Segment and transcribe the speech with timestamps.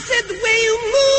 [0.00, 1.09] said the way you move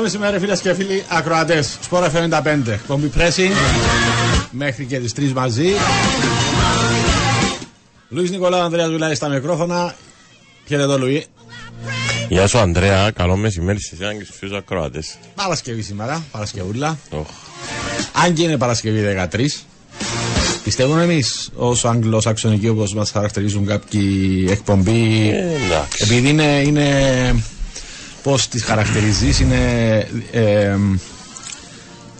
[0.00, 1.78] Καλό μεσημέρι, φίλες και φίλοι ακροατές.
[1.80, 2.78] Σπόρα FM 95.
[2.86, 3.52] Κομπι Pressing.
[4.50, 5.68] Μέχρι και τις 3 μαζί.
[8.08, 9.94] Λουίς Νικολάου Ανδρέας Βουλάης στα μικρόφωνα.
[10.66, 11.26] Χαίρετο, Λουί.
[12.28, 15.18] Γεια σου Ανδρέα, καλό μεσημέρι σε εσένα και στους φίλους ακροατές.
[15.34, 16.98] Παρασκευή σήμερα, Παρασκευούλα.
[17.10, 17.26] Οχ.
[18.12, 19.64] Αν και είναι Παρασκευή 13.
[20.64, 25.30] Πιστεύουμε εμείς ω Αγγλοσαξονικοί όπως μας χαρακτηρίζουν κάποιοι εκπομπή.
[25.30, 26.04] Ε, εντάξει.
[26.04, 26.62] Επειδή είναι.
[26.66, 26.84] είναι
[28.22, 29.56] Πώς τις χαρακτηρίζεις, είναι.
[30.32, 30.76] Ε,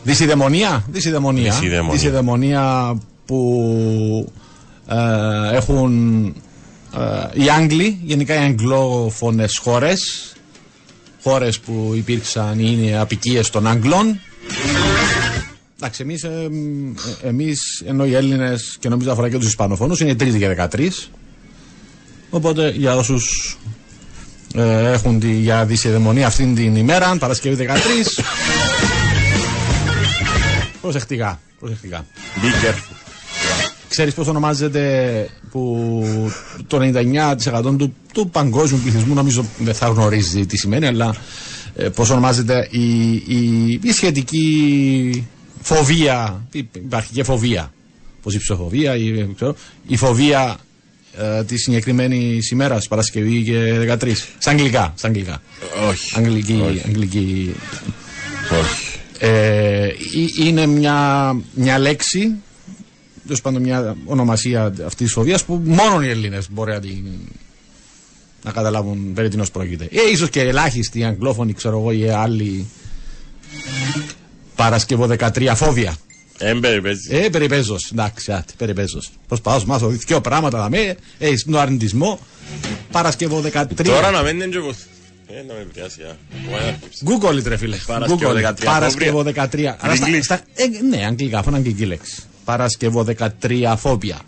[0.03, 0.85] δυσιδαιμονία.
[0.91, 1.53] Δυσιδαιμονία.
[1.53, 1.93] Δυσιδαιμονία.
[1.93, 4.33] Δυσιδαιμονία που
[4.89, 6.25] ε, έχουν
[6.97, 10.33] ε, οι Άγγλοι, γενικά οι αγγλόφωνες χώρες,
[11.23, 14.21] χώρες που υπήρξαν ή είναι απικίες των Άγγλων.
[15.77, 16.49] Εντάξει, εμείς, ε,
[17.23, 21.09] ε, εμείς ενώ οι Έλληνες και νομίζω αφορά και τους Ισπανοφωνούς είναι 3 και 13.
[22.31, 23.57] Οπότε για όσους
[24.55, 28.23] ε, έχουν τη, για δυσιδαιμονία αυτήν την ημέρα, Παρασκευή 13.
[30.81, 32.07] προσεκτικά, προσεκτικά.
[32.37, 32.95] Be careful.
[33.89, 35.93] Ξέρεις πώς ονομάζεται που
[36.67, 36.79] το
[37.53, 41.15] 99% του, του παγκόσμιου πληθυσμού νομίζω δεν θα γνωρίζει τι σημαίνει αλλά
[41.77, 45.27] ε, πώς ονομάζεται η, η, η σχετική
[45.61, 47.73] φοβία, υ- υπάρχει και φοβία,
[48.23, 49.55] πώς η ψυχοφοβία, η, ξέρω,
[49.87, 50.57] η φοβία
[51.19, 54.13] ε, τη συγκεκριμένη ημέρα, Παρασκευή και 13.
[54.39, 54.93] Στα αγγλικά.
[54.97, 55.43] Στα αγγλικά.
[55.89, 56.13] Όχι.
[56.19, 56.83] Αγγλική, Όχι.
[56.87, 57.55] αγγλική
[58.61, 58.99] Όχι.
[59.19, 62.33] ε, ή- είναι μια, μια λέξη,
[63.23, 67.05] τέλος πάντων μια ονομασία αυτής της φοβίας που μόνο οι Έλληνες μπορεί να, την,
[68.45, 69.85] να καταλάβουν περί τίνος πρόκειται.
[69.85, 72.67] Ε, ίσως και ελάχιστοι αγγλόφωνοι, ξέρω εγώ, ή άλλοι
[74.57, 75.97] Παρασκευό 13 φόβια.
[76.43, 77.17] Έμπερ παίζει.
[77.17, 77.91] Ε, περιπέζως.
[77.93, 79.11] Εντάξει, άτε, περιπέζως.
[79.29, 80.97] Προσπαθώ να μάθω δύο πράγματα να με.
[81.19, 82.19] Έχει τον αρνητισμό.
[82.93, 83.85] Παρασκευό 13.
[83.85, 84.69] Τώρα να μένει και εγώ.
[85.27, 86.03] Ε, να με επηρεάσει.
[86.03, 86.17] α.
[86.49, 87.05] Μου ανάρκεψε.
[87.07, 87.77] Google it, ρε φίλε.
[87.87, 88.51] Παρασκευό Google it.
[88.51, 89.35] 13 Παρασκευό 13.
[89.51, 89.77] φόβια.
[89.81, 90.23] Αλλά στα- English.
[90.23, 90.65] στα- ε,
[90.97, 92.15] ναι, αγγλικά, αφού είναι αγγλική λέξη.
[92.45, 94.19] Παρασκευό 13 φόβια.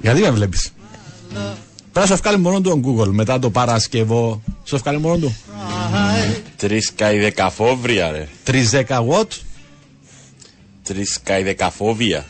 [0.00, 0.70] Γιατί με βλέπεις;
[1.92, 4.42] Πρέπει να σου βγάλει μόνο του ο Google μετά το Παρασκευό.
[4.64, 5.36] Σου βγάλει μόνο του.
[6.56, 8.28] Τρεις καί δεκαφόβρια ρε.
[8.46, 9.28] 310 watt.
[10.82, 12.26] Τρεις καί δεκαφόβια.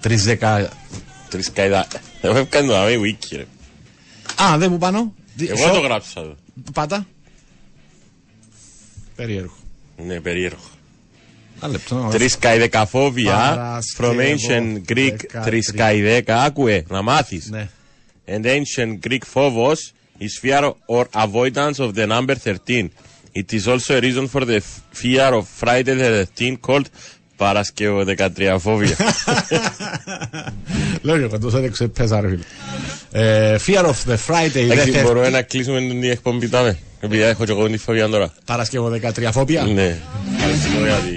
[0.00, 0.68] Τρεις δεκα.
[1.28, 1.86] Τρεις καηδά.
[2.20, 3.44] Εγώ έχω κάνει το αμέ wiki ρε.
[4.42, 5.14] Α, δεν μου πάνω.
[5.34, 6.36] Δι- Εγώ σο- το γράψα εδώ.
[6.72, 7.06] Πάτα.
[9.16, 9.54] Περίεργο.
[9.96, 10.60] Ναι, περίεργο.
[11.62, 11.94] Ένα λεπτό.
[11.94, 17.50] να- Τρισκαϊδεκαφόβια, Παρασκευό, from ancient Greek δεκατρι- τρισκαϊδέκα, άκουε, να μάθεις.
[17.50, 17.68] Ναι.
[18.26, 19.74] And ancient Greek phobos
[20.20, 22.90] is fear or avoidance of the number 13.
[23.34, 26.86] It is also a reason for the f- fear of Friday the 13 called
[27.36, 28.96] Παρασκευό 13 φόβια.
[31.02, 32.42] Λέω και εγώ τόσο δεν ξεπέσα ρε φίλε.
[33.12, 35.02] Ε, Fear of the Friday, Εντάξει, δεύτερη.
[35.02, 36.78] μπορούμε να κλείσουμε την εκπομπή τάμε.
[37.00, 38.32] Επειδή έχω και εγώ την φοβία τώρα.
[38.44, 39.62] Παρασκευό 13 φόβια.
[39.62, 39.98] Ναι.
[40.40, 41.16] Παρασκευό για τη...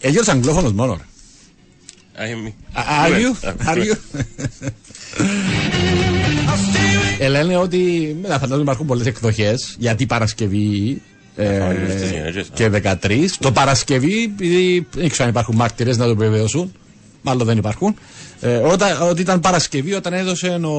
[0.00, 0.98] Ε, Γιώργος Αγγλόφωνος μόνο.
[1.00, 2.22] ρε.
[2.22, 3.34] Α, είμαι- Are you?
[3.42, 3.96] Ναι, Are you?
[7.18, 11.02] Ε, λένε ότι μετά φαντάζομαι υπάρχουν πολλές εκδοχές γιατί Παρασκευή
[11.36, 12.70] ε, φανεί στις γυναίκες, και
[13.02, 13.24] 13.
[13.38, 16.72] Το Παρασκευή, επειδή δεν ξέρω αν υπάρχουν μάρτυρες να το επιβεβαιώσουν,
[17.22, 17.94] μάλλον δεν υπάρχουν,
[18.40, 20.70] ε, όταν, ότι ήταν Παρασκευή όταν έδωσε ο,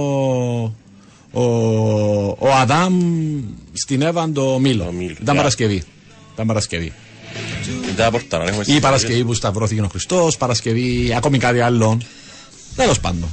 [1.32, 1.44] ο,
[2.40, 3.00] ο Αδάμ
[3.74, 4.84] στην Εύαν το μήλο.
[4.84, 5.38] Το μήλο, Ήταν yeah.
[5.38, 5.84] Παρασκευή.
[6.34, 6.94] Ήταν Παρασκευή.
[7.86, 11.98] Δεν τα πορτάρα, έχουμε Ή η Παρασκευή που σταυρώθηκε ο Χριστός, Παρασκευή ακόμη κάτι άλλο.
[12.76, 13.30] Τέλος πάντων.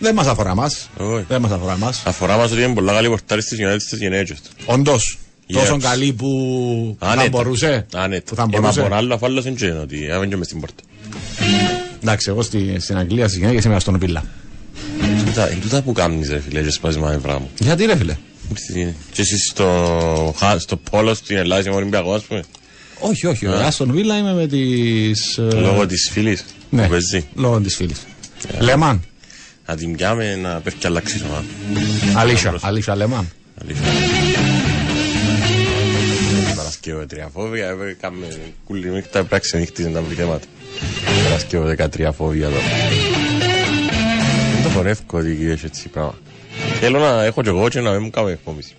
[0.00, 0.88] Ε, δεν μας αφορά μας.
[0.96, 1.24] Όχι.
[1.28, 2.02] Δεν μας αφορά μας.
[2.06, 4.50] Αφορά μας ότι είναι πολλά καλή πορτάρι στις United στις γυναίκες τους.
[4.66, 5.18] Όντως.
[5.50, 5.54] Yes.
[5.54, 7.28] Τόσο καλή που θα Άνετα.
[7.28, 7.86] μπορούσε.
[7.94, 8.22] Άνετα.
[8.30, 8.80] Που θα Ε, μα μπορούσε.
[8.80, 10.82] από άλλο αφάλος είναι και είναι ότι έβαινε και μες στην πόρτα.
[12.02, 14.24] Εντάξει, εγώ στη, στην Αγγλία στι γυναίκε είμαι στον πύλα.
[15.26, 17.50] Τούτα- Είναι τούτα που κάνεις ρε φίλε και σπάζεις μαύρά μου.
[17.60, 18.16] Γιατί ρε φίλε;
[19.12, 22.42] Και εσύ στο, χα- στο πόλο στην Ελλάδα είμαι Ολυμπιακός ας πούμε.
[23.00, 23.46] Όχι, όχι.
[23.46, 25.38] Ο Άστον Βίλα είμαι με τις.
[25.38, 27.26] Λόγω της φίλης ναι, που παίζει.
[27.34, 28.06] λόγω της φίλης.
[28.60, 29.02] Λεμάν.
[29.68, 31.44] Να την πιάμε να πέφτει και αλλάξει σωμά.
[32.16, 32.58] Αλήθεια.
[32.60, 33.28] Αλήθεια, Λεμάν.
[33.62, 33.86] Αλήθεια.
[36.56, 38.26] Παρασκευό τριαφόβια, ε, κάμε
[38.64, 40.46] κούλη νύχτα, πράξη νύχτης τα πληθέματα.
[41.24, 42.56] Παρασκευό 13 φόβια εδώ.
[44.54, 46.14] Δεν το χορεύω ότι έχει έτσι πράγμα.
[46.80, 48.74] Θέλω να έχω και εγώ και να μην μου κάνω εκπόμιση.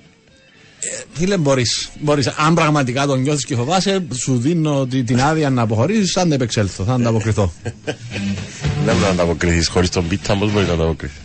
[1.13, 1.89] Φίλε, μπορείς.
[1.99, 2.27] Μπορείς.
[2.27, 6.17] Αν πραγματικά τον νιώθεις και φοβάσαι, σου δίνω τη- την άδεια να αποχωρήσεις.
[6.17, 7.53] Αν δεν επεξέλθω, θα ανταποκριθώ.
[8.85, 11.17] Δεν μπορείς να ανταποκριθείς χωρίς τον πίτα, πώς μπορείς να ανταποκριθείς.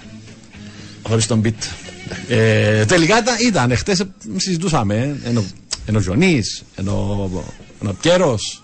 [1.08, 1.52] Χωρίς τον beat.
[2.28, 3.96] Ε, τελικά ήταν, ήταν χτε
[4.36, 5.18] συζητούσαμε.
[5.24, 5.44] ε, Ενώ,
[5.86, 7.30] ενώ Γιονής, ενώ,
[7.82, 8.60] ενώ Πιέρος,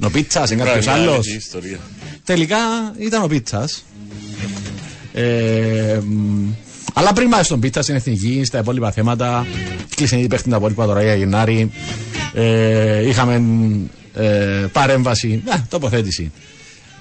[0.00, 1.14] ενώ Πίτσας, εν κάποιος Μια άλλος.
[1.14, 1.78] αλήθεια ιστορία.
[2.24, 2.56] Τελικά
[2.98, 3.84] ήταν ο Πίτσας.
[5.12, 6.48] Ε, μ,
[6.92, 9.46] αλλά πριν πάει στον Πίτσα στην εθνική, στα υπόλοιπα θέματα,
[9.96, 11.70] κλείσαν ήδη παίχτη τα υπόλοιπα τώρα για Γενάρη.
[12.34, 13.42] Ε, είχαμε
[14.14, 14.26] ε,
[14.72, 16.32] παρέμβαση, ε, τοποθέτηση.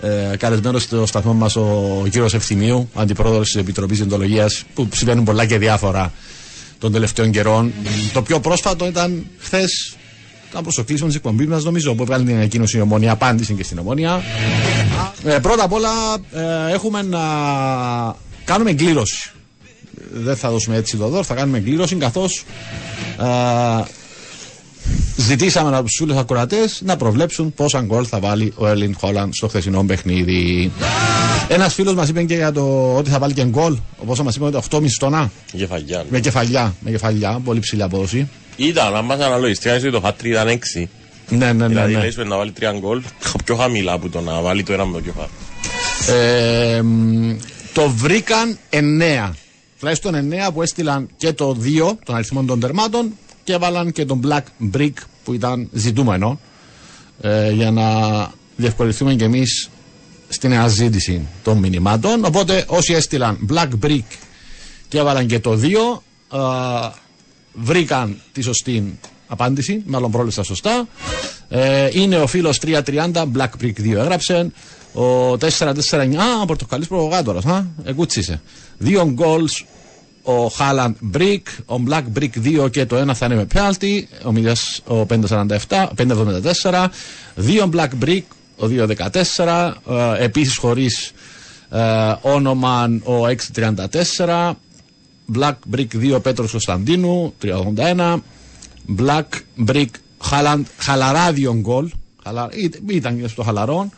[0.01, 5.45] Ε, Καλεσμένος στο σταθμό μας ο κύριος Ευθυμίου, αντιπρόεδρος της Επιτροπής Διοντολογίας, που συμβαίνουν πολλά
[5.45, 6.11] και διάφορα
[6.79, 7.71] των τελευταίων καιρών.
[8.13, 9.95] Το πιο πρόσφατο ήταν χθες,
[10.49, 13.53] ήταν προ το κλείσιμο της εκπομπής μας, νομίζω, που έβγαλε την ανακοίνωση η ομόνια, απάντηση
[13.53, 14.21] και στην ομόνια.
[15.25, 15.89] Ε, πρώτα απ' όλα
[16.33, 17.19] ε, έχουμε να
[18.45, 19.31] κάνουμε εγκλήρωση.
[20.11, 22.45] Δεν θα δώσουμε έτσι το δώρο, θα κάνουμε εγκλήρωση καθώς
[25.15, 29.47] ζητήσαμε από τους φίλους ακροατές να προβλέψουν πόσα γκολ θα βάλει ο Έρλιν Χόλαν στο
[29.47, 30.71] χθεσινό παιχνίδι.
[31.47, 34.45] Ένας φίλος μας είπε και για το ότι θα βάλει και γκολ, όπως μας είπε
[34.45, 35.31] ότι 8,5 τόνα.
[35.51, 36.05] Γεφαγιά.
[36.09, 38.29] Με κεφαλιά, με κεφαλιά, πολύ ψηλή απόδοση.
[38.55, 40.89] Ήταν, αν μας αναλογιστείς, ότι το χάτρι ήταν 6.
[41.29, 41.67] Ναι, ναι, ναι.
[41.67, 42.03] Δηλαδή, ναι.
[42.03, 43.01] λες να βάλει τρία γκολ,
[43.45, 45.29] πιο χαμηλά από το να βάλει το ένα με το κεφάλι.
[46.07, 47.37] Ε, μ,
[47.73, 49.31] το βρήκαν 9.
[49.81, 54.21] Τουλάχιστον 9 που έστειλαν και το 2 των αριθμών των τερμάτων και έβαλαν και τον
[54.27, 54.41] Black
[54.75, 56.39] Brick που ήταν ζητούμενο
[57.21, 57.83] ε, για να
[58.55, 59.69] διευκολυνθούμε και εμείς
[60.27, 62.25] στην αναζήτηση των μηνυμάτων.
[62.25, 64.03] Οπότε όσοι έστειλαν Black Brick
[64.87, 65.65] και έβαλαν και το 2
[66.33, 66.89] ε,
[67.53, 68.97] βρήκαν τη σωστή
[69.27, 70.87] απάντηση, μάλλον πρόληψα σωστά.
[71.49, 72.81] Ε, είναι ο φίλος 330,
[73.13, 74.51] Black Brick 2 έγραψε.
[74.93, 78.41] Ο 449, α, πορτοκαλής προβογάτορας, α, εκούτσισε.
[78.77, 79.65] Δύο γκολς
[80.23, 82.29] ο Χάλαντ Brick, ο Black Brick
[82.65, 86.87] 2 και το ένα θα είναι με penalty, ο, Μιδιάς, ο 547, 574.
[87.35, 88.21] Δύο Black Brick,
[88.57, 89.73] ο 214,
[90.17, 91.11] ε, επίσης χωρίς
[91.69, 91.79] ε,
[92.21, 94.51] όνομα ο 634.
[95.39, 98.17] Black Brick 2 Πέτρος Κωνσταντίνου 381
[98.97, 99.23] Black
[99.67, 99.85] Brick
[100.23, 101.89] Χαλαν, χαλαρά δύο γκολ
[102.23, 103.89] χαλα, ή- ήταν και στο χαλαρό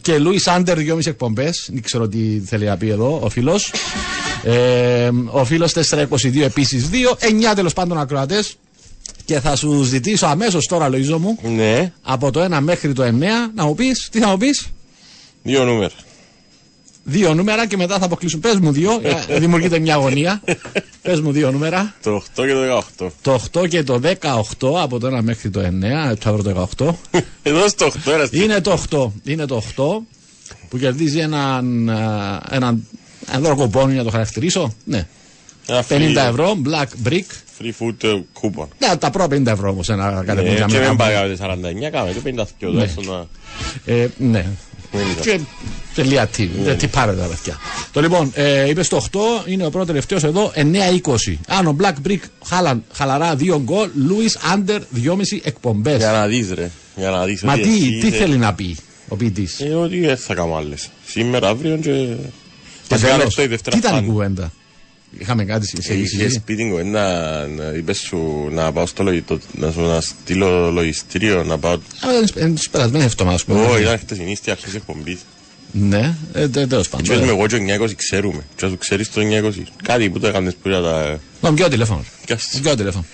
[0.00, 1.68] και Λούι Άντερ 2,5 εκπομπές.
[1.72, 3.72] Δεν ξέρω τι θέλει να πει εδώ ο φίλος.
[4.44, 7.16] Ε, ο φίλος 422 επίσης 2.
[7.50, 8.56] 9 τέλος πάντων ακροατές.
[9.24, 13.50] Και θα σου ζητήσω αμέσως τώρα, Λοίζο μου, Ναι, από το 1 μέχρι το 9
[13.54, 14.66] να μου πεις, τι θα μου πεις,
[15.42, 15.94] δύο νούμερα.
[17.08, 18.40] Δύο νούμερα και μετά θα αποκλείσουν.
[18.40, 20.42] Πες μου δύο, ε, δημιουργείται μια αγωνία.
[21.02, 21.94] Πες μου δύο νούμερα.
[22.02, 23.10] Το 8 και το 18.
[23.22, 24.00] Το 8 και το
[24.58, 26.94] 18, από το 1 μέχρι το 9, το αύριο το 18.
[27.42, 28.42] Εδώ στο 8 era στη...
[28.44, 29.06] Είναι το 8.
[29.24, 29.84] Είναι το 8.
[30.68, 32.86] που κερδίζει έναν, α, έναν,
[33.28, 34.74] έναν δώρο κοπόνι, να το χαρακτηρίσω.
[34.84, 35.06] Ναι.
[35.66, 37.24] Ένα 50 free- ευρώ, black brick.
[37.60, 38.66] Free food ε, coupon.
[38.78, 40.86] Ναι, τα πρώτα 50 ευρώ όμως ένα Ε, κατεβούν για Και μένα.
[40.86, 41.36] δεν πάει
[41.86, 43.26] 49, κάμε το 52.
[44.18, 44.46] Ναι.
[44.92, 45.36] Δώσ' το να- Ε, ναι.
[45.36, 45.46] Δεν είναι
[45.94, 46.48] Και τελεία τι.
[46.62, 47.58] Δεν τι πάρετε τα παιδιά.
[47.92, 51.38] Το λοιπόν, ε, είπε στο 8, είναι ο πρώτος τελευταίος εδώ, 9-20.
[51.48, 55.96] Άνω, Black Brick, χαλα, χαλαρά 2 γκολ, Λούι Άντερ 2,5 εκπομπές.
[55.96, 56.70] Για να δεις ρε.
[56.96, 58.76] Για να δεις Μα ότι τι, εσύ τι είσαι- θέλει να πει
[59.08, 60.88] ο ποιητής; Ε, ότι δεν θα κάνω άλλες.
[61.06, 61.90] Σήμερα, αύριο και...
[61.90, 64.12] Και Μας τέλος, κάνεις το η Δευτέρα τι ήταν η πάντα.
[64.12, 64.52] κουβέντα;
[65.18, 66.16] Είχαμε κάτι σε Ε, συζήτηση.
[66.16, 71.44] Είχε σπίτι κουβέντα, να- είπες σου να πάω στο λογιστήριο, να σου να στείλω λογιστήριο,
[71.44, 71.78] να πάω...
[72.34, 73.78] Τι περασμένε εβδομάδε, ας Ω, πούμε.
[73.80, 75.18] ήταν χτεσινή στη αρχή της εκπομπής.
[75.72, 77.06] Ναι, ε, τέλος Και πάντων.
[77.06, 78.42] πες με εγώ και ο 920 ξέρουμε.
[78.56, 79.62] Και σου ξέρεις το 920.
[79.82, 81.18] Κάτι που το έκανες που ήταν τα...
[81.40, 82.04] Να μου πιω τηλέφωνο.
[82.26, 82.46] Κάτσε.
[82.54, 83.04] Μου πιω τηλέφωνο.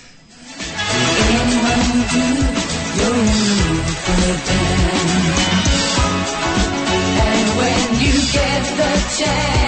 [6.15, 9.62] And when you get the chance,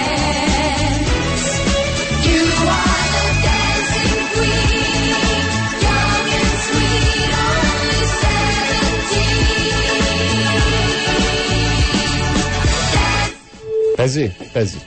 [13.95, 14.81] Παίζει, παίζει.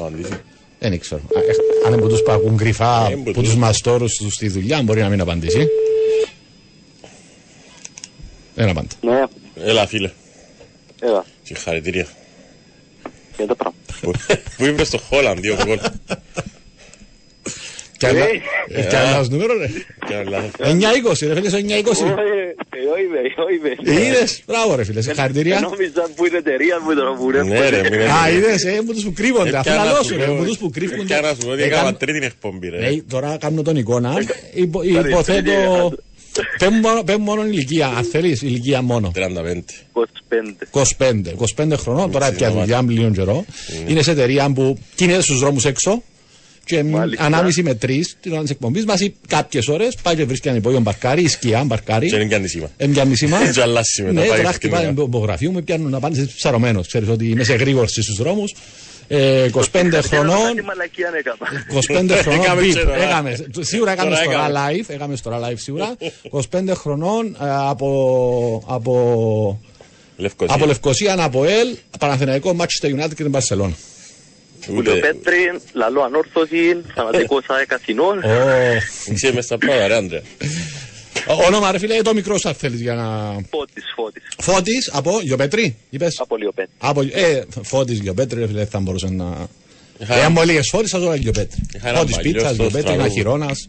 [0.00, 0.28] Να δεις.
[0.78, 1.20] Δεν ξέρω.
[1.36, 1.42] Α, ε,
[1.86, 3.30] Αν είναι από τους που ακούν κρυφά, Ε, μπορεί.
[3.30, 5.68] από τους μαστόρους τους στη δουλειά, μπορεί να μην απαντήσει.
[8.54, 8.88] Δεν απάντα.
[9.00, 9.22] Ναι,
[9.64, 10.10] Έλα φίλε.
[11.00, 12.06] έλα, Συγχαρητήρια.
[13.36, 13.76] για το πράγμα.
[14.00, 14.12] Που-
[14.56, 15.78] Που είπες στο Χόλαν δύο γκολ.
[17.98, 18.18] Κι άλλα.
[18.24, 18.30] Ε.
[18.68, 19.68] ε, Κι άλλα ως νούμερο, ρε.
[20.08, 20.50] Κάνω λάθος.
[21.22, 21.64] 9-20, ρε φίλε, στο 9-20.
[22.82, 24.00] Εγώ είμαι, εγώ είμαι.
[24.00, 25.60] Είδες, μπράβο ρε φίλε, συγχαρητήρια.
[25.60, 27.42] Νόμιζα που είναι εταιρεία μου τώρα που είναι.
[27.42, 30.08] Ναι ρε, μην Α, είδες, ε, μου τους που κρύβονται, Ε, αφού πιάνα λαλό σου,
[30.12, 31.02] σου ρε, λέω, μου τους που κρύβονται.
[31.02, 32.86] Πιάνα σου ότι Ε, έκανα κάνω- τρίτη εκπομπή ρε.
[32.86, 34.14] Ε, τώρα κάνω τον εικόνα,
[34.54, 35.50] Υπο- Καλή, υποθέτω...
[35.92, 36.02] τρίτη,
[36.58, 39.10] Πες μου μόνο- πες μου μόνο ηλικία, αν θέλεις, ηλικία μόνο.
[39.14, 39.64] 35.
[39.92, 40.02] 25.
[40.70, 43.44] 25, 25 χρονών, τώρα Έτσι, πια να δουλειά μου λίγο καιρό.
[43.86, 46.02] Είναι σε εταιρεία που κινείται στου δρόμους έξω
[46.66, 47.24] και Μάλιστα.
[47.24, 50.80] ανάμιση με τρεις την ώρα της εκπομπής μαζί κάποιες ώρες πάει και βρίσκει ένα υπόγειο
[50.80, 52.08] μπαρκάρι ή σκιά μπαρκάρι.
[52.08, 52.70] Και είναι και ανησύμα.
[52.76, 53.50] Έμεινε σήμα.
[53.50, 54.76] Και αλλάσει μετά, Ναι, πάει τώρα ευθυνικά.
[54.76, 56.86] χτυπάει το υπογραφείο μου, πιάνουν να πάνε ψαρωμένος.
[56.86, 58.54] Ξέρεις ότι είμαι σε γρήγορση στους δρόμους.
[59.08, 60.54] Ε, 25 χρονών.
[60.56, 62.10] Τι μαλακία να έκανα.
[62.12, 62.40] 25 χρονών.
[62.42, 63.02] Έκαμε beep, και τώρα.
[63.02, 63.36] έκαμε.
[63.60, 64.82] Σίγουρα έκαμε Τώρα τώρα έκαμε.
[64.82, 64.84] live.
[64.94, 65.96] Έκαμε τώρα live σίγουρα.
[66.52, 69.60] 25 χρονών ε, από, από,
[70.16, 70.54] Λευκοσία.
[70.54, 71.68] από Λευκοσία, από ΕΛ,
[71.98, 73.72] Παναθηναϊκό, Manchester United και την Barcelona.
[74.66, 75.00] Κούλιο Ούτε...
[75.00, 78.18] Πέτρη, λαλό ανόρθωση, φανατικός ΑΕΚ Αθηνών.
[78.18, 78.30] Ω,
[79.12, 80.22] Είσαι μες στα πράγματα ρε Άντρε.
[81.46, 83.04] Όνομα ρε φίλε, το μικρό σου αν θέλεις για να...
[83.50, 84.22] Φώτης, Φώτης.
[84.38, 86.70] Φώτης από Γιοπέτρη, είπες; Από Λιοπέτρη.
[86.78, 89.48] Από, ε, Φώτης Γιοπέτρη, ρε φίλε, θα μπορούσε να...
[89.98, 91.60] Είχα Ε, αν έναν- μου έλεγες Φώτης, θα ζω Γιοπέτρη.
[91.74, 93.00] Είχα έναν Φώτης παλιό πίτσας, στο Γιοπέτρη, στραβό.
[93.02, 93.66] ένα χειρώνας.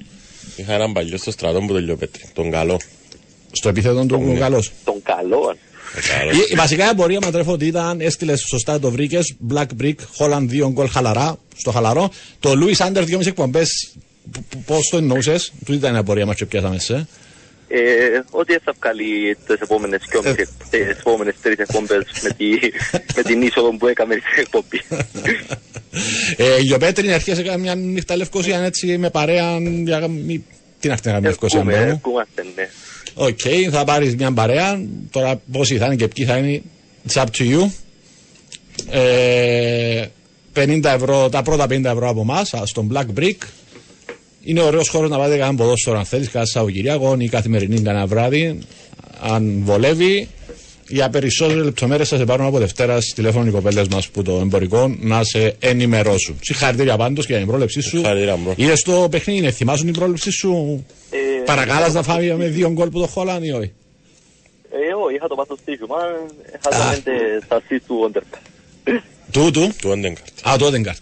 [0.55, 2.23] Είχα έναν παλιό στο στρατό που το Λιοπέτρι.
[2.33, 2.79] Τον καλό.
[3.51, 4.39] Στο επίθετο του Ναι.
[4.39, 4.71] καλός.
[4.83, 5.55] Τον καλό.
[5.95, 6.35] Ο καλός.
[6.35, 9.35] Η, η βασικά εμπορία μα τρέφω ότι ήταν, έστειλε σωστά το βρήκες.
[9.53, 12.11] Black Brick, Holland 2 γκολ χαλαρά, στο χαλαρό.
[12.39, 13.91] Το Louis Under 2,5 εκπομπές.
[14.65, 17.07] Πώς το εννοούσες, του ήταν η εμπορία μας και πιάσαμε σε.
[17.69, 17.79] Ε,
[18.29, 20.33] ότι θα βγάλει τις επόμενες και Ε.
[20.69, 22.45] τις επόμενες τρεις εκπομπές με, τη,
[23.15, 24.81] με την είσοδο που έκαμε στην εκπομπή.
[26.37, 29.57] ε, η Λιοπέτριν αρχίσει να μια νύχτα Λευκωσία έτσι με παρέα.
[29.83, 30.43] Για, μη,
[30.79, 31.89] τι να έρθει να κάνει Λευκωσία Ερχούμε, μόνο.
[31.91, 32.69] ερχόμαστε, ναι.
[33.19, 33.39] Οκ,
[33.71, 34.81] θα πάρεις μια παρέα.
[35.11, 36.61] Τώρα πόσοι θα είναι και ποιοι θα είναι.
[37.07, 37.69] It's up to you.
[38.89, 40.05] Ε,
[40.53, 43.35] 50 ευρώ, τα πρώτα 50 ευρώ από εμάς στον Black Brick.
[44.43, 48.59] Είναι ωραίος χώρος να πάτε κανένα ποδόσφαιρο αν θέλεις, κάθε Σαββατοκυριακό ή καθημερινή κανένα βράδυ.
[49.21, 50.27] Αν βολεύει.
[50.89, 54.39] Για περισσότερες λεπτομέρειες θα σε πάρουν από Δευτέρα στις τηλέφωνο οι κοπέλες μας που το
[54.41, 56.39] εμπορικό να σε ενημερώσουν.
[56.41, 57.89] Συγχαρητήρια πάντως και για την πρόληψή σου.
[57.89, 58.53] Συγχαρητήρια, μπρο.
[58.55, 62.99] Είδες το παιχνίδι, θυμάσουν την πρόληψή σου; Ε, Παρακάλας να φάμε με δύο γκολ που
[62.99, 63.71] το χόλαν ή όχι;
[64.71, 65.95] Ε, όχι, είχα το πάθος στοίχημα,
[66.47, 67.11] είχα το πέντε
[67.45, 68.39] στα σις του Όντερκα.
[69.31, 70.27] Του, του; Του Όντεγκαρτ.
[70.49, 71.01] Α, το Οδεγκάρτ.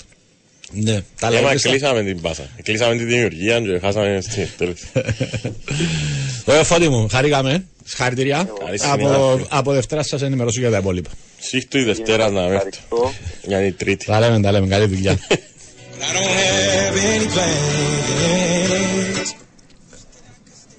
[0.76, 1.56] Ναι, τα Έμα λέμε.
[1.62, 2.44] κλείσαμε την πάσα.
[2.64, 4.86] Κλείσαμε τη δημιουργία και χάσαμε στην εκτέλεση.
[6.46, 7.66] Ωραία, φώτη μου, χαρήκαμε.
[7.84, 8.50] Συγχαρητήρια.
[8.66, 9.46] Καλή Από, συνέχεια.
[9.50, 11.10] από Δευτέρα σας ενημερώσω για τα υπόλοιπα.
[11.40, 12.54] Σύχτου η Δευτέρα να έρθω.
[12.56, 13.14] Ευχαριστώ.
[13.48, 14.06] Για είναι η Τρίτη.
[14.06, 14.68] Τα λέμε, τα λέμε.
[14.68, 15.18] Καλή δουλειά.
[15.20, 19.34] I don't have any plans.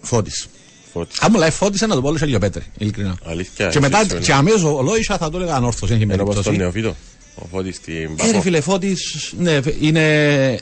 [0.01, 0.47] Φώτης.
[0.93, 1.19] Φώτης.
[1.21, 2.63] Αν μου λέει φώτης, να το πω όλο σε λίγο πέτρε.
[2.79, 3.19] Ειλικρινά.
[3.25, 3.69] Αλήθεια.
[3.69, 5.93] Και μετά, έτσι και αμέσως ο Λόισα θα το έλεγα ανόρθωση.
[5.95, 6.57] Έχει Είναι όπως τον περίπτωση.
[6.57, 6.97] νεοφύτο.
[7.39, 8.41] Ο Φώτης στην Ε, ρε Παπό.
[8.41, 9.33] φίλε, φώτης.
[9.39, 10.59] Ναι, είναι.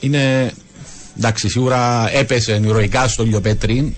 [0.00, 0.52] Είναι.
[1.16, 3.94] Εντάξει, σίγουρα έπεσε ηρωικά στο Λιοπέτριν.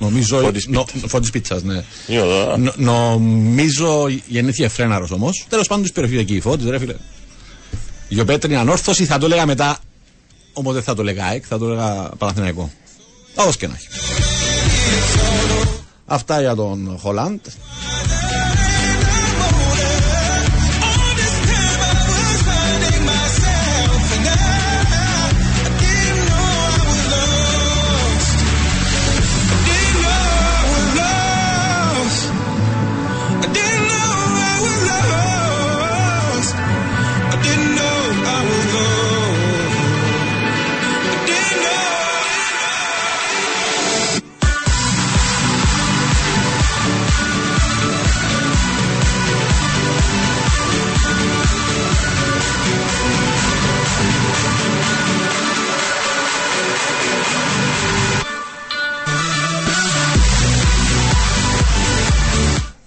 [0.00, 0.38] Νομίζω.
[0.40, 1.82] Φώτης νο- Φώτης πίτσας, ναι.
[2.06, 2.56] Είναι εδώ.
[2.56, 5.46] Νο- νομίζω γεννήθηκε φρέναρος όμως.
[5.48, 6.94] Τέλος πάντων της περιοχής εκεί η φώτης, ρε φίλε.
[8.08, 9.78] Λιοπέτριν η Ανόρθωση θα το έλεγα μετά.
[10.52, 12.70] Όμως δεν θα το έλεγα ΑΕΚ, θα το έλεγα Παναθηναϊκό.
[13.34, 13.86] Όπως και να έχει.
[16.06, 17.38] Αυτά για τον Χάαλαντ.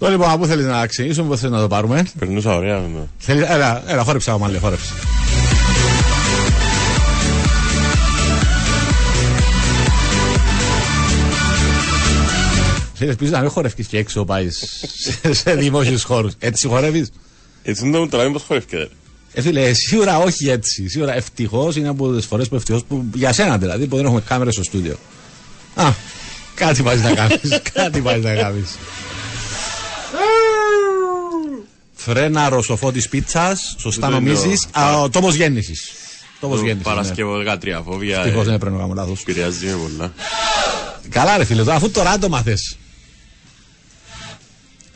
[0.02, 2.78] Το λοιπόν, από πού θέλεις να ξεκινήσουμε, πώ θέλεις να το πάρουμε; Περνούσα ωραία.
[2.78, 3.00] ναι.
[3.18, 4.92] Θέλεις, έλα, έλα, χόρεψε άμα λέει, χόρεψε.
[12.94, 14.86] Θέλεις πίσω να μην χορεύεις και έξω πάεις
[15.22, 16.32] σε, σε δημόσιους χώρους.
[16.38, 17.10] Έτσι χορεύεις;
[17.62, 18.88] Έτσι δεν το μου τραβάει πως χορεύκεται.
[19.32, 20.88] Ε, φίλε, σίγουρα όχι έτσι.
[20.88, 24.20] Σίγουρα ευτυχώς είναι από τις φορές που ευτυχώς που για σένα δηλαδή που δεν έχουμε
[24.20, 24.96] κάμερα στο στούντιο.
[25.74, 25.84] Α,
[26.54, 27.60] κάτι πάει να κάνεις.
[27.72, 28.76] κάτι πάει να κάνεις.
[32.04, 34.54] Φρέναρος ο φώτης πίτσας, σωστά Δεν είναι νομίζει.
[34.76, 35.90] ο- Ο τόπο γέννησης.
[36.40, 36.82] Τόπο Το γέννησης.
[36.82, 38.18] Παρασκευό 13 φόβια.
[38.18, 39.16] Ευτυχώς ε, δεν έπρεπε να κάνω λάθο.
[39.20, 40.12] Επηρεάζει με πολλά.
[41.08, 42.76] Καλά, ρε φίλε, τώρα, αφού τώρα το μάθες.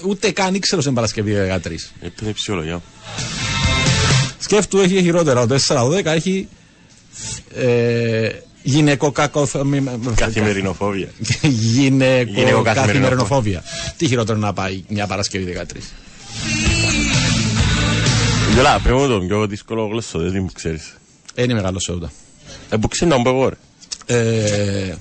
[0.04, 1.90] Ούτε καν ήξερα στην Παρασκευή 13.
[2.00, 2.82] Έπαιρνε η ψυχολογία.
[4.38, 5.40] Σκέφτου έχει χειρότερα.
[5.40, 6.48] Ο 4-12 έχει
[7.54, 8.28] ε,
[8.62, 9.48] γυναικό κακό.
[10.14, 11.08] Καθημερινοφόβια.
[11.42, 12.74] Γυναικό Γυναικοκαθημερινοφόβια.
[12.74, 13.62] καθημερινοφόβια.
[13.96, 15.64] Τι χειρότερο να πάει μια Παρασκευή 13.
[18.56, 20.96] Γιώλα, πες μου τον πιο δύσκολο γλώσσο, δεν μου ξέρεις.
[21.34, 22.10] Δεν είναι μεγάλο σε ούτε.
[22.70, 23.56] Ε, που ξέρεις να μου πω εγώ, ρε.
[24.06, 24.94] Ε,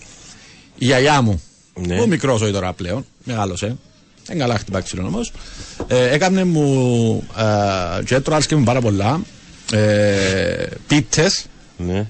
[0.77, 1.41] η γιαγιά μου,
[1.73, 1.97] Ναι.
[1.97, 3.77] που μικρός ζωή τώρα πλέον, μεγάλωσε.
[4.25, 5.19] Δεν καλά χτυπά ξύλο όμω.
[5.87, 7.27] Ε, έκανε μου
[7.99, 9.21] ε, και έτρωγα και μου πάρα πολλά.
[9.71, 11.45] Ε, Πίτες
[11.77, 12.07] Ναι.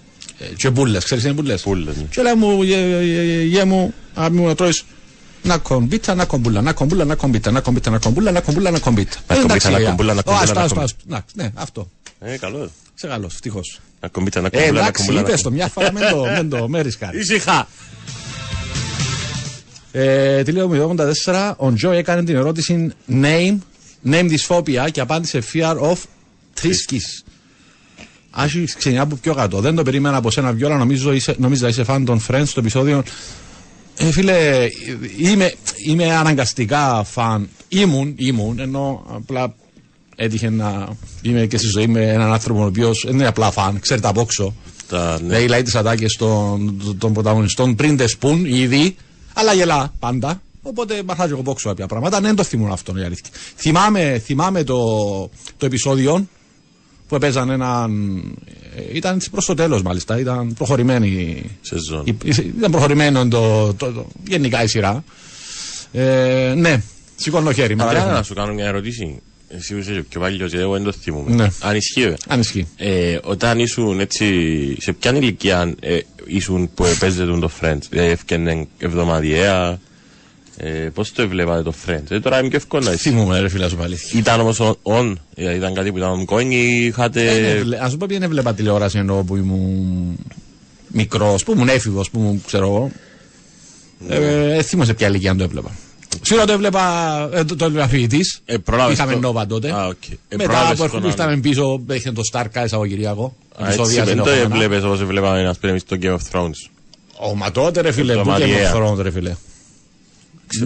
[0.57, 0.97] και μπουλέ.
[0.97, 1.57] Ξέρεις τι είναι μπουλέ.
[1.57, 2.03] Πούλες, ναι.
[2.11, 4.83] Και λέει μου, γε, γε, γε, γε μου, αγάπη μου να τρώεις
[5.45, 8.79] να κομπίτα, να κομπούλα, να κομπούλα, να κομπίτα, να κομπίτα, να κομπούλα, να κομπούλα, να
[8.79, 9.17] κομπίτα.
[9.27, 9.89] Να Ε, κομπίτα, εντάξει, να γιαγιά.
[9.89, 10.83] κομπούλα, να Ω, κομπούλα, άστο, να άστο, κομπίτα.
[11.15, 11.25] άστο.
[11.35, 11.89] Να, Ναι, αυτό.
[12.19, 12.71] Ε, καλό.
[12.93, 13.79] Σε καλό, ευτυχώς.
[14.01, 15.21] Να κομπίτα, να Ε, κομπούλα, να εντάξει, κομπούλα.
[15.21, 15.63] να είπες το κομπούλα.
[15.65, 17.21] μια φορά, μην το, μην το με ρισκάρεις.
[17.21, 17.67] Ήσυχα.
[19.91, 20.79] Ε, τι λέω με
[21.25, 23.57] 84, ο Τζο έκανε την ερώτηση name,
[24.09, 25.95] name dysphobia και απάντησε fear of
[26.61, 27.23] tristis.
[28.37, 29.59] Άχι ξεκινά από πιο κάτω.
[29.61, 33.03] Δεν το περίμενα από σένα Βιόλα, νομίζω είσαι, νομίζω είσαι φαν των Friends στο επεισόδιο.
[33.97, 34.67] Ε, φίλε,
[35.17, 35.53] είμαι,
[35.85, 37.49] είμαι αναγκαστικά φαν.
[37.67, 39.55] Ήμουν, ήμουν, ενώ απλά
[40.15, 40.87] έτυχε να
[41.21, 44.11] είμαι και στη ζωή με έναν άνθρωπο ο οποίος δεν είναι απλά φαν, ξέρει τα
[44.11, 44.53] πόξω.
[44.87, 45.27] Τα, ναι.
[45.27, 48.95] Δηλαδή, λέει τις ατάκες των, των πρωταγωνιστών πριν τες πουν ήδη,
[49.33, 50.41] αλλά γελά πάντα.
[50.61, 52.19] Οπότε μαθάζω εγώ πόξω κάποια πράγματα.
[52.19, 53.29] Ναι, δεν το θυμούν αυτό η αλήθεια.
[53.55, 54.79] Θυμάμαι, θυμάμαι το,
[55.57, 56.27] το επεισόδιο
[57.07, 58.21] που έπαιζαν έναν.
[58.75, 60.19] Ε, Ήταν προς το τέλος μάλιστα.
[60.19, 61.43] Ήταν προχωρημένη.
[61.61, 62.03] Σεζόν.
[62.05, 65.03] η- η- Ήταν προχωρημένο το, το, το- γενικά η σειρά.
[65.91, 66.81] Ε, ναι,
[67.15, 67.75] σηκώνω χέρι.
[67.75, 68.11] με Αλλά τρέχουν.
[68.11, 69.19] να σου κάνω μια ερώτηση.
[69.49, 71.35] Εσύ που είσαι πιο παλιός, εγώ δεν το θυμούμαι.
[71.35, 71.47] Ναι.
[71.59, 72.17] Αν ισχύει, βέβαια.
[72.27, 72.67] Αν ισχύει.
[72.77, 74.27] Ε, όταν ήσουν έτσι,
[74.79, 79.79] σε ποια ηλικία ε, ήσουν που έπαιζε το Friends, δηλαδή έφτιανε εβδομαδιαία,
[80.57, 83.09] ε, πώς το έβλεπατε το Friends, ε, τώρα είμαι πιο εύκολο να εσύ.
[83.09, 83.97] Θυμούμαι, ρε φίλε, σου πάλι.
[84.13, 87.29] Ήταν όμως on, on, δηλαδή ήταν κάτι που ήταν on ή είχατε...
[87.29, 90.17] Ε, Να σου πω, δεν έβλεπα τηλεόραση ενώ που ήμουν
[90.87, 92.91] μικρό, που ήμουν έφηβος, που ήμουν, ξέρω εγώ.
[94.09, 95.71] Ε, ε, θυμάμαι σε ποια ηλικία αν το έβλεπα.
[96.21, 96.83] Σίγουρα το έβλεπα,
[97.33, 98.19] ε, το, το έβλεπα φοιτητή.
[98.45, 99.71] Ε, πρόλαβες Είχαμε το- Nova τότε.
[99.71, 100.07] Α, οκ.
[100.27, 103.35] Ε, Μετά πρόλαβες που το έρχομαι να- ήρθαμε πίσω, είχε το Star κάθε Σαββατοκύριακο.
[103.61, 106.69] Α, έτσι, δεν το έβλεπες όπως έβλεπαμε ένας πριν στο Game of Thrones.
[107.17, 108.61] Ω, μα τότε ρε φίλε, που και Εβδομαδιαία.
[108.61, 109.35] με χρόνο ρε φίλε.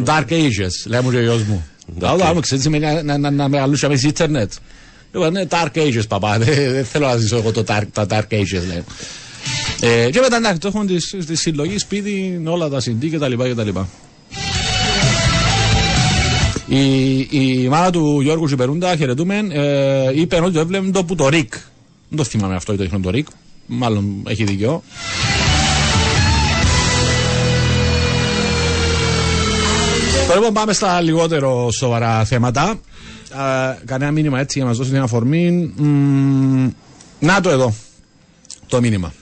[0.05, 1.65] Dark Ages, λέει μου και ο γιος μου.
[1.99, 2.33] Dark Αλλά Ages.
[2.33, 4.51] μου ξέρεις σημαίνει να- να- να- να μεγαλούσαμε σε ίντερνετ.
[5.13, 8.33] Λοιπόν, ναι, Dark Ages παπά, δεν δεν θέλω να ζήσω εγώ το dark, τα Dark
[8.33, 8.83] Ages λέει.
[9.81, 13.33] Ε, και μετά εντάξει, το έχουμε τη, της συλλογή σπίτι, όλα τα συντή κτλ.
[13.33, 13.69] κτλ.
[16.67, 21.29] Η, η μάνα του Γιώργου Σιπερούντα, χαιρετούμε, ε, είπε ότι το έβλεπε το που το
[21.29, 21.53] Ρικ.
[22.09, 23.27] Δεν το θυμάμαι αυτό ή το δείχνει το Ρικ.
[23.65, 24.83] Μάλλον έχει δίκιο.
[30.29, 32.61] Τώρα λοιπόν πάμε στα λιγότερο σοβαρά θέματα.
[32.61, 35.51] Α, κανένα μήνυμα έτσι για να μας δώσει την αφορμή.
[35.75, 36.69] Μ,
[37.19, 37.73] να το εδώ.
[38.67, 39.13] Το μήνυμα.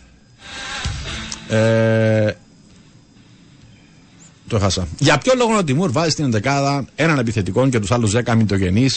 [1.50, 2.32] Ε,
[4.48, 4.88] το χάσα.
[5.00, 8.90] Για ποιο λόγο ο Τιμούρ βάζει στην εντεκάδα έναν επιθετικό και τους άλλους 10 μητογενεί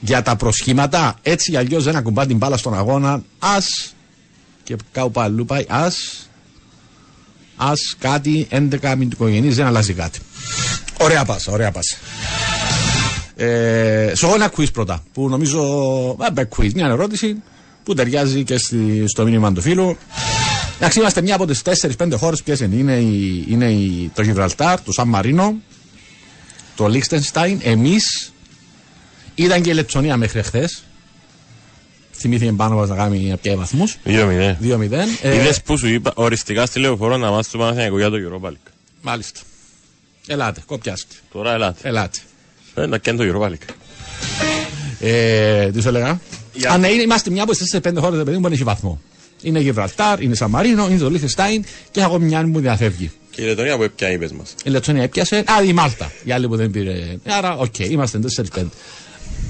[0.00, 3.12] για τα προσχήματα; Έτσι για αλλιώς δεν ακουμπά την μπάλα στον αγώνα.
[3.38, 3.56] Α.
[4.62, 5.64] Και κάπου παλού πάει.
[5.68, 5.84] Α.
[7.56, 10.18] Α κάτι 11 μητογενεί δεν αλλάζει κάτι.
[10.98, 11.96] Ωραία πάσα, ωραία πάσα.
[13.36, 15.60] Ε, σου έχω ένα quiz πρώτα που νομίζω.
[16.18, 17.42] Α, quiz, μια ερώτηση
[17.82, 19.96] που ταιριάζει και στη, στο μήνυμα του φίλου.
[20.76, 21.62] Εντάξει, είμαστε μια από τις
[21.98, 22.42] 4-5 χώρες.
[22.42, 25.56] Ποιες είναι, είναι, η, είναι η, το Γιβραλτάρ, το Σαν Μαρίνο,
[26.76, 28.32] το Λίχτενστάιν, εμείς.
[29.34, 30.68] Ήταν και η Λετσονία μέχρι χθε.
[32.12, 33.96] Θυμήθηκε πάνω μας να κάνει πια βαθμούς.
[34.04, 34.56] 2-0.
[34.62, 34.92] 2-0.
[35.22, 38.48] Ε, Είδες που σου είπα οριστικά στη λεωφορώ να μάθεις το Παναθηναϊκό για το Europa
[38.48, 38.70] League.
[39.02, 39.40] μάλιστα.
[40.30, 41.14] Ελάτε, κοπιάστε.
[41.32, 41.88] Τώρα ελάτε.
[41.88, 42.18] Ελάτε.
[42.74, 43.74] Ε, να κάνει το Europa League.
[45.00, 46.20] Ε, τι σου έλεγα;
[46.54, 48.62] Για- Αν ναι, είναι- είμαστε μια από τι 4-5 χώρες παιδί μου που δεν έχει
[48.64, 49.00] βαθμό.
[49.42, 53.10] Είναι Γιβραλτάρ, είναι Σαμαρίνο, είναι το Λίχτενστάιν και έχω μια που μου διαφεύγει.
[53.30, 54.54] Και η Λετωνία που έπιανε είπες μας.
[54.64, 55.36] Η Λετωνία έπιασε.
[55.36, 56.12] Α, η Μάλτα.
[56.24, 57.16] Η άλλη που δεν πήρε.
[57.26, 58.70] Άρα, οκ, είμαστε 4-5.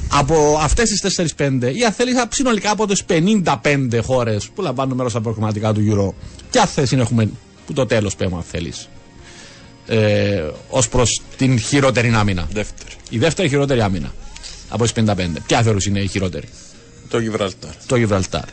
[0.09, 5.11] Από αυτές τις 4-5, ή αν θέλει, συνολικά από τις 55 χώρες που λαμβάνουν μέρος
[5.13, 7.31] στα προκριματικά του Euro, ποια θέση έχουμε
[7.67, 8.89] που το τέλος πέμπω, αν θέλεις.
[9.89, 12.49] Ε, Ως προς την χειρότερη άμυνα.
[12.53, 12.91] Δεύτερη.
[13.11, 14.15] Η δεύτερη χειρότερη άμυνα
[14.69, 15.41] από τις 55.
[15.47, 16.49] Ποια θεωρούς είναι η χειρότερη;
[17.09, 17.71] Το Γιβραλτάρ.
[17.87, 18.45] Το Γιβραλτάρ.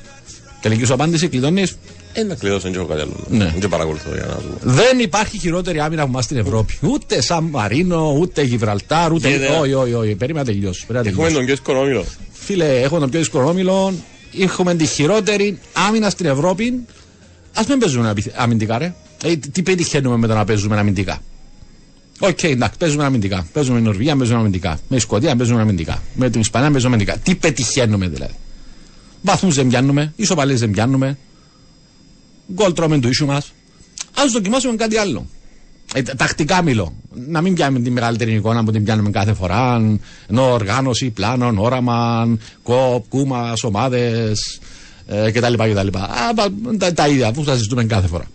[0.62, 1.78] Τελική σου απάντηση, κλειδώνεις;
[2.14, 3.14] Ένα κλειδώσαν και έχω κάτι άλλο.
[3.30, 3.54] Ναι.
[3.58, 4.70] Δεν παρακολουθώ για να σου πω.
[4.72, 6.78] Δεν υπάρχει χειρότερη άμυνα από εμάς στην Ευρώπη.
[6.82, 9.28] Ούτε Σαν Μαρίνο, ούτε Γιβραλτάρ, ούτε.
[9.30, 9.48] Γίνεται.
[9.58, 10.16] Όχι, όχι, όχι.
[10.16, 10.86] Περίμενα να τελειώσει.
[10.88, 11.36] Πρέπει να Έχουμε τελειώσει.
[11.36, 12.06] τον πιο δύσκολο όμιλο.
[12.34, 13.94] Φίλε, έχουμε τον πιο δύσκολο όμιλο.
[14.40, 16.86] Έχουμε τη χειρότερη άμυνα στην Ευρώπη.
[17.54, 18.94] Α μην παίζουμε αμυ- αμυντικά, ρε.
[19.26, 21.22] Ε, τι- τι πετυχαίνουμε με το να παίζουμε αμυντικά;
[22.20, 23.48] Οκ, εντάξει, παίζουμε αμυντικά.
[23.54, 24.80] Παίζουμε με την Νορβηγία, παίζουμε αμυντικά.
[24.90, 26.02] Με τη Σκοτία, παίζουμε αμυντικά.
[26.16, 27.18] Με την Ισπανία, παίζουμε αμυντικά.
[27.18, 28.34] Τι πετυχαίνουμε δηλαδή;
[29.22, 31.18] Βαθμούς δεν πιάνουμε, ισοπαλίες δεν πιάνουμε.
[32.54, 33.46] Γκολ τρώμε του ίσου μας.
[34.14, 35.26] Α δοκιμάσουμε κάτι άλλο.
[35.94, 36.94] Ε, τα- τακτικά μιλώ.
[37.28, 39.82] Να μην πιάνουμε τη μεγαλύτερη εικόνα που την πιάνουμε κάθε φορά.
[40.30, 42.28] Ενώ οργάνωση, πλάνων, όραμα,
[42.64, 44.60] κοπ, κούμα, ομάδες
[45.08, 45.54] ε, κτλ.
[45.54, 45.98] κτλ.
[45.98, 48.26] Α, πα- τα, τα ίδια που θα συζητούμε κάθε φορά.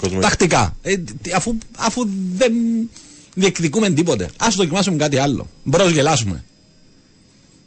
[0.00, 0.22] Κόσμος.
[0.24, 0.76] Τακτικά.
[0.82, 2.52] Ε, τι- αφού, αφού δεν
[3.34, 4.24] διεκδικούμε τίποτε.
[4.24, 5.48] Α δοκιμάσουμε κάτι άλλο.
[5.64, 6.44] Μπρο γελάσουμε.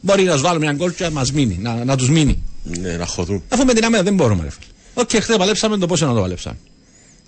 [0.00, 2.42] Μπορεί να τους βάλουμε ένα γκολ και να μας μείνει, να, να τους μείνει.
[2.62, 3.42] Ναι, να χωθούν.
[3.48, 4.66] Αφού με την άμυνα δεν μπορούμε, ρε φίλε.
[4.94, 6.56] Οκ, χθε παλέψαμε το πόσο να το παλέψαμε.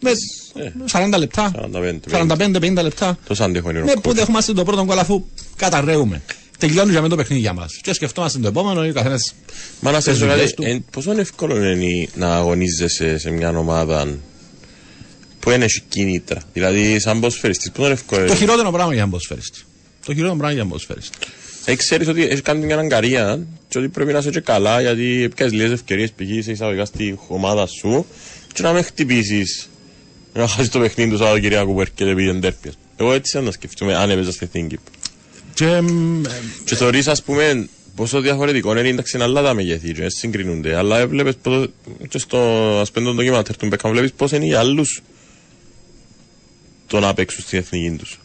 [0.02, 3.18] Με Ε, 40 λεπτά, 45, 45-50 λεπτά.
[3.26, 4.12] Τόσο αντέχω είναι ο Ναι, που Ροκκό.
[4.12, 5.24] δεχόμαστε το πρώτο γκολ αφού
[5.56, 6.22] καταρρέουμε.
[6.58, 7.72] Τελειώνει για με το παιχνίδι για μας.
[7.82, 9.34] Και σκεφτόμαστε το επόμενο ή ο καθένας.
[9.80, 10.74] Μα να σε τις ρωτήσω δουλειές κάτι, του.
[10.76, 14.18] εν- πόσο εύκολο είναι να αγωνίζεσαι σε μια ομάδα
[15.46, 16.42] που δεν έχει κίνητρα.
[16.52, 18.34] Δηλαδή, σαν ποσφαιριστής, πόσο εύκολο Το είναι.
[18.36, 19.60] χειρότερο πράγμα για να μποσφαίριστη.
[20.06, 21.16] Το χειρότερο πράγμα για να μποσφαίριστη.
[21.64, 25.28] Ε, ξέρεις ότι έχεις κάνει μια αγκαρία και ότι πρέπει να είσαι και καλά γιατί
[25.36, 26.28] πιάσεις λίγες ευκαιρίες π.χ.
[26.28, 28.06] είσαι εισαγωγικά στη ομάδα σου
[28.52, 29.68] και να με χτυπήσεις
[30.32, 32.74] να χάσεις το παιχνίδι του Σαββατοκυριακού που έρχεται επειδή είναι τέρπιας.
[32.96, 34.78] Εγώ έτσι να σκεφτούμε αν έπαιζα στη Εθνική.
[35.54, 36.28] Και μ, ε,
[36.64, 40.76] Και θεωρείς ας πούμε πόσο διαφορετικό είναι εντάξει είναι άλλα τα μεγέθη και έτσι συγκρινούνται
[40.76, 41.66] αλλά έβλεπες πόσο
[42.08, 42.38] και στο
[42.80, 45.02] ας πούμε το ντοκιμαντέρ του Μπέκαμ βλέπεις πώς είναι οι άλλους
[46.86, 48.20] το να παίξουν στην εθνική τους.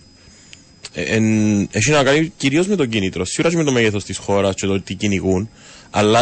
[0.93, 4.17] Ε, εν- έχει να κάνει κυρίως με το κίνητρο, σίγουρα και με το μέγεθος της
[4.17, 5.50] χώρας και το τι κυνηγούν
[5.89, 6.21] αλλά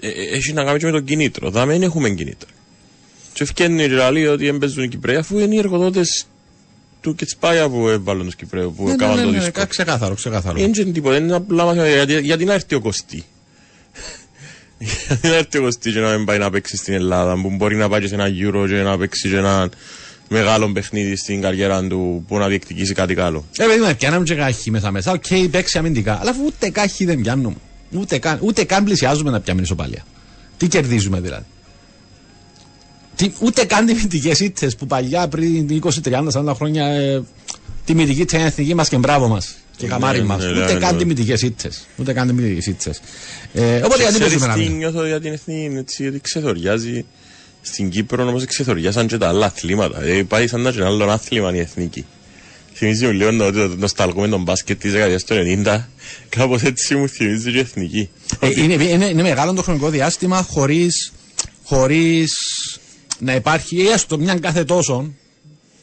[0.00, 1.50] ε, ε, έχει να κάνει και με το κίνητρο.
[1.50, 2.48] Δάμε δεν έχουμε κίνητρο.
[3.32, 6.26] Και ευκαιρνεί η Ραλή ότι έμπαιζουν οι Κυπρέοι αφού είναι οι εργοδότες
[7.00, 9.52] του Κετσπάγια που έβαλαν τους Κυπρέους που ναι, ναι, έκαναν ναι, το ναι, δίσκο.
[9.52, 10.58] κα- ξεκάθαρο, ξεκάθαρο.
[10.58, 11.94] Είναι και τίποτα, είναι απλά μαθηματικά.
[12.04, 13.24] Γιατί, γιατί να έρθει ο Κωστή;
[15.08, 17.76] γιατί να έρθει ο Κωστή και να μην πάει να παίξει στην Ελλάδα, που μπορεί
[17.76, 19.70] να πάει και σε ένα Euro και να παίξει και ένα
[20.28, 23.44] μεγάλο παιχνίδι στην καριέρα του που να διεκδικήσει κάτι καλό.
[23.58, 25.12] Ε, παιδί μου, πιάναμε και κάχη μέσα μέσα.
[25.12, 26.18] Οκ, παίξει αμυντικά.
[26.20, 27.56] Αλλά αφού ούτε κάχη δεν πιάνουμε.
[27.90, 30.04] Ούτε καν, ούτε καν πλησιάζουμε να πιάμε ισοπαλία.
[30.56, 31.44] Τι κερδίζουμε δηλαδή.
[33.16, 37.22] Τι, ούτε καν τιμητικές ήττες που παλιά πριν 20, 30, 40 χρόνια ε,
[37.84, 39.54] τιμητική ήταν η εθνική μας και μπράβο μας.
[39.76, 40.42] Και καμάρι Ναι, μας.
[40.44, 40.98] ναι, ούτε ναι, καν ναι.
[40.98, 41.86] τιμητικές ήττες.
[41.96, 43.00] Ούτε καν τιμητικές ήττες.
[43.54, 44.72] Ε, οπότε γιατί Ξέρεις παίζουμε να τι μην.
[44.76, 47.04] νιώθω για την εθνική, έτσι, ότι ξεθοριάζει
[47.66, 50.02] στην Κύπρο όμως ξεθοριάζαν και τα άλλα αθλήματα.
[50.02, 52.04] Ε, πάει σαν να είναι ένα άλλο άθλημα η εθνική.
[52.74, 55.80] Θυμίζει μου λίγο το, το, το νοσταλγό με τον μπάσκετ της δεκαετίας του 90.
[56.28, 58.10] Κάπως έτσι μου θυμίζει και η εθνική.
[58.40, 60.88] Ε, είναι, είναι, είναι μεγάλο το χρονικό διάστημα χωρί
[61.64, 62.32] χωρίς
[63.18, 65.12] να υπάρχει ή έστω μια κάθε τόσο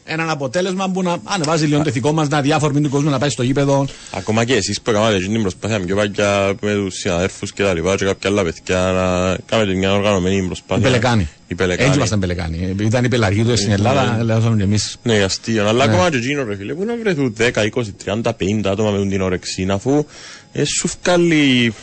[0.06, 3.30] έναν αποτέλεσμα που να ανεβάζει λίγο το ηθικό μας, να διάφορμη του κόσμου να πάει
[3.30, 3.86] στο γήπεδο.
[4.12, 7.96] Ακόμα και εσείς που έκανατε την προσπάθεια πιο παλιά με τους συναδέρφους και τα λοιπά
[7.96, 10.84] και κάποια άλλα παιδιά να κάνετε μια οργανωμένη Η προσπάθεια.
[10.84, 11.30] Πελεκάνη.
[11.48, 11.86] Η Πελεκάνη.
[11.86, 12.76] Έτσι ήμασταν Πελεκάνη.
[12.80, 14.78] Ήταν η πελαργή του στην Ελλάδα, λέγαμε και εμεί.
[15.04, 15.68] Ναι, αστείο.
[15.68, 18.32] Αλλά ακόμα και εκείνο ρε φίλε, που να βρεθούν 10, 20, 30, 50
[18.66, 20.06] άτομα με την όρεξη, αφού
[20.52, 21.74] ε, σου βγάλει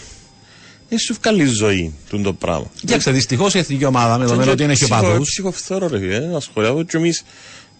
[0.88, 2.66] ε, σου βγάλει ζωή τούν το πράγμα.
[2.80, 5.22] Κοίταξε, δυστυχώς η εθνική ομάδα, με δεδομένο ότι είναι έχει Ψυχο- οπαδού.
[5.22, 7.22] Ψυχοφθόρο ρε φίλε, ένα σχολείο και εμείς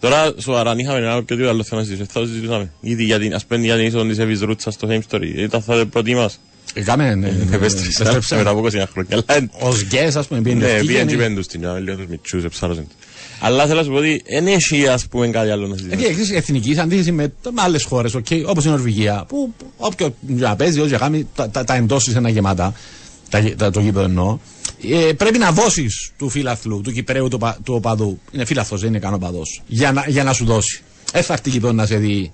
[0.01, 2.71] Τώρα σοβαρά αν είχαμε ένα οποιοδήποτε άλλο θέμα να συζητήσουμε, θα το συζητούσαμε.
[2.81, 5.35] Ήδη για την, ας πούμε για την είσοδο της Εύης Ρούτσας στο Fame Story.
[5.35, 6.39] Ήταν θα πρώτη μας.
[6.73, 7.15] Έκαμε.
[7.15, 9.23] ναι, Επέστρεψα μετά από 20 χρόνια.
[9.25, 10.91] Αλλά Ω γκέ, ας πούμε, πήγαινε ναι, ευκήγενε.
[10.93, 12.87] πήγαν και πέντους στην Ιωάννη, λίγο τους μητσούς, εψάρωσαν.
[13.39, 16.07] Αλλά θέλω να σου πω ότι δεν έχει ας πούμε κάτι άλλο να Ε, συζητήσουμε.
[16.07, 20.15] Έχεις εθνική σε αντίθεση με, με άλλες χώρες, okay, όπως η Νορβηγία, που που όποιο
[20.27, 22.73] να παίζει, όσο κάνει, τα, τα, τα εντός είναι γεμάτα.
[23.29, 24.37] Τα, τα, το γήπεδο εννοώ.
[24.89, 28.19] Ε, πρέπει να δώσεις του φίλαθλου, του Κυπρέου, του, πα- του οπαδού.
[28.31, 29.61] Είναι φίλαθλο, δεν είναι καν οπαδός.
[29.67, 30.81] Για, να, για να σου δώσει.
[31.13, 32.31] Ε, θα έρθει γήπεδο να σε δει.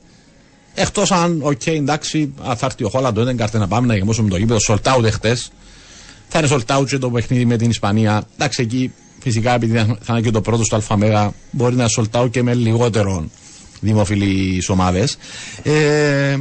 [0.73, 4.29] Εκτός αν, οκ, εντάξει, α, θα έρθει ο Χόλαντ, δεν κάρτε να πάμε να γεμώσουμε
[4.29, 4.59] το γήπεδο.
[4.67, 5.37] Sold out εχθέ.
[6.27, 8.23] Θα είναι sold out και το παιχνίδι με την Ισπανία.
[8.35, 12.21] Εντάξει, εκεί φυσικά επειδή θα θα είναι και το πρώτο στο ΑΜΕΓΑ, μπορεί να sold
[12.21, 13.29] out και με λιγότερο
[13.79, 15.17] δημοφιλείς ομάδες.
[15.63, 16.37] Ε,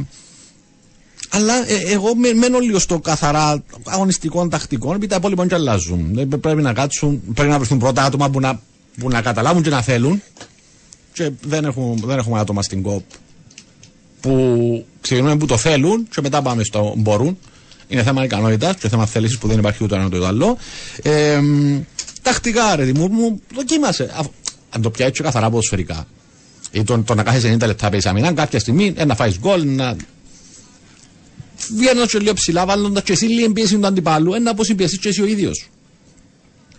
[1.29, 6.17] αλλά ε, εγώ με- μένω λίγο στο καθαρά αγωνιστικών τακτικών, επειδή τα υπόλοιπα και αλλάζουν.
[6.17, 8.59] Ε, πρέ- πρέπει να κάτσουν, πρέπει να βρεθούν πρώτα άτομα που να,
[8.99, 10.21] που να καταλάβουν και να θέλουν.
[11.13, 13.03] και δεν έχουμε, δεν έχουμε άτομα στην ΚΟΠ
[14.21, 17.37] που ξεκινούμε που το θέλουν και μετά πάμε στο μπορούν.
[17.87, 20.57] Είναι θέμα ικανότητας και θέμα θέλησης που δεν υπάρχει ούτε ένα ούτε το άλλο.
[21.01, 21.79] Ε, μ,
[22.21, 24.11] τακτικά, ρε Δημούρ μου, δοκίμασε.
[24.17, 24.27] Αφ-
[24.69, 26.07] Αν το πιάσει καθαρά ποδοσφαιρικά.
[26.71, 29.65] Ή το, το να κάθεσαι 90 λεπτά παίζει αμυνά, κάποια στιγμή ε, να φάει γκολ,
[29.75, 29.95] να.
[31.75, 35.07] Βγαίνοντα και λίγο ψηλά, βάλλοντα και εσύ λίγη πίεση του αντιπάλου, ένα πώ πιέσει και
[35.07, 35.69] εσύ ο ίδιος.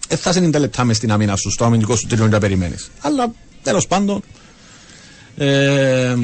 [0.09, 2.91] Ε, θα είσαι 90 λεπτά μες στην αμήνα σου, στο αμυντικό σου τρίτο να περιμένεις.
[3.01, 4.23] Αλλά τέλος πάντων.
[5.37, 6.17] Ε,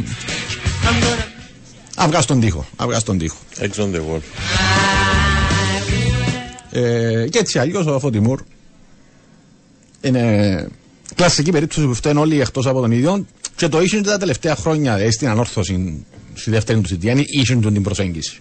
[1.97, 2.67] αυγά στον τοίχο.
[2.77, 3.37] Αυγά στον τοίχο.
[3.59, 4.21] Έξω on the wall.
[6.71, 8.41] Ε, και έτσι αλλιώς ο Φωτιμούρ
[10.01, 10.69] είναι
[11.15, 14.97] κλασική περίπτωση που φταίνουν όλοι εκτός από τον ίδιο και το ίσιο τα τελευταία χρόνια
[14.97, 18.41] ε, στην ανόρθωση στη δεύτερη του θητεία είναι ίσιο του την προσέγγιση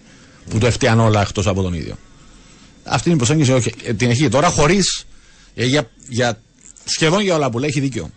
[0.50, 1.96] που το φταίαν όλα εκτός από τον ίδιο.
[2.84, 5.06] Αυτή την προσέγγιση όχι, ε, την έχει τώρα χωρίς
[5.54, 6.40] για, για,
[6.86, 8.10] σχεδόν για όλα που λέει έχει δίκιο.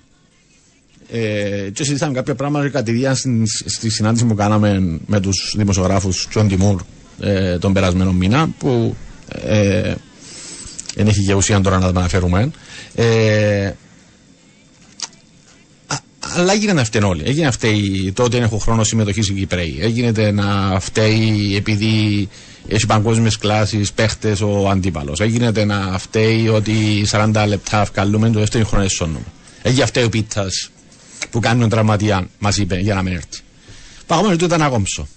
[1.10, 6.26] Ε, και συζητήσαμε κάποια πράγματα κατ' ιδίαν στη, στη συνάντηση που κάναμε με τους δημοσιογράφους
[6.30, 6.82] τζαι τον Τιμούρ
[7.20, 8.96] ε, τον περασμένο μήνα που
[9.28, 9.94] ε,
[10.94, 12.50] δεν έχει και ουσία τώρα να τα αναφέρουμε.
[12.94, 13.72] Ε, α-
[16.36, 17.22] αλλά έγινε να φταίνουν όλοι.
[17.24, 19.78] Έγινε να φταίει το ότι δεν έχω χρόνος συμμετοχής στην Κυπραίοι.
[19.80, 22.28] Έγινε να φταίει επειδή
[22.68, 25.20] έχει παγκόσμιες κλάσεις, παίχτες ο αντίπαλος.
[25.20, 29.24] Έγινε να φταίει ότι 40 λεπτά αυκαλούμε το δεύτερο χρόνο εσώνουμε.
[29.62, 30.46] Έγινε να φταίει ο Πίτα
[31.30, 33.40] που κάνει τον τραυματία, μας είπε, για να μην έρθει.
[34.06, 35.08] Παγωμένο ότι ήταν ακόμψο.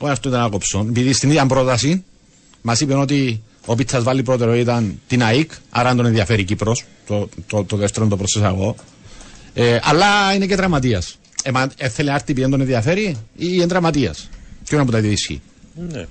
[0.00, 0.86] Εγώ αυτό ήταν ακόμψο.
[0.88, 2.04] Επειδή στην ίδια πρόταση
[2.62, 6.84] μας είπε ότι ο Πίτσας βάλει προτεραιότητα την ΑΕΚ, άρα αν τον ενδιαφέρει η Κύπρος.
[7.06, 8.76] Το, το, το δεύτερο το προσθέσα εγώ.
[9.60, 11.18] Ε, αλλά είναι και τραυματίας.
[11.42, 14.28] Ε, μα, ε, θέλει να έρθει επειδή δεν τον ενδιαφέρει ή είναι τραυματίας.
[14.68, 15.40] Ποιον από τα δύο ισχύει;
[15.92, 16.06] Ναι.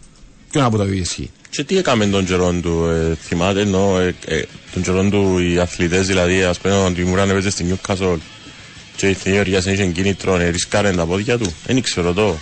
[0.52, 4.16] Ποιον από τα δύο ισχύει; Και τι έκαμε τον καιρό του, ε, θυμάται ενώ ε,
[4.26, 4.42] ε,
[4.74, 8.18] τον καιρό του οι αθλητές δηλαδή ας πούμε ότι μου ράνε παίζε στην Newcastle
[8.96, 12.38] και η Θεώρια σε είχε κίνητρο, ε, ρισκάρε τα πόδια του, δεν ξέρω το,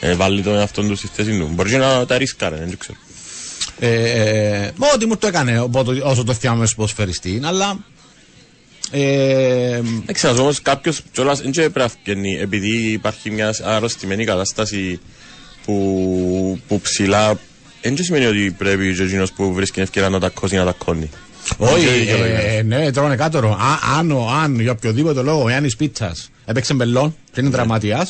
[0.00, 2.98] ε, βάλει τον εαυτόν του στη θέση του, μπορεί και να τα ρισκάρε, δεν ξέρω.
[3.78, 7.78] Ε, ε, μα ό,τι μου το έκανε οπότε, όσο το θυμάμαι ως ποδοσφαιριστή, αλλά.
[8.90, 15.00] Ε, Δεν ξέρω, όμως κάποιος κιόλας δεν πρέπει να βγαίνει επειδή υπάρχει μια αρρωστημένη κατάσταση
[15.64, 17.38] που, που ψηλά
[17.82, 20.74] δεν και σημαίνει ότι πρέπει και εκείνος που βρίσκει ευκαιρία να τα κόσει να τα
[20.84, 21.10] κόνει.
[21.58, 23.38] Όχι, Δεν ξέρω, ε, ναι, τρώνε κάτω.
[23.38, 28.06] Α, αν, ο- αν για οποιοδήποτε λόγο ο Γιάννη Πίτσα έπαιξε μπελόν και είναι δραματία,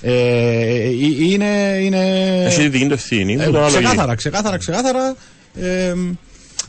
[0.00, 0.88] ε, ε,
[1.30, 1.78] είναι.
[1.80, 5.16] είναι Έχει τη δική του ευθύνη, ε, που τον άλλο ξεκάθαρα, ξεκάθαρα, ξεκάθαρα.
[5.60, 5.94] Ε,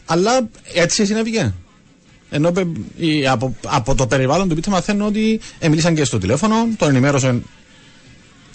[0.05, 1.53] αλλά έτσι συνέβηκε.
[2.29, 6.17] Ενώ πε- η- από, από το περιβάλλον του Πίτσα μαθαίνω ότι ε, μίλησαν και στο
[6.17, 7.43] τηλέφωνο, τον ενημέρωσαν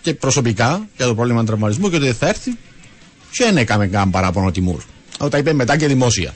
[0.01, 2.51] και προσωπικά για το πρόβλημα τραυματισμού και ότι δεν θα έρθει
[3.31, 4.83] και δεν έκαμε καν παράπονο Τιμούρ.
[5.19, 6.35] Αλλά τα είπε μετά και δημόσια.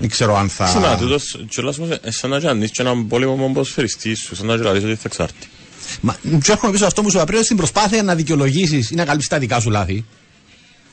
[0.00, 0.66] Δεν ξέρω αν θα.
[0.66, 4.54] Σήμερα τούτος κιόλας όμως ε, σαν να γιάννεις και έναν πόλεμο ποδοσφαιριστή σου, σαν να
[4.56, 5.48] γελαδείς ότι θα εξάρτει.
[6.00, 9.04] Μα του έρχομαι πίσω αυτό που σου είπα πριν στην προσπάθεια να δικαιολογήσεις ή να
[9.04, 10.04] καλύψεις τα δικά σου λάθη.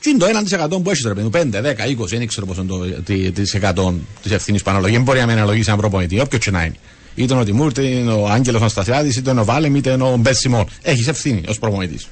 [0.00, 2.60] Τι είναι το 1% που έχει ρε παιδί μου, 5, 10, 20, δεν ξέρω πόσο
[2.62, 4.92] είναι το τι- τι- της 100 της ευθύνης που αναλογεί.
[4.94, 6.74] Δεν μπορεί να με αναλογήσει έναν προπονητή, όποιος και να είναι.
[7.14, 10.02] Είτε είναι ο Τιμούρ, είτε είναι ο Άγγελος Αναστασιάδη, είτε είναι ο Βάλεμ, είτε είναι
[10.02, 10.64] ο Μπέτ Σιμών.
[10.82, 12.08] Έχεις ευθύνη ως προπονητής.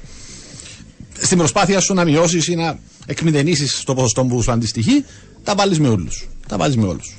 [1.21, 5.05] Στην προσπάθεια σου να μειώσεις ή να εκμηδενήσεις το ποσοστό που σου αντιστοιχεί,
[5.43, 6.27] τα βάλει με όλους.
[6.47, 7.17] Τα βάλει με όλους.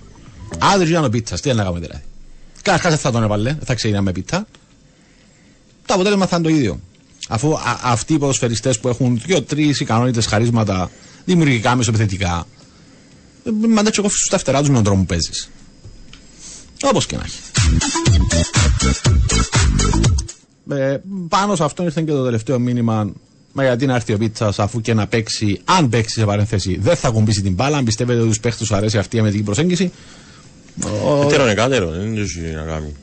[0.58, 2.02] Άδρυ Γιάννο Πίτσα, τι να κάνουμε δηλαδή.
[2.62, 4.46] Καταρχάς δεν θα τον έβαλε, δεν θα ξεκινάμε με πίτα
[5.86, 6.80] το αποτέλεσμα θα είναι το ίδιο.
[7.28, 10.90] Αφού α, αυτοί οι ποδοσφαιριστές που έχουν δύο-τρει ικανότητες, χαρίσματα,
[11.24, 12.46] δημιουργικά, μεσοπιθετικά,
[13.44, 15.50] ε, μαντά και κόφει τα φτερά του με τον τρόπο που παίζεις.
[16.82, 17.38] Όπως και να έχει.
[20.70, 20.96] Ε,
[21.28, 23.12] πάνω σε αυτό ήρθε και το τελευταίο μήνυμα.
[23.52, 26.96] Μα γιατί να έρθει ο Πίτσας αφού και να παίξει, αν παίξει σε παρένθεση, δεν
[26.96, 27.76] θα κουμπίσει την μπάλα.
[27.76, 29.92] Αν πιστεύετε ότι τους παίχτες του αρέσει αυτή η αμυντική προσέγγιση.
[31.04, 32.94] Ο, Έτερο είναι κάτερο, δεν έχει να κάνει.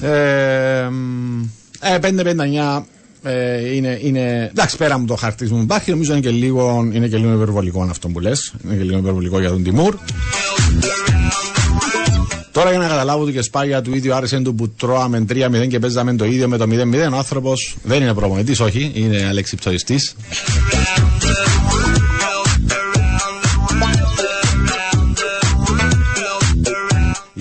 [0.00, 1.42] Ε, μ,
[1.80, 2.82] ε, 5-59
[3.22, 4.48] ε, είναι, είναι.
[4.50, 7.82] Εντάξει, πέρα μου το χαρτί μου υπάρχει, νομίζω είναι και λίγο, είναι και λίγο υπερβολικό
[7.82, 8.52] αυτό που λες.
[8.64, 9.94] Είναι και λίγο υπερβολικό για τον Τιμούρ.
[12.52, 15.78] Τώρα για να καταλάβω ότι και σπάγια του ίδιου άρεσε του που τρώαμε 3-0 και
[15.78, 17.12] παίζαμε το ίδιο με το 0-0.
[17.12, 19.96] Ο άνθρωπος δεν είναι προπονητής, όχι, είναι αλεξιπτοριστή.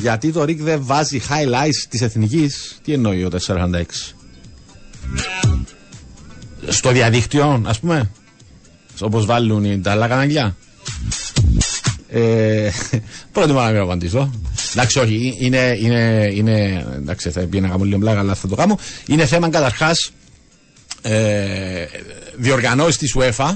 [0.02, 4.16] Γιατί το Ρικ δεν βάζει highlights της εθνικής, τι εννοεί ο 446.
[6.68, 8.12] Στο διαδίκτυο, ας πούμε.
[9.00, 10.56] Όπως βάλουν οι- τα άλλα καναλιά.
[12.10, 12.70] Ε,
[13.32, 14.32] προτιμώ να μην απαντήσω.
[14.72, 18.56] Εντάξει, όχι, είναι, είναι, είναι εντάξει, θα πει να κάνω λίγο μπλάγα, αλλά θα το
[18.56, 18.78] κάνω.
[19.08, 20.12] Είναι θέμα καταρχάς
[21.02, 21.86] ε,
[22.38, 23.56] διοργανώσεις της UEFA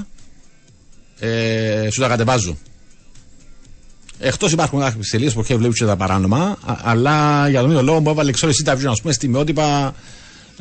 [1.18, 2.58] ε, σου τα κατεβάζουν.
[4.18, 8.00] Εκτός υπάρχουν κάποιε τελείε που βλέπεις και τα παράνομα, α- αλλά για τον ίδιο λόγο
[8.00, 9.94] μου έβαλε εξ όλες τα βιβλία, α πούμε, στιγμιότυπα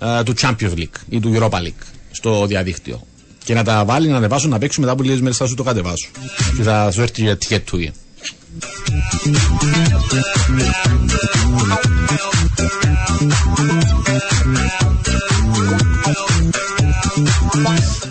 [0.02, 3.02] ε, του Champions League ή του Europa League στο διαδίκτυο.
[3.44, 5.63] Και να τα βάλει να ανεβάσουν να παίξουν μετά από λίγες μέρες θα σου το
[5.63, 6.10] κατεβάσουν.
[6.58, 7.80] Και θα σου έρθει η ticket του.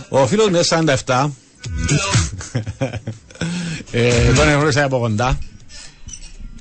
[0.09, 0.61] Ο φίλος με
[1.07, 1.27] 47
[3.91, 5.39] ε, λοιπόν, τον εγνώρισα από κοντά.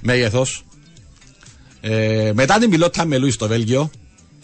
[0.02, 0.64] Μέγεθος.
[1.82, 3.92] Ε, μετά την πιλότα με Λούις στο Βέλγιο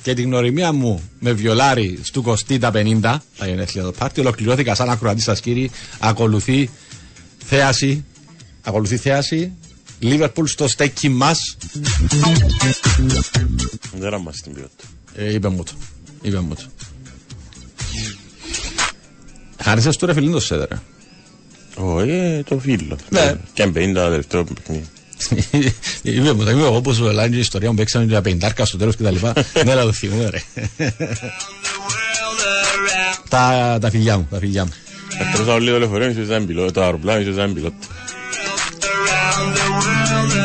[0.01, 2.99] και την γνωριμία μου με βιολάρι του Κωστή τα 50,
[3.37, 5.71] τα γενέθλια του πάρτι, ολοκληρώθηκα σαν ακροατή σας κύριοι.
[5.99, 6.69] Ακολουθεί
[7.45, 8.05] θέαση.
[8.61, 9.51] Ακολουθεί θέαση.
[9.99, 11.57] Λίβερπουλ στο στέκι μας.
[13.99, 14.83] Δεν είμαστε στην ποιότητα.
[15.15, 15.71] Ε, είπε μου το.
[16.21, 16.63] Είπε μου το.
[19.63, 20.75] Χάρισες του ρε φιλίντο σέδερα.
[20.75, 20.98] Ε.
[21.81, 22.97] Όχι, ε, το φίλο.
[23.09, 23.35] Ναι.
[23.53, 24.85] Και αν 50 τελευταίο παιχνίδι.
[26.01, 28.77] Είπε μου, θα είμαι εγώ που σου λένε η ιστορία μου παίξαμε για πεντάρκα στο
[28.77, 29.33] τέλος και τα λοιπά.
[29.65, 30.41] Ναι, αλλά το θυμούμαι ρε.
[33.29, 34.71] Τα, τα φιλιά μου, τα φιλιά μου.
[35.19, 36.71] Εκτός από λίγο λεωφορείο, ίσως ήταν πιλότο.
[36.71, 37.75] Το αεροπλάνο ίσως ήταν πιλότο.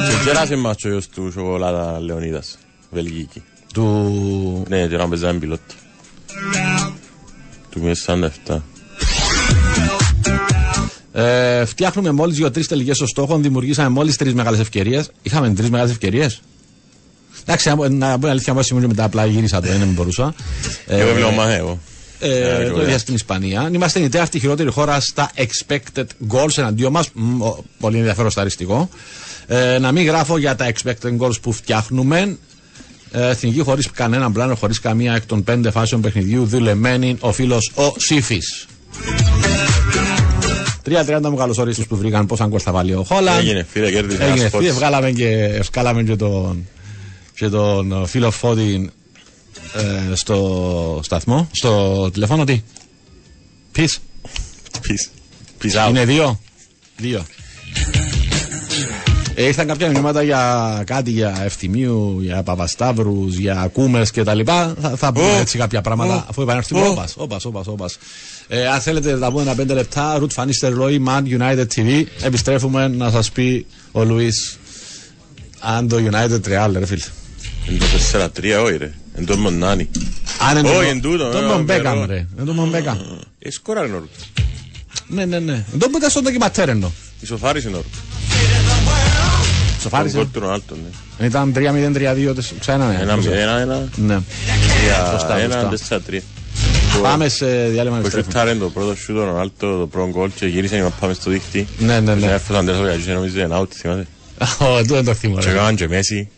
[0.09, 2.59] Και κέρασε μας ο γιος του Σοκολάτα Λεωνίδας.
[2.91, 3.43] Βελγική.
[3.73, 4.65] Του...
[4.69, 5.75] Ναι, και να παίζει έναν πιλότο.
[7.71, 7.97] Του μία
[8.47, 8.57] 47.
[11.17, 15.11] Ε, φτιάχνουμε μόλις δύο-τρεις τελικές στο στόχο, δημιουργήσαμε μόλις τρεις μεγάλες ευκαιρίες.
[15.23, 16.41] Είχαμε τρεις μεγάλες ευκαιρίες.
[17.43, 20.35] Εντάξει, να πω να πω αλήθεια, μου σήμερα μετά απλά γύρισα το, δεν μπορούσα.
[20.87, 21.79] Ε, Εγώ βλέπω μάχε εγώ.
[22.21, 22.85] Ε, Ε, το ωραία.
[22.87, 23.71] ίδιο στην Ισπανία.
[23.73, 27.09] Είμαστε η τέταρτη χειρότερη χώρα στα expected goals εναντίον μας.
[27.81, 28.89] Πολύ ενδιαφέρον σταριστικό.
[29.47, 32.37] Ε, να μην γράφω για τα expected goals που φτιάχνουμε.
[33.13, 37.73] Ε, εθνική χωρίς κανέναν πλάνο, χωρίς καμία εκ των πέντε φάσεων παιχνιδιού, δουλεμένη ο φίλος
[37.75, 38.67] ο Σύφης.
[40.87, 43.39] 3-30 μου καλωσορίσει που βρήκαν πόσα γκολ θα βάλει ο Χόλαντ.
[43.39, 44.77] Έγινε φίλε, κέρδισε Έγινε ένα φίλε, σποτ.
[44.79, 46.67] βγάλαμε και, βγάλαμε και τον,
[47.35, 48.91] και τον ε, φίλο Φώτη
[49.75, 52.63] ε, στο σταθμό, στο τηλεφώνο τι;
[53.77, 53.97] Peace.
[54.73, 55.11] Peace.
[55.63, 55.89] Peace out.
[55.89, 56.41] Είναι δύο.
[56.97, 57.25] Δύο.
[59.35, 64.41] Ε, ήρθαν κάποια μηνύματα για κάτι για ευθυμίου, για παπασταύρους, για κούμε κτλ.
[64.45, 65.37] Θα, θα πούμε Ω.
[65.39, 66.25] έτσι κάποια πράγματα Ω.
[66.29, 66.81] αφού επανέλθουμε.
[66.81, 66.87] Ω.
[66.91, 67.99] Όπας, όπας, όπας, όπας.
[68.49, 72.05] Ε, αν θέλετε να πούμε ένα πέντε λεπτά, Ρουτ Φανίστερ Ρόι, Man United TV.
[72.23, 74.59] Επιστρέφουμε να σας πει ο Λουίς
[75.61, 77.05] αν το United Real, ρε φίλε.
[77.69, 78.19] Είναι το
[78.59, 78.93] 4-3, όχι ρε.
[79.17, 79.89] Είναι το Μονάνι.
[80.51, 82.07] Αν είναι Όχι, το- εν τούτο, Το ε, Μομπέκαμ, βερό.
[82.07, 82.27] ρε.
[82.37, 82.99] Είναι το Μομπέκαμ.
[83.39, 84.11] Ε, σκόραρε ο Ρουτ.
[85.07, 85.65] Ναι, ναι, ναι.
[85.79, 86.91] Το που ήταν στο ντοκιματέρ εννοώ.
[87.21, 87.85] Ισοφάρισε ο Ρουτ.
[89.91, 90.17] Σοφάρισε.
[90.17, 90.75] Τον κόλ του Ρονάλτο,
[91.19, 91.27] ναι.
[91.27, 92.99] Ήταν 3-0-3-2 τεσ- ξανά, ναι.
[93.01, 94.19] Ένα, ένα, ένα, Ναι.
[95.13, 95.69] Σωστά, τρία, ένα, σωστά.
[95.69, 96.23] τέσσερα, τρία.
[97.03, 98.33] Πάμε σε διάλειμμα Που επιστρέφουμε.
[98.33, 101.67] σούταρε το πρώτο σούτ ο Ρονάλτο, το πρώτο γκολ και γύρισε να πάμε στο δίχτυ.
[101.79, 102.21] Ναι, ναι, ναι.
[102.27, 104.07] Και έφτασε ο Αντρέας ο Γαγιούς, νομίζω είναι out, θυμάται.
[104.59, 105.53] Ω, τούτο δεν το θυμώ, Και ρε.
[105.53, 106.29] έκαναν και Μέση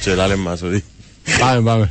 [0.00, 0.84] και λάλε μας ότι
[1.38, 1.90] Πάμε, πάμε.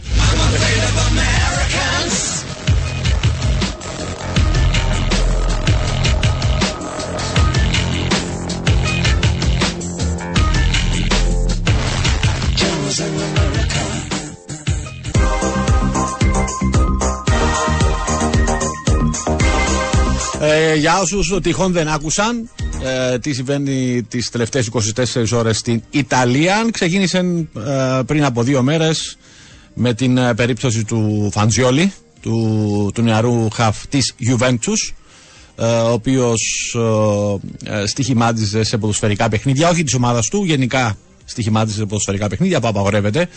[20.68, 22.50] Ε, για όσους τυχόν δεν άκουσαν
[22.84, 29.18] ε, τι συμβαίνει τις τελευταίες 24 ώρες στην Ιταλία, ξεκίνησε ε, πριν από δύο μέρες
[29.74, 34.94] με την ε, περίπτωση του Φαντζιόλη, του, του νεαρού χαφ της Juventus,
[35.56, 36.76] ε, ο οποίος
[37.66, 42.60] ε, ε, στοιχημάτιζε σε ποδοσφαιρικά παιχνίδια, όχι της ομάδας του, γενικά στοιχημάτιζε σε ποδοσφαιρικά παιχνίδια
[42.60, 43.28] που απαγορεύεται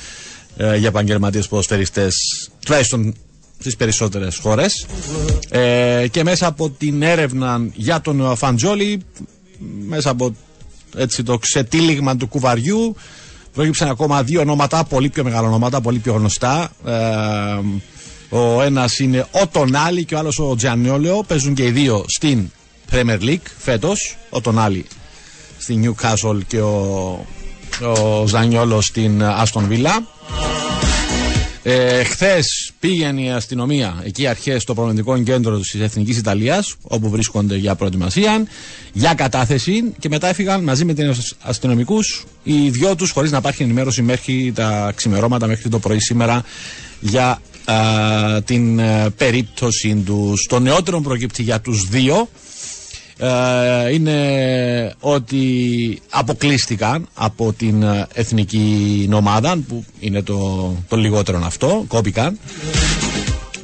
[0.57, 2.15] ε, για επαγγελματίες ποδοσφαιριστές,
[2.65, 3.15] τουλάχιστον
[3.59, 4.87] στις περισσότερες χώρες.
[5.49, 9.03] Ε, και μέσα από την έρευνα για τον Φαντζόλη,
[9.87, 10.35] μέσα από
[10.97, 12.97] έτσι, το ξετύλιγμα του κουβαριού,
[13.53, 16.71] προέκυψαν ακόμα δύο ονόματα, πολύ πιο μεγάλα ονόματα, πολύ πιο γνωστά.
[16.87, 17.61] Ε,
[18.37, 21.23] ο ένας είναι ο Τονάλι και ο άλλος ο Τζανιόλεο.
[21.23, 22.51] Παίζουν και οι δύο στην
[22.93, 24.17] Premier League φέτος.
[24.31, 24.87] Ο Τονάλι
[25.59, 27.27] στην Newcastle και ο,
[27.83, 30.03] ο Ζανιόλος στην Aston Villa.
[31.71, 37.57] Ε, Χθες πήγαινε η αστυνομία εκεί αρχές στο προμηθευτικό κέντρο της Εθνικής Ιταλίας, όπου βρίσκονται
[37.57, 38.47] για προετοιμασία,
[38.93, 43.63] για κατάθεση και μετά έφυγαν μαζί με τους αστυνομικούς οι δυο τους, χωρίς να υπάρχει
[43.63, 46.45] ενημέρωση μέχρι τα ξημερώματα, μέχρι το πρωί σήμερα
[47.01, 47.77] για α,
[48.43, 50.47] την ε, περίπτωση τους.
[50.49, 52.29] Το νεότερο προκύπτει για τους δύο
[53.19, 61.85] ε, είναι ότι αποκλείστηκαν από την ε, εθνική ομάδα που είναι το, το λιγότερο αυτό,
[61.89, 62.39] κόπηκαν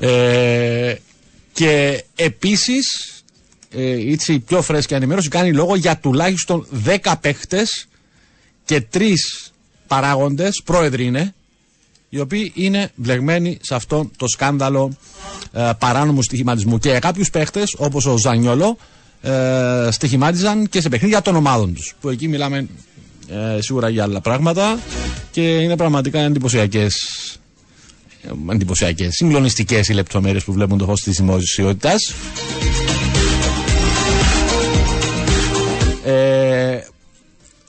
[0.00, 0.94] ε,
[1.52, 3.14] και επίσης
[3.70, 7.86] ε, έτσι η πιο φρέσκια ενημέρωση κάνει λόγο για τουλάχιστον 10 παίχτες
[8.64, 9.52] και τρεις
[9.86, 11.34] παράγοντες, πρόεδροι είναι,
[12.08, 14.96] οι οποίοι είναι βλεγμένοι σε αυτό το σκάνδαλο
[15.52, 16.78] ε, παράνομου στοιχηματισμού.
[16.78, 18.76] Και κάποιους παίχτες, όπως ο Ζανιόλο,
[19.24, 21.94] ε, στοιχημάτιζαν και σε παιχνίδια των ομάδων τους.
[22.00, 22.68] Που εκεί μιλάμε
[23.28, 24.78] ε, σίγουρα για άλλα πράγματα
[25.30, 26.94] και είναι πραγματικά εντυπωσιακές.
[28.52, 32.14] Εντυπωσιακές, συγκλονιστικές οι λεπτομέρειες που βλέπουν το φω της δημοσιότητας.
[36.04, 36.78] Ε,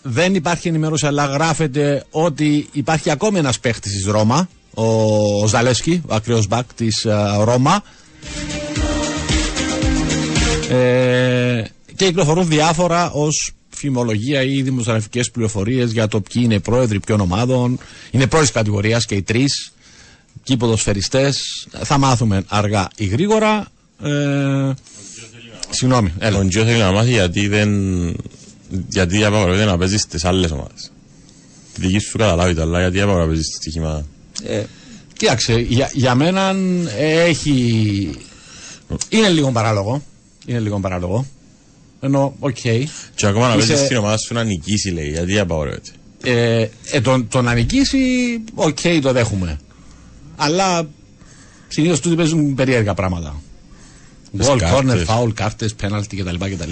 [0.02, 4.84] δεν υπάρχει ενημέρωση, αλλά γράφεται ότι υπάρχει ακόμη ένας παίχτης της Ρώμα, ο,
[5.44, 7.08] ο Ζαλέσκι, ο ακραίος μπακ της
[7.44, 7.84] Ρώμα.
[10.70, 11.64] Ε,
[11.96, 17.80] και κυκλοφορούν διάφορα ως φημολογία ή δημοσιογραφικές πληροφορίες για το ποιοι είναι πρόεδροι ποιων ομάδων.
[18.12, 19.74] Είναι πρώτης κατηγορίας και οι τρεις.
[20.44, 21.68] Και οι ποδοσφαιριστές.
[21.84, 23.68] Θα μάθουμε αργά ή γρήγορα.
[24.04, 24.74] Ε,
[25.70, 26.40] συγγνώμη, έλα.
[26.40, 27.70] Ο Τζιο θέλει να μάθει γιατί δεν.
[28.88, 30.92] Γιατί απαγορεύεται να παίζει στις άλλες ομάδες.
[31.74, 34.06] Τη δική σου καταλάβει το, αλλά γιατί απαγορεύεται στη στοιχήμα.
[34.44, 34.64] Ε,
[35.18, 36.56] κοίταξε, για, για μένα
[37.00, 38.10] έχει.
[39.10, 40.02] Είναι λίγο παράλογο.
[40.46, 41.26] Είναι λίγο παράλογο.
[42.00, 42.56] Ενώ, οκ.
[43.16, 45.10] Και ακόμα να Είσαι- παίζει στην ομάδα σου να νικήσει, λέει.
[45.10, 45.90] Γιατί απαγορεύεται.
[46.24, 47.98] Ε, ε, το, το να νικήσει,
[48.56, 49.60] οκ, το δέχουμε.
[50.36, 50.88] Αλλά
[51.68, 53.36] συνήθως τούτοι παίζουν περίεργα πράγματα.
[54.38, 54.76] Τις Γκολ, κάρτες.
[54.80, 56.36] κόρνερ, φάουλ, κάρτες, πέναλτι κτλ.
[56.36, 56.72] κτλ.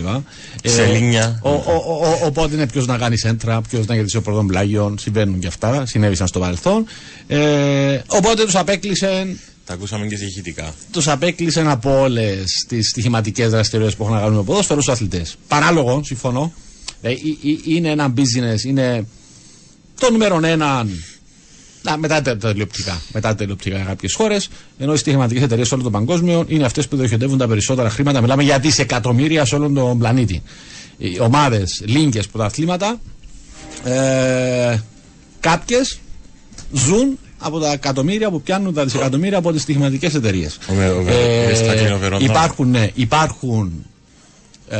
[0.62, 1.40] Ε, Σελήνια.
[1.44, 1.54] ο, ο,
[1.88, 4.98] ο, ο, οπότε είναι ποιος να κάνει σέντρα, ποιος να κερδίσει το πρώτον πλάγιον.
[4.98, 6.86] Συμβαίνουν και αυτά, συνέβησαν στο παρελθόν.
[7.28, 10.74] Ε, οπότε τους απέκλεισε Τα ακούσαμε και σε ηχητικά.
[10.91, 15.36] του απέκλεισαν από όλες τις στοιχηματικές δραστηριότητες που έχουν να κάνουν με ποδόσφαιρο στους αθλητές.
[15.47, 16.53] Παράλογο, συμφωνώ.
[17.01, 17.18] Ε, ε, ε,
[17.66, 19.07] είναι ένα business, είναι
[19.99, 20.88] το νούμερο ένα.
[21.82, 23.01] Να, μετά τα τα τηλεοπτικά.
[23.14, 24.49] Μετά τα τηλεοπτικά για κάποιες χώρες.
[24.78, 28.22] Ενώ οι στοιχηματικές εταιρείες σε όλο τον παγκόσμιο είναι αυτές που διοχετεύουν τα περισσότερα χρήματα.
[28.22, 30.41] Μιλάμε για δισεκατομμύρια σε όλον τον πλανήτη.
[30.97, 32.99] Οι ομάδες, λίγκες, πρωταθλήματα.
[33.84, 34.78] Ε,
[35.43, 35.80] Κάποιε
[36.72, 40.58] ζουν από τα εκατομμύρια που πιάνουν τα δισεκατομμύρια από τις στοιχηματικέ εταιρείες.
[40.68, 42.24] Ο Βε- ο Βε- Βεστάκη είναι ο Βερόνα.
[42.26, 43.86] υπάρχουν, ναι, υπάρχουν.
[44.70, 44.78] Ε,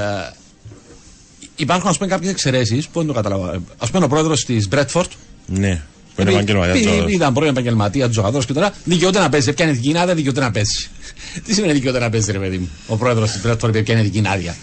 [1.56, 3.64] υπάρχουν ας πούμε κάποιες εξαιρέσεις που δεν το καταλαβαίνω.
[3.78, 5.12] Ας πούμε ο πρόεδρος της Μπρέντφορντ
[5.46, 5.82] Ναι.
[6.16, 6.86] Που είναι επαγγελματίας.
[6.98, 9.54] επειδή ήταν πρώην επαγγελματίας τζογαδόρος και τώρα δικαιούται να παίζει.
[9.54, 10.88] Πιάνει την άδεια, δικαιούται να παίζει.
[11.46, 12.70] Τι σημαίνει δικαιούται να παίζει, ρε παιδί μου.
[12.88, 14.56] Ο πρόεδρος της Μπρέντφορντ πιάνει την άδεια.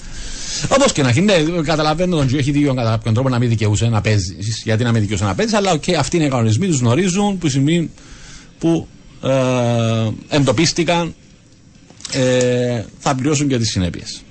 [0.68, 1.34] Όπως και να έχει, ναι,
[1.64, 4.62] καταλαβαίνω τον Τζο, έχει δίκιο κατά κάποιον τρόπο να μην δικαιούσε να παίζεις.
[4.64, 7.48] Γιατί να μην δικαιούσε να παίζεις, αλλά οκ, αυτοί είναι οι κανονισμοί, τους γνωρίζουν, που
[7.48, 7.90] σημαίνει
[8.58, 8.88] που
[9.22, 11.14] ε, εντοπίστηκαν,
[12.12, 14.22] ε, θα πληρώσουν και τις συνέπειες.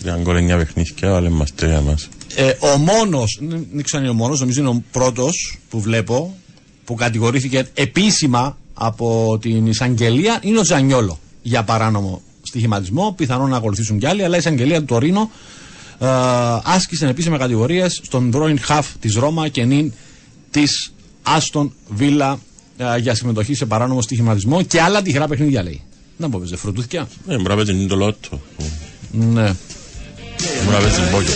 [0.00, 2.08] Τρία γκολ εννιά παιχνίδια, αλλά μας τρία μας.
[2.34, 3.38] Ε, ο μόνος,
[3.72, 6.34] δεν ξέρω αν είναι ο μόνος, νομίζω είναι ο πρώτος που βλέπω
[6.84, 13.12] που κατηγορήθηκε επίσημα από την εισαγγελία είναι ο Τζανιόλο για παράνομο στοιχηματισμό.
[13.16, 15.30] Πιθανόν να ακολουθήσουν κι άλλοι, αλλά η εισαγγελία του Τωρίνο
[15.98, 16.06] ε,
[16.64, 19.92] άσκησε επίσημα κατηγορίες στον πρώην χαφ της Ρώμα και νυν
[20.50, 20.92] της
[21.22, 22.38] Άστον Βίλα
[22.76, 25.82] ε, για συμμετοχή σε παράνομο στοιχηματισμό και άλλα τυχερά παιχνίδια λέει.
[26.16, 27.08] Να πω, παίζε φρουτούθηκια.
[27.26, 28.40] Ε, μπορεί να παίζει το λότο.
[29.10, 29.54] Ναι.
[30.64, 31.34] Μπορεί να παίζει μπόκιο.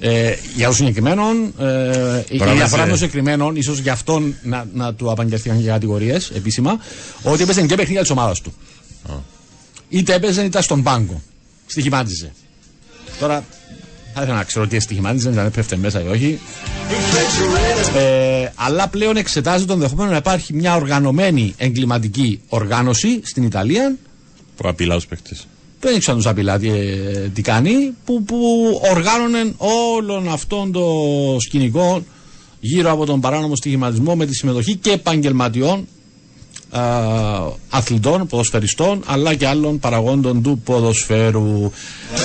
[0.00, 1.22] Ε, για το συγκεκριμένο,
[1.58, 5.60] ε, η Τώρα διαφορά με του σε- συγκεκριμένο, ίσως γι' αυτόν να, να του απαγγελθήκαν
[5.62, 6.78] και κατηγορίες επίσημα,
[7.22, 8.52] ότι έπαιζε και παιχνίδια της ομάδας του.
[9.88, 11.22] Είτε έπαιζε είτε ήταν στον πάγκο.
[11.66, 12.32] Στοιχημάτιζε.
[13.20, 13.44] Τώρα
[14.14, 16.38] θα ήθελα να ξέρω τι στοιχημάτιζε, αν έπεφτε μέσα ή όχι.
[17.96, 23.96] Ε, αλλά πλέον εξετάζει τον δεχόμενο να υπάρχει μια οργανωμένη εγκληματική οργάνωση στην Ιταλία
[24.56, 25.46] Που απειλά τους παίχτες.
[25.80, 27.72] δεν ήξερα τους απειλά τι, ε, τι κάνει,
[28.04, 28.36] που, που
[28.90, 30.86] οργάνωνε όλον αυτόν το
[31.40, 32.04] σκηνικό
[32.60, 35.84] γύρω από τον παράνομο στοιχηματισμό με τη συμμετοχή και επαγγελματιών α,
[37.70, 41.70] αθλητών, ποδοσφαιριστών, αλλά και άλλων παραγόντων του ποδοσφαίρου.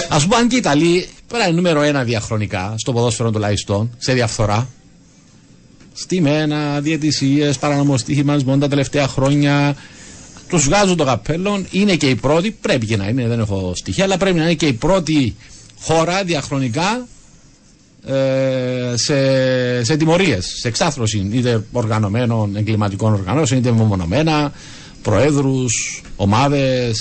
[0.09, 4.13] Α πούμε, αν και η Ιταλία πέρα είναι νούμερο ένα διαχρονικά στο ποδόσφαιρο τουλάχιστον, σε
[4.13, 4.67] διαφθορά.
[5.93, 9.75] Στημένα, διαιτησίες, παράνομος στοιχηματισμό τα τελευταία χρόνια.
[10.49, 11.63] Τους βγάζουν το καπέλο.
[11.71, 14.53] Είναι και η πρώτη, πρέπει και να είναι, δεν έχω στοιχεία, αλλά πρέπει να είναι
[14.53, 15.35] και η πρώτη
[15.81, 17.18] χώρα διαχρονικά ε,
[18.95, 24.51] σε, σε τιμωρίες, σε εξάθρωση είτε οργανωμένων εγκληματικών οργανώσεων, είτε μεμονωμένα,
[25.01, 26.99] προέδρους, ομάδες,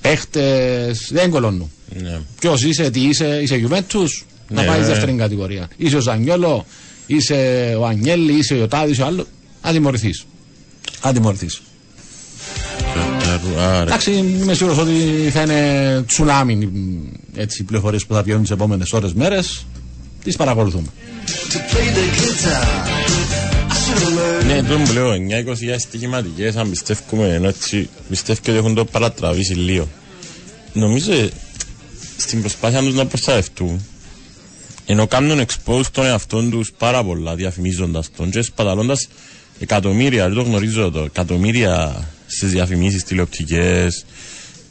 [0.00, 1.08] παίχτες.
[1.12, 1.70] Δεν κολώνουν.
[2.02, 2.20] Ναι.
[2.40, 4.86] Ποιος είσαι, τι είσαι, είσαι Juventus, να Ναι, πάει ναι.
[4.86, 5.68] δεύτερη κατηγορία.
[5.76, 6.66] Είσαι ο Ζανιόλο,
[7.06, 9.26] είσαι ο Ανιέλη, είσαι ο Τάδης, ο άλλο.
[9.62, 10.26] Να τιμωρηθείς.
[11.04, 11.60] Να τιμωρηθείς.
[13.58, 14.92] Άρα, Εντάξει, είμαι σίγουρος ότι
[15.32, 19.66] θα είναι τσουνάμι μ, έτσι, οι πληροφορίες που θα βγαίνουν τις επόμενες ώρες μέρες.
[20.28, 20.86] Τις παρακολουθούμε.
[24.46, 29.54] Ναι, το μου λέω, 9-20 στοιχηματικές, αν πιστεύουμε, ενώ έτσι πιστεύω ότι έχουν το παρατραβήσει
[29.54, 29.88] λίγο.
[30.72, 31.28] Νομίζω, ε,
[32.16, 33.86] στην προσπάθεια τους να προστατευτούν
[34.86, 39.08] ενώ κάνουν expose τον εαυτόν τους πάρα πολλά διαφημίζοντας τον και σπαταλώντας
[39.58, 44.04] εκατομμύρια, δεν το γνωρίζω το, εκατομμύρια στις διαφημίσεις τηλεοπτικές,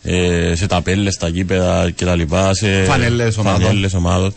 [0.04, 2.22] ε, σε ταπέλες, στα γήπεδα κτλ.
[2.52, 3.62] Σε Φανέλες ομάδων.
[3.62, 4.34] φανέλες ομάδων.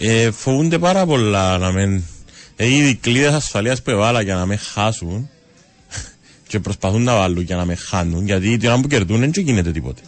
[0.00, 2.02] Ε, φοβούνται πάρα πολλά να μην...
[2.56, 5.28] Ε, ήδη κλείδες ασφαλείας που έβαλα για να με χάσουν
[6.46, 9.40] και προσπαθούν να βάλουν για να με χάνουν γιατί την ώρα που κερδούν δεν και
[9.40, 10.02] γίνεται τίποτε.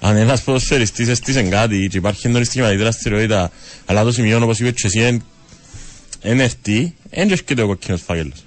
[0.00, 3.50] Αν ένας ποδοσφαιριστής έστησε κάτι και υπάρχει έντονη στοιχηματική δραστηριότητα
[3.86, 5.22] αλλά το σημείο όπως είπες και εσύ εν-
[6.20, 8.44] εν έρθει, δεν και έρχεται ο κοκκίνος φάκελος.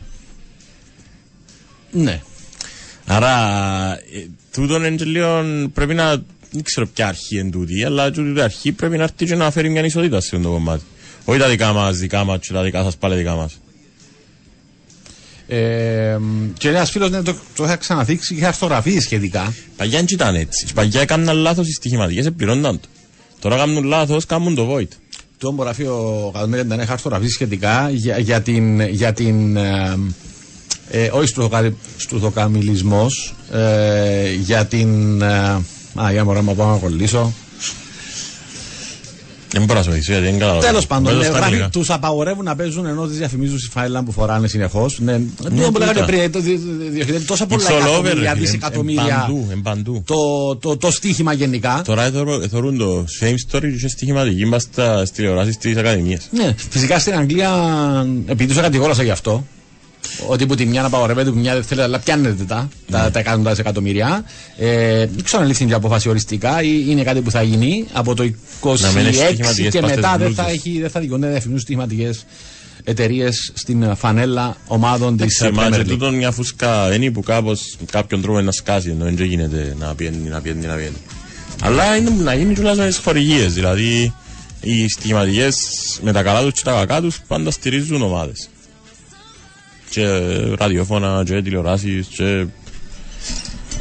[1.91, 2.21] Ναι.
[3.05, 3.33] Άρα,
[3.93, 5.43] ε, τούτον είναι και λίγο
[5.73, 6.23] πρέπει να.
[6.51, 9.51] Δεν ξέρω ποια αρχή είναι τούτη, αλλά τούτη η αρχή πρέπει να έρθει και να
[9.51, 10.83] φέρει μια ισότητα σε αυτό το κομμάτι.
[11.25, 13.59] Όχι τα δικά μας, δικά μας και τα δικά σας πάλι δικά μας.
[15.47, 16.17] Ε,
[16.57, 19.53] και ένας φίλος ναι, το, το είχα ξαναθίξει και είχα αυτογραφίε σχετικά.
[19.77, 20.65] Παγιά δεν ήταν έτσι.
[20.69, 22.87] Οι Παγιά έκαναν λάθος οι στοιχηματικές, επληρώνταν το.
[23.39, 24.87] Τώρα κάνουν λάθος, κάνουν το void.
[25.37, 28.81] Το γράφει ο Καλμέρη ήταν είχα αυτογραφίε σχετικά για, για την.
[28.81, 29.97] Για την ε,
[30.91, 35.21] ε, όχι στρουθοκα- στρουθοκαμιλισμός, ε, για την.
[35.21, 35.61] Ε,
[35.95, 37.33] α, για μωρά μου πάω να κολλήσω.
[39.51, 40.65] Δεν μπορώ να σου βοηθήσω γιατί δεν καταλαβαίνω.
[40.71, 41.69] Τέλος πάντων, Πες το στα αγγλικά.
[41.69, 44.99] τους απαγορεύουν να παίζουν ενώ τις διαφημίζουν στη φάιλα που φοράνε συνεχώς.
[44.99, 45.13] Ναι,
[45.43, 45.79] το που τούτα.
[45.79, 48.33] λέγατε πριν, το δι- δι- διοχετεύει τόσα πολλά It's all over, εκατομμύρια, ρε φίλε.
[48.45, 49.03] δισεκατομμύρια.
[49.03, 50.03] Εν παντού, εν παντού.
[50.05, 50.15] Το,
[50.55, 51.81] το, το στίχημα γενικά.
[51.85, 56.27] Τώρα θεωρώ- θεωρούν το same story και στοιχηματική μας στα τηλεοράσεις της Ακαδημίας.
[56.31, 57.49] Ναι, φυσικά στην Αγγλία,
[58.25, 59.45] επειδή τους κατηγόρασα γι' αυτό,
[60.27, 63.59] ότι που τη μια απαγορεύεται, που μια δεν θέλετε, αλλά πιάνετε τα, τα, τα εκατοντάδες
[63.59, 64.23] εκατομμύρια.
[64.57, 68.15] Ε, δεν ξέρω αν λήφθη η απόφαση οριστικά ή είναι κάτι που θα γίνει από
[68.15, 68.23] το
[68.63, 70.59] 26 Να μην έχει στοιχηματικές και πας μετά στις δεν θα, μπλούζες.
[70.65, 72.25] έχει, δεν θα δικαιούνται να διαφημίζουν στοιχηματικές
[72.83, 75.87] εταιρείες στην φανέλα ομάδων της Εντάξει, μα Premier και League.
[75.87, 80.29] τούτον μια φούσκα είναι που κάπως κάποιον τρόπο να σκάσει ενώ δεν γίνεται να πιένει,
[80.29, 80.95] να πιένει, να πιένει.
[81.61, 84.13] Αλλά είναι να γίνει τουλάχιστον τις χορηγίες, δηλαδή
[84.61, 85.55] οι στοιχηματικές
[86.01, 88.49] με τα καλά τους και τα κακά τους πάντα στηρίζουν ομάδες.
[89.89, 90.05] Και
[90.57, 92.45] ραδιόφωνα και τηλεοράσεις και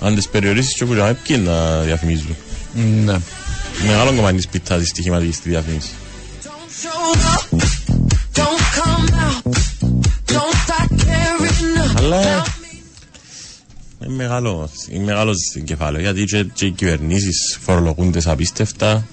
[0.01, 2.37] αν τις περιορίσεις και που να ποιοι να διαφημίζουν.
[3.05, 3.17] Ναι.
[3.87, 5.89] Μεγάλο κομμάτι της πιτάς της στοιχηματικής στη διαφήμιση.
[6.45, 7.03] Don't show
[7.35, 7.47] up.
[8.39, 9.43] Don't come out.
[10.35, 12.79] Don't start caring Αλλά about me.
[14.05, 15.35] είναι μεγάλο, είναι μεγάλο
[15.65, 19.07] κεφάλαιο γιατί και, και οι κυβερνήσεις φορολογούνται απίστευτα.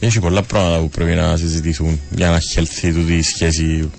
[0.00, 3.90] Έχει πολλά πράγματα που πρέπει να συζητηθούν για να χελθεί τούτη η σχέση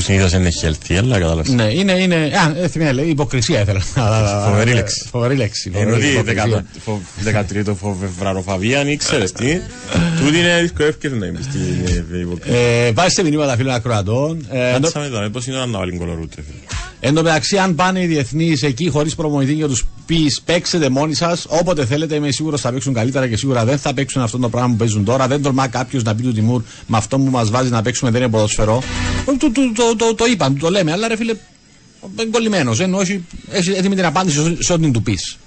[0.00, 1.48] που συνήθως είναι healthy, αλλά κατάλαβες.
[1.52, 1.92] Ναι, είναι.
[1.92, 3.80] είναι α, ε, θυμάμαι, λέει, υποκρισία ήθελα.
[4.48, 5.06] Φοβερή λέξη.
[5.10, 5.70] Φοβερή λέξη.
[5.74, 6.64] Ενώ φοβερή ότι υποκρισία.
[7.72, 9.60] 13ο φεβραροφαβία, αν ξέρεις τι,
[10.24, 12.56] τούτη είναι δυσκολεύκεται να είμαι στην υποκρισία.
[12.58, 14.46] Ε, Βάζεις σε μηνύματα φίλων ακροατών.
[14.50, 16.58] Ε, εν τω- Κάτσαμε εδώ, πώς είναι να βάλει κολορούτ, ρε φίλε.
[17.02, 21.14] Εν τω μεταξύ, αν πάνε οι διεθνείς εκεί χωρίς προμονητή για τους πεις παίξετε μόνοι
[21.14, 24.48] σας, όποτε θέλετε, είμαι σίγουρος θα παίξουν καλύτερα και σίγουρα δεν θα παίξουν αυτό το
[24.48, 25.26] πράγμα που παίζουν τώρα.
[25.28, 28.20] Δεν τολμά κάποιος να πει του Τιμούρ με αυτό που μας βάζει να παίξουμε δεν
[28.20, 28.82] είναι ποδοσφαιρό.
[29.26, 31.34] Το, το, το, το, το, το είπαν, το λέμε, αλλά ρε φίλε,
[32.18, 32.80] είναι κολλημένος.
[32.80, 35.38] Ενώ όχι, έχει έτοιμη την απάντηση σε ό,τι του πεις.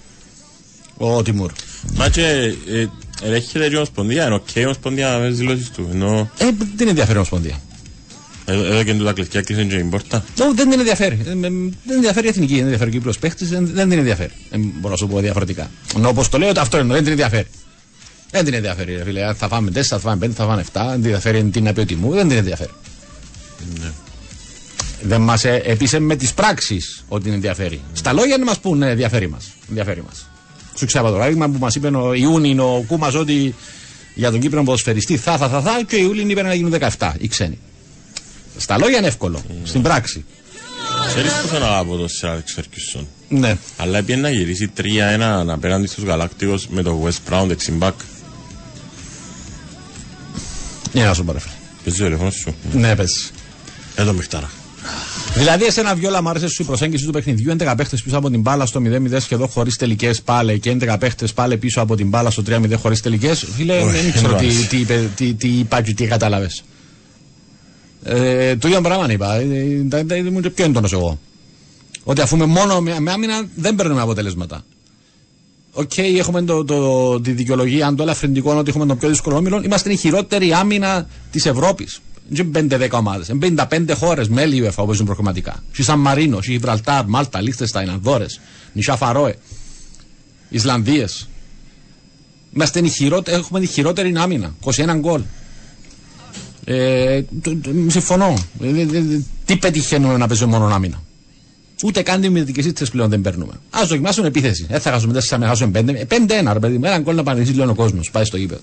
[0.97, 1.51] Ο Τιμούρ.
[1.95, 2.87] Μα και ε,
[3.23, 5.89] ελέγχεται και η Ομοσπονδία, είναι οκ η Ομοσπονδία με τις δηλώσεις του.
[5.91, 7.61] Ενώ Ε, δεν ενδιαφέρει η Ομοσπονδία.
[8.45, 10.23] Εδώ εδώ και του τα κλειδιά κλείσαν και την πόρτα.
[10.35, 11.19] Το, δεν την ενδιαφέρει.
[11.25, 14.31] Ε, ε, Δεν ενδιαφέρει η εθνική, δεν ενδιαφέρει ο Κύπριος παίχτης, δεν, δεν την ενδιαφέρει.
[14.51, 15.71] Ε, μπορώ να σου πω διαφορετικά.
[15.95, 17.47] Ενώ όπως το λέω, αυτό εννοώ, δεν την ενδιαφέρει.
[18.31, 19.25] Δεν την ενδιαφέρει, ρε φίλε.
[19.25, 20.65] Αν Θα φάμε 4, θα φάμε 5, θα φάμε 7.
[20.73, 22.71] Δεν την ενδιαφέρει τι να πει ο Τιμούρ, δεν την ενδιαφέρει.
[25.01, 27.81] Δεν μας ε, επίσης με τις πράξεις ότι την ενδιαφέρει.
[27.93, 29.51] Στα λόγια να μας πούνε ενδιαφέρει μας.
[29.69, 30.27] Ενδιαφέρει μας.
[30.77, 33.55] Σου ξέρω το παράδειγμα που μας είπε ο Ιούνιν ο Κούμας ότι
[34.15, 37.11] για τον Κύπρο ποδοσφαιριστή θα, θα, θα, θα και ο Ιούλιν είπε να γίνουν 17
[37.17, 37.59] οι ξένοι.
[38.57, 39.41] Στα λόγια είναι εύκολο.
[39.63, 40.25] Στην πράξη.
[41.07, 43.07] Ξέρεις πώς είναι από το Σερ Άλεξ Φέρκισον.
[43.29, 43.57] Ναι.
[43.77, 44.81] Αλλά έπιανε να γυρίσει 3-1
[45.47, 47.93] απέναντι στους Γαλάκτικους με το West Brown δεξιμπάκ.
[50.93, 51.53] Για να σου πω, ρε φίλε.
[51.83, 53.31] Παίζεις το τηλέφωνο σου; Ναι, πες.
[53.95, 54.49] Εδώ μιχτάρα.
[55.35, 57.55] Δηλαδή, εσένα βιόλα μου άρεσε σου η προσέγγιση του παιχνιδιού.
[57.59, 61.33] 11 παίχτες πίσω από την μπάλα στο 0-0 σχεδόν χωρίς τελικές πάλι και 11 παίχτες
[61.33, 63.45] πάλι πίσω από την μπάλα στο 3-0 χωρίς τελικές.
[63.55, 64.67] Φίλε, Όχι, δεν ξέρω δεν τι, μου άρεσε.
[64.67, 66.63] τι, είπε, τι, τι είπα και τι κατάλαβες.
[68.03, 69.35] Ε, το ίδιο πράγμα είπα.
[69.35, 69.43] Ε,
[69.91, 71.19] ε, ε, ε, Ήμουν και πιο έντονο εγώ;
[72.03, 74.63] Ότι αφού με μόνο με, με άμυνα δεν παίρνουμε αποτελέσματα.
[75.71, 79.61] Οκ, έχουμε το, το, τη δικαιολογία, αν το ελαφρυντικό ότι έχουμε τον πιο δύσκολο όμιλο.
[79.63, 81.99] Είμαστε η χειρότερη άμυνα της Ευρώπης.
[82.29, 83.27] Δεν είναι 5-10 ομάδες.
[83.27, 85.63] Είναι 55 χώρες μέλη UEFA που παίζουν προκριματικά.
[85.71, 88.39] Στη Σαν Μαρίνο, στη Γιβραλτάρ, Μάλτα, Λίχτεστάιν, Ανδόρες,
[88.73, 89.35] νησιά Φαρόε,
[90.49, 91.29] Ισλανδίες.
[92.55, 94.55] Είμαστε η χειρότερη, έχουμε τη χειρότερη άμυνα.
[94.63, 95.21] 21 γκολ.
[96.65, 98.33] Ε, το- το- συμφωνώ.
[98.61, 101.01] Ε, ε, ε, τι πετυχαίνουμε να παίζουμε μόνο άμυνα.
[101.83, 103.53] Ούτε καν τη μυθικέ ήττε πλέον δεν παίρνουμε.
[103.69, 104.65] Α δοκιμάσουν επίθεση.
[104.69, 106.05] Δεν θα χάσουμε 4, να χάσουμε 5.
[106.07, 106.85] 5-1, ρε παιδί μου.
[106.85, 108.11] Έναν γκολ να πανηγυρίσει λίγο ο κόσμος.
[108.11, 108.61] Πάει στο γήπεδο.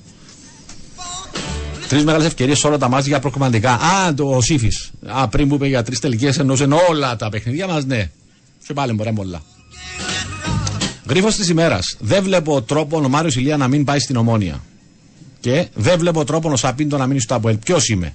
[1.89, 3.73] Τρεις μεγάλες ευκαιρίες σε όλα τα μάτια για προκριματικά.
[3.73, 4.69] Α, το ο Σύφη.
[5.07, 8.11] Α, πριν που είπε για τρεις τελικές εννοούσε όλα τα παιχνίδια μας, ναι.
[8.67, 9.43] Και πάλι μπορεί πολλά.
[11.09, 11.97] Γρίφος της ημέρας.
[12.01, 14.61] Δεν βλέπω τρόπο ο Μάριος Ηλία να μην πάει στην ομόνια.
[15.41, 17.57] Και δεν βλέπω τρόπο ο Σαπίντο να μείνει στο Αποέλ.
[17.57, 18.13] Ποιος είμαι;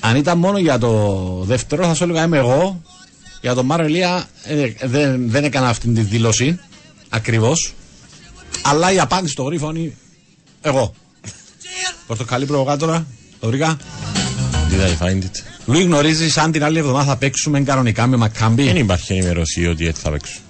[0.00, 2.82] Αν ήταν μόνο για το δεύτερο, θα σου έλεγα είμαι εγώ.
[3.40, 6.58] Για τον Μάριο Ηλία ε, δεν, δεν έκανα αυτή τη δήλωση.
[7.08, 7.74] Ακριβώς.
[8.62, 9.92] Αλλά η απάντηση στο γρίφο είναι
[10.60, 10.94] εγώ.
[12.06, 13.06] Πορτοκαλί προβοκάτορα.
[13.40, 13.76] Το βρήκα.
[14.70, 15.30] Did I find it?
[15.66, 19.86] Λουί, γνωρίζεις αν την άλλη εβδομάδα θα παίξουμε κανονικά με Μακάμπι; Δεν υπάρχει ενημερωσία ότι
[19.86, 20.40] έτσι θα παίξουν.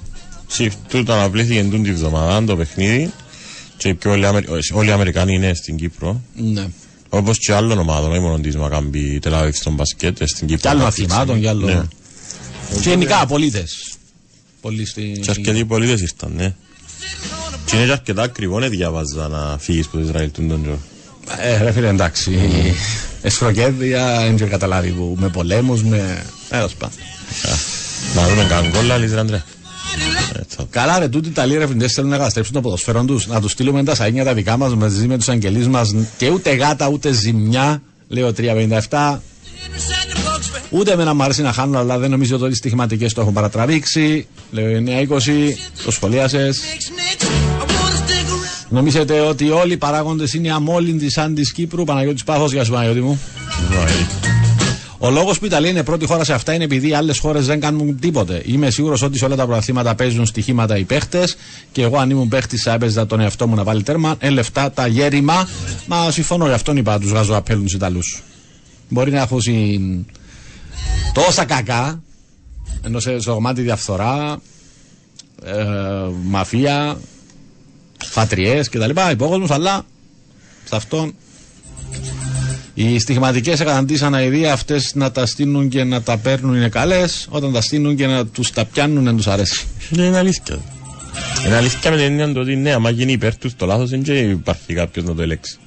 [0.47, 3.13] Συ- Τούτο αναβλήθηκε εντούν τη βδομάδα το παιχνίδι
[3.77, 4.47] και οι πιο όλοι, Αμερι...
[4.73, 6.23] όλοι οι Αμερικάνοι είναι στην Κύπρο.
[6.35, 6.67] Ναι.
[7.09, 10.63] Όπως και άλλων ομάδων, όχι μόνο της Μακάμπη Τελάβη στον μπασκέτ, ε, στην Κύπρο.
[10.63, 11.15] Και άλλων ανάπτυξη.
[11.15, 11.71] αθλημάτων και άλλων.
[11.71, 11.83] Ναι.
[12.81, 13.95] Και γενικά πολίτες.
[14.61, 15.19] Πολλοί στη.
[15.23, 16.55] Και αρκετοί πολίτες ήρθαν, ναι.
[17.65, 20.79] Και είναι και αρκετά ακριβό να διάβαζα να φύγεις από το Ισραήλ του τον Τζο.
[21.41, 22.41] Ε, ρε φίλε, εντάξει.
[23.23, 25.17] Εσφροκέδια, δεν ξέρω καταλάβει που.
[25.21, 26.25] Με πολέμους, με.
[26.49, 26.97] Τέλο πάντων.
[28.15, 29.45] Να δούμε καν κόλλα, λες ρε Αντρέα.
[30.35, 33.27] Ε, θα- Καλά, ρε, τούτοι οι Ιταλοί ερευνητές θέλουν να καταστρέψουν το ποδοσφαίρο τους.
[33.27, 35.95] Να τους στείλουμε τα σαΐνια τα δικά μας μαζί με τους αγγελείς μας.
[36.17, 39.23] Και ούτε γάτα ούτε ζημιά, λέω 357.
[40.71, 43.33] Ούτε με να μου αρέσει να χάνω, αλλά δεν νομίζω ότι οι στοιχηματικέ το έχουν
[43.33, 44.27] παρατραβήξει.
[44.51, 46.61] Λέω 920, το σχολίασες.
[48.69, 51.85] Νομίζετε ότι όλοι οι παράγοντες είναι αμόλυντοι σαν της Κύπρου.
[51.85, 53.21] Παναγιώτης Πάθος, γεια σου Παναγιώτη μου.
[53.71, 54.07] Βαέλη.
[54.99, 57.47] Ο λόγος που η Ιταλία είναι πρώτη χώρα σε αυτά είναι επειδή οι άλλες χώρες
[57.47, 58.43] δεν κάνουν τίποτε.
[58.47, 61.37] Είμαι σίγουρος ότι σε όλα τα προαθήματα παίζουν στοιχήματα οι παίχτες
[61.73, 64.17] και εγώ αν ήμουν παίχτης θα έπαιζα τον εαυτό μου να βάλει τέρμα.
[64.19, 65.49] Ε, λεφτά τα γέρημα.
[65.87, 68.23] Μα συμφωνώ, γι' αυτόν είπα τους γάζω απέλουν τους Ιταλούς.
[68.89, 70.05] Μπορεί να έχουν συν-
[71.13, 72.03] τόσα κακά,
[72.83, 74.41] ενώ σε, σε κομμάτι διαφθορά,
[75.45, 75.55] ε,
[76.25, 76.99] μαφία,
[78.05, 78.91] φατριές κτλ.
[79.11, 79.85] Υπόκοσμο, αλλά
[80.65, 81.15] σε αυτόν
[82.79, 87.27] οι στοιχηματικέ εκαταντήσαν αηδία αυτές να τα στείλουν και να τα παίρνουν είναι καλές.
[87.31, 89.65] Όταν τα στείλουν και να τους τα πιάνουν δεν τους αρέσει.
[89.89, 90.59] Ναι, είναι αλήθεια.
[91.47, 94.03] Είναι αλήθεια με την έννοια του ότι ναι, άμα γίνει υπέρ τους το λάθος, δεν
[94.03, 95.59] και υπάρχει κάποιος να το ελέξει.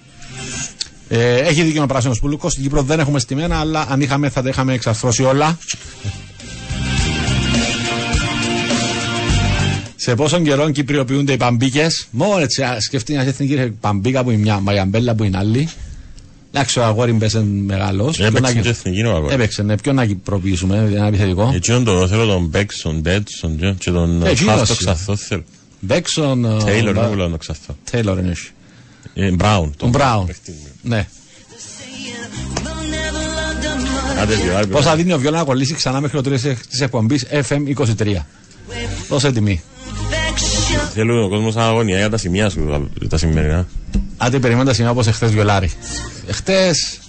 [1.10, 2.52] Ε, έχει δίκιο ο πράσινος πουλούκος.
[2.52, 5.58] Στην Κύπρο δεν έχουμε στημένα, αλλά αν είχαμε θα τα είχαμε εξαρθρώσει όλα.
[9.96, 14.32] Σε πόσον καιρό κυπριοποιούνται οι παμπίκες; Μόνο έτσι, α, σκεφτεί μια εθνική ρε, παμπίκα που
[14.32, 15.70] είναι μια, μαγιαμπέλα που είναι άλλη.
[16.54, 18.20] Εντάξει, ο αγόρι μπέσε μεγάλος.
[18.20, 19.34] Έπαιξε και εθνική ο αγόρι.
[19.34, 21.52] Έπαιξε, ναι, ποιον να κυπροποιήσουμε, ένα επιθετικό.
[21.56, 24.92] Εκείνον το θέλω τον Μπέξον, Ντέτσον και- και τον Ε, εκείνος Χάστο είναι.
[24.94, 25.44] Ξαθό θέλω.
[25.80, 26.46] Μπέξον.
[26.46, 27.78] ε, Τέιλορ, Μπρα- δεν μου λέω τον Ξαθό.
[27.92, 28.34] Τέιλορ είναι.
[29.14, 29.74] Ε, Μπράουν.
[29.78, 30.30] Τον Μπράουν.
[30.82, 31.08] Ναι.
[34.22, 37.26] Άντε δυο, άρη, Πόσα δίνει ο Βιόλα να κολλήσει ξανά μέχρι το τέλο της εκπομπής
[37.32, 38.26] FM23.
[39.10, 39.62] Δώσε τιμή.
[40.94, 43.68] Θέλω ο κόσμος αγωνία για τα σημεία σου, τα- τα σημερινά.
[44.22, 45.72] Άντε περιμένω τα σημεία όπως εχθές Βιολάρη.
[46.28, 47.00] Εχθές.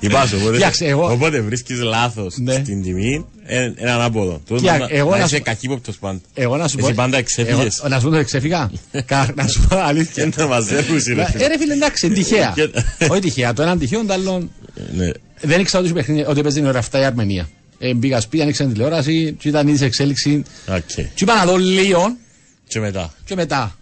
[0.00, 2.52] Είπα σου, οπότε, Κοίταξε, εγώ- οπότε βρίσκεις λάθος Ναι.
[2.52, 4.40] στην τιμή, ε, είναι ανάποδο.
[4.46, 6.20] Τούτο Κοίταξε, να- εγώ να να είσαι σου- κακύποπτος πάντα.
[6.34, 6.86] Εγώ να σου πω.
[6.86, 7.78] Εσύ πάντα εξέφυγες.
[7.78, 8.70] Εγώ- Να σου πω ότι εξέφυγα.
[9.06, 10.24] Κα- Να σου πω αλήθεια.
[10.28, 11.44] Και να μαζεύουν, ρε Να- φίλε.
[11.44, 12.52] Ε, ρε φίλε, εντάξει, τυχαία.
[12.54, 12.68] Και-
[13.08, 13.52] Όχι τυχαία.
[13.52, 14.48] Το έναν τυχαίο, το άλλο.
[14.96, 15.08] Ναι.
[15.40, 17.48] Δεν ήξερα ότι παιχνίδι- ότι παίζει την ώρα αυτά η Αρμενία.
[17.78, 20.42] Ε, Μπήκα σπίτι, άνοιξα την τηλεόραση, και ήταν ήδη σε εξέλιξη.
[20.68, 20.82] Οκ.
[20.94, 22.16] Και είπα να δω λίγο
[22.68, 23.14] Και μετά.
[23.24, 23.77] και μετά.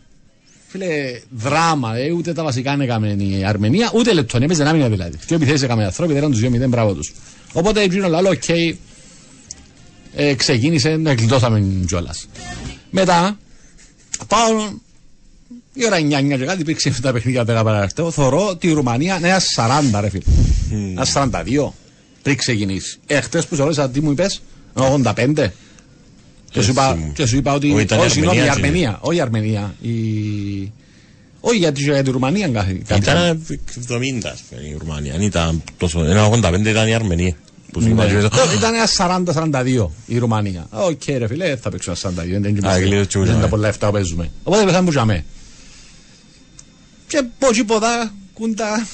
[0.69, 4.91] Φίλε, δράμα, ε, ούτε τα βασικά είναι έκαμε η Αρμενία, ούτε λεπτόν, έπαιζε να μην
[4.91, 5.19] δηλαδή.
[5.27, 7.12] Και επιθέσεις έκαμε οι ανθρώποι, δεν τους 2-0, μπράβο τους.
[7.53, 8.49] Οπότε η Τζίνο Λάλο, οκ,
[10.14, 12.29] ε, ξεκίνησε να γλιτώσαμε κιόλας.
[12.91, 13.39] Μετά,
[14.27, 14.71] πάω
[15.73, 19.19] η ώρα 9 και κάτι υπήρξε αυτά τα παιχνίδια που έκανα παραρτέω, θωρώ τη Ρουμανία
[19.23, 19.41] ένα
[19.95, 20.23] 40 ρε φίλε.
[20.71, 21.73] Ένα 42
[22.23, 22.99] πριν ξεκινήσει.
[23.07, 24.43] Ε, χτες που σε ρώτησα τι μου είπες,
[24.75, 25.53] 85.
[26.51, 27.12] Και σου, είπα, θυμούμαι.
[27.14, 27.72] και σου είπα ότι.
[27.72, 28.99] Όχι, ήταν η όχι, συγγνώμη, η Αρμενία, Αρμενία.
[29.01, 29.74] Όχι η Αρμενία.
[29.82, 29.92] Η...
[31.40, 32.80] Όχι γιατί για τη Ρουμανία κάθε.
[32.86, 33.47] κάθε- Ήταν
[33.88, 35.14] 70 ας πούμε, η Ρουμανία.
[35.14, 37.36] Αν ήταν τόσο, ένα 85 ήταν η Αρμενία.
[37.72, 38.11] Που σου είπα Ναι.
[38.11, 40.66] και εγώ, Ήταν ένα 40-42 η Ρουμανία.
[40.70, 42.40] Οκ, ρε φίλε, δεν θα παίξω ένα 42.
[42.40, 43.51] Δεν Α, γλύω τσούζα, είναι τα ε.
[43.51, 44.30] πολλά λεφτά που παίζουμε.
[44.42, 45.24] Οπότε δεν θα μου τζαμέ.
[47.07, 48.86] Και πω και ποδά, κούντα.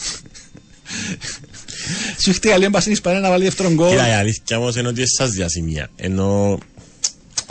[2.23, 3.89] Σου χτύπα λίγο στην Ισπανία να βάλει δεύτερον γκολ.
[3.91, 5.91] Κοίτα, η αλήθεια όμως είναι ότι εσάς διασημεία.
[5.97, 6.59] Ενώ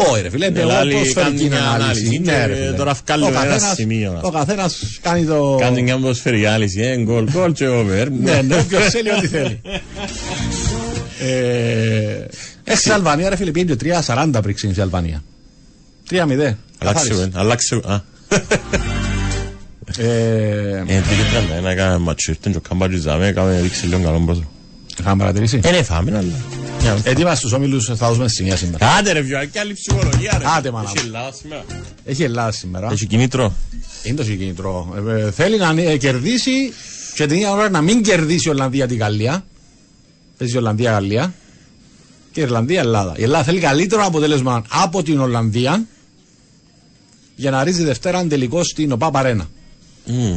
[0.09, 2.05] Όχι ρε φίλε, εγώ άλλοι προσφαιρική κάνουν μια ανάλυση.
[2.05, 2.71] ανάλυση Ναι, ρε και φίλε.
[2.77, 5.57] τώρα βγάλω Ο ένα καθένας- σημείο, ας Ο καθένας κάνει το...
[5.59, 8.07] κάνουν μια ποδοσφαιρική ανάλυση, ε, γκολ, γκολ και over.
[8.21, 9.61] Ναι, ναι, ποιος θέλει ό,τι θέλει.
[11.19, 12.25] Ε,
[12.63, 15.23] Έχει η Αλβανία, ρε φίλε, πήγαινε και 3-40 πριν ξεκινήσει η Αλβανία.
[16.09, 16.13] 3-0.
[16.13, 17.21] Αλλάξε, Καθάρισε.
[17.23, 17.75] ε, αλλάξε.
[17.85, 17.99] Α,
[19.97, 23.85] Ε, ε, τι και τρέλα, ένα έκαμε ματσο, ήρθαν και ο Καμπάτζης δάμε, έκαμε δείξει
[23.85, 24.47] λίγο καλό πρόσωπο.
[24.99, 25.59] Είχαμε παρατηρήσεις.
[25.63, 26.31] Ε, ναι, φάμε, αλλά.
[26.81, 28.87] Μια- Έτοιμα στους όμιλους θα δώσουμε στη σημεία σήμερα.
[28.87, 30.45] Άντε ρε βιό, και άλλη ψυχολογία ρε.
[30.57, 31.05] Άντε, μάνα Έχει μου.
[31.05, 31.63] Ελλάδα σήμερα.
[32.05, 32.91] Έχει Ελλάδα σήμερα.
[32.91, 33.53] Έχει κινήτρο.
[34.03, 34.93] Είναι το κίνητρο.
[35.07, 36.73] Ε, ε, θέλει να ε, κερδίσει
[37.15, 39.45] Και την ίδια ώρα να μην κερδίσει η Ολλανδία τη Γαλλία.
[40.37, 41.33] Παίζει η Ολλανδία-Γαλλία.
[42.31, 43.13] Και η Ιρλανδία-Ελλάδα.
[43.17, 45.85] Η Ελλάδα θέλει καλύτερο αποτέλεσμα από την Ολλανδία
[47.35, 49.47] για να ρίζει Δευτέρα τελικό στην ΟΠΑ Παρένα.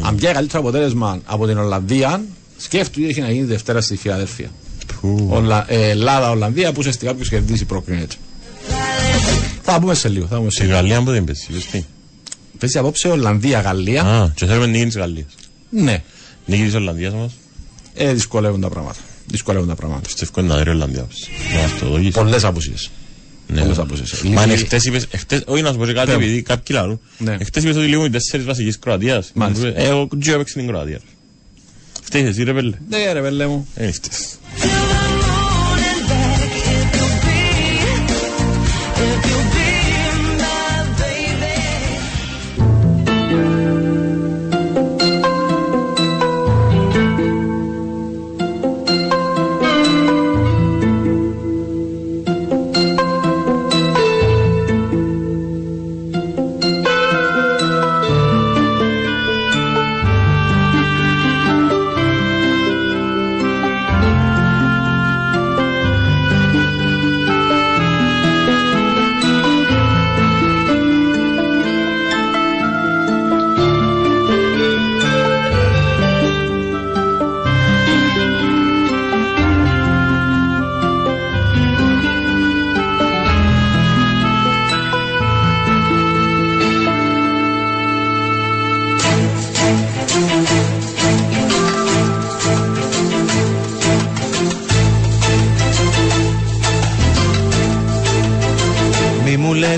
[0.03, 2.25] Αν πιάει καλύτερο αποτέλεσμα από την Ολλανδία,
[2.57, 4.51] σκέφτου τι έχει να γίνει Δευτέρα στη Φιλαδέλφια.
[5.05, 5.29] Που...
[5.31, 5.65] Ολα...
[5.69, 8.15] Ε, Ελλάδα-Ολλανδία που ουσιαστικά ποιο κερδίσει πρόκρινεται.
[9.63, 10.27] Θα πούμε σε λίγο.
[10.27, 10.77] Θα πούμε σε Στη λίγο.
[10.77, 11.85] Γαλλία που δεν παίζει, λες τι.
[12.59, 14.03] Παίζει απόψε Ολλανδία-Γαλλία.
[14.03, 15.27] Α, και θέλουμε νίκη της Γαλλίας.
[15.71, 16.03] Ναι.
[16.47, 17.33] Νίκη της Ολλανδίας όμως.
[17.95, 18.99] Ε, δυσκολεύουν τα πράγματα.
[19.27, 20.01] Δυσκολεύουν τα πράγματα.
[20.07, 21.01] Πιστεύω είναι να δει η Ολλανδία.
[21.01, 21.29] όμως.
[21.55, 22.11] Να μας το δοκίσει.
[22.11, 22.91] Πολλές απουσίες.
[23.47, 23.61] Ναι.
[23.61, 24.23] Πολλές απουσίες.
[24.23, 26.23] Μα αν Λίγοι- εχθές είπες, εχθές, όχι να σου πω και κάτι Πες μου.
[26.23, 27.01] επειδή κάποιοι λαλούν.
[27.19, 27.37] Ναι.
[27.41, 29.31] Εχθές είπες ότι λείπουν οι τέσσερις βασικής Κροατίας.
[29.35, 29.67] Μάλιστα.
[29.67, 31.01] Ε, εγώ τζιο έπαιξε την Κροατία.
[32.03, 32.77] Φταίεις εσύ ρε πέλε.
[32.89, 33.67] Ναι, ρε πέλε μου.
[33.75, 34.39] Δεν φταίς.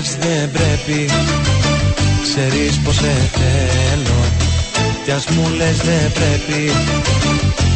[0.07, 1.05] Λες δεν πρέπει.
[2.23, 4.19] Ξέρεις πως σε θέλω.
[5.03, 6.71] Κι ας μου λες δεν πρέπει.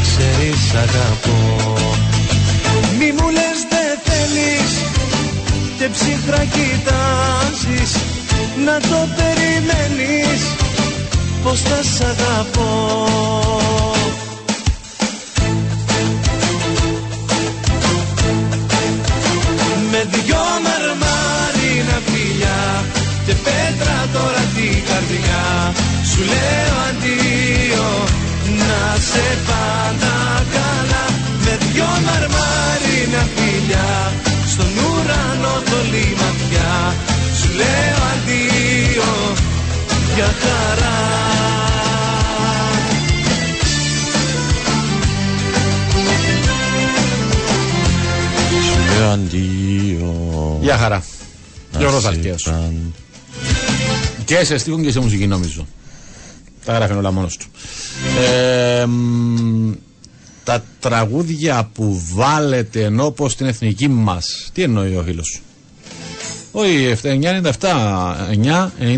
[0.02, 1.74] Ξέρεις αγαπώ.
[2.98, 4.72] Μη μου λες δεν θέλεις.
[5.78, 7.92] Και ψυχρά κοιτάζεις.
[8.66, 10.42] Να το περιμένεις.
[11.44, 13.12] Πως θα σ' αγαπώ
[26.22, 27.90] Σου λέω αντίο
[28.58, 31.06] Να σε πάντα καλά
[31.44, 34.14] Με δυο μαρμάρινα φιλιά
[34.48, 36.96] Στον ουρανό το λιματιά
[37.40, 39.34] Σου λέω αντίο
[40.16, 41.00] Για χαρά
[48.66, 50.58] Σου λέω αντίο.
[50.62, 51.04] Γεια χαρά.
[51.72, 52.44] Να Γιώργος σε Αλκαίος.
[52.44, 52.94] παν-
[54.26, 55.68] Και σε στίχων και σε μουσική νομίζω.
[56.66, 57.46] Τα γράφει όλα μόνος του.
[58.22, 59.72] Ε, μ,
[60.44, 64.50] τα τραγούδια που βάλετε ενώ πως την εθνική μας.
[64.54, 65.42] Τι εννοεί ο φίλος σου;
[66.52, 67.52] Όχι, 997,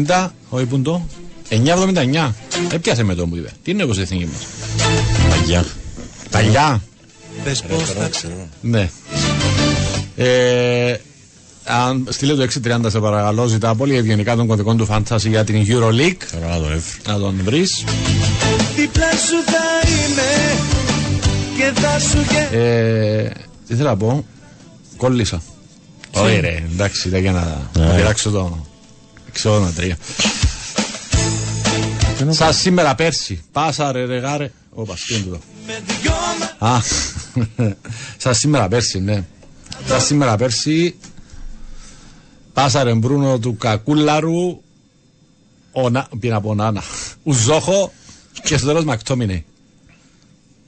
[0.08, 1.08] 990, όχι που είναι το;
[1.50, 2.32] 979.
[2.72, 3.50] Έπιασε με το μου είπε.
[3.64, 4.48] Τι είναι όπως η εθνική μας;
[5.30, 5.66] Παγιά.
[6.30, 6.82] Παλιά.
[7.44, 8.10] Πες πως θα
[8.62, 8.90] Ναι.
[10.16, 10.96] Ε,
[11.66, 15.66] αν στείλε το 630 σε παρακαλώ, ζητά πολύ ευγενικά των κωδικών του Fantasy για την
[15.68, 16.24] EuroLeague.
[16.32, 16.82] Τώρα να το έβρω.
[17.08, 17.84] Να τον βρεις.
[18.76, 20.60] Δίπλα σου θα είμαι
[21.58, 22.58] Και θα σου γε...
[22.60, 23.30] Ε,
[23.68, 24.26] τι θέλω να πω;
[24.98, 25.42] Κόλλησα.
[26.12, 27.96] Όχι ρε, εντάξει, ήταν για να, να Ναι.
[27.96, 28.66] πειράξω το
[29.44, 29.92] 63.
[32.30, 33.44] Σαν σήμερα πέρσι.
[33.52, 34.52] Πάσα ρε ρε γάρε.
[34.70, 35.40] Ωπα, τι είναι τούτο.
[35.68, 36.12] Με δυο
[36.60, 36.68] μα...
[36.68, 36.82] Α,
[38.24, 39.24] σαν σήμερα πέρσι, ναι.
[39.88, 40.96] Σαν σήμερα πέρσι,
[42.54, 44.62] πάσαρε μπρούνο του Κακούλαρου,
[45.72, 46.84] ο Να, πήγα από Νάνα,
[47.24, 47.92] Ουζόχο
[48.44, 49.44] και στο τέλος Μακτόμινε.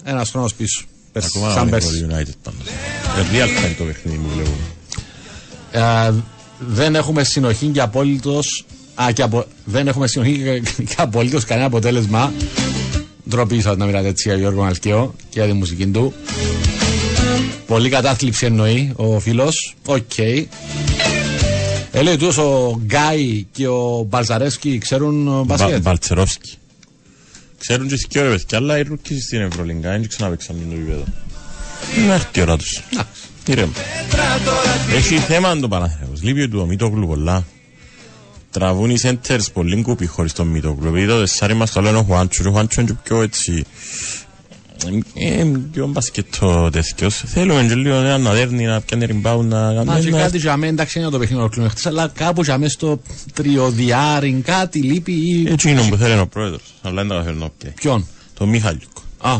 [0.03, 0.85] Ένας χρόνος πίσω.
[1.11, 2.01] Πέρσι, Ακόμα σαν να πέρσι.
[2.01, 2.67] το United πάντως.
[3.17, 4.51] Ε, Real θα είναι το παιχνίδι μου βλέπω.
[5.71, 6.13] Ε,
[6.59, 8.65] δεν έχουμε συνοχή και απόλυτος
[8.95, 9.45] Α, και απο...
[9.65, 12.33] δεν έχουμε συνοχή και, και απολύτως κανένα αποτέλεσμα.
[13.29, 16.13] Ντροπή σας να μιλάτε έτσι για Γιώργο Αλκαίο και για τη μουσική του.
[17.67, 19.75] Πολύ κατάθλιψη εννοεί ο φίλος.
[19.85, 20.11] Οκ.
[21.97, 25.81] Ε, λέει τους ο Γκάι και ο Μπαλτσερόφσκι ξέρουν ε, μπάσκετ.
[25.81, 26.57] Μπαλτσερόφσκι.
[27.59, 31.03] Ξέρουν και σκιό ρε παιδιά, αλλά οι rookie στην Ευρωλίγκα δεν ξαναπαίξαν το επίπεδο.
[32.07, 32.83] Να έρθει η ώρα τους.
[33.45, 33.71] Ήρεμα.
[34.95, 36.21] Έχει θέμα το Παναθηναϊκός.
[36.21, 37.45] Λείπει του ο Μητόγλου πολλά.
[38.51, 40.87] Τραβούν οι centers πολύ κούπι χωρίς τον Μητόγλου.
[40.87, 42.43] Επειδή το τεσσάρι μας το λένε ο Χουάντσο.
[42.47, 43.65] Ο Χουάντσο είναι και πιο έτσι...
[45.15, 47.23] ε, ε, πιο μπασκετό τέτοιος.
[47.25, 50.03] Θέλουμε και λίγο ένα να δέρνει, να πιάνει ριμπάουντ, να Μα κάνει...
[50.03, 52.71] και να- κάτι για μένα, εντάξει είναι το παιχνίδι ολοκληρωμένο χτες, αλλά κάπου για μέσα
[52.71, 53.01] στο
[53.33, 55.47] τριοδυάρι κάτι λείπει ή...
[55.49, 56.61] Έτσι είναι που θέλει ο πρόεδρος.
[56.81, 57.71] Αλλά δεν τα καταφέρνω οκ.
[57.73, 58.97] Ποιον; Το Μιχαλιούκ.
[59.17, 59.37] Α,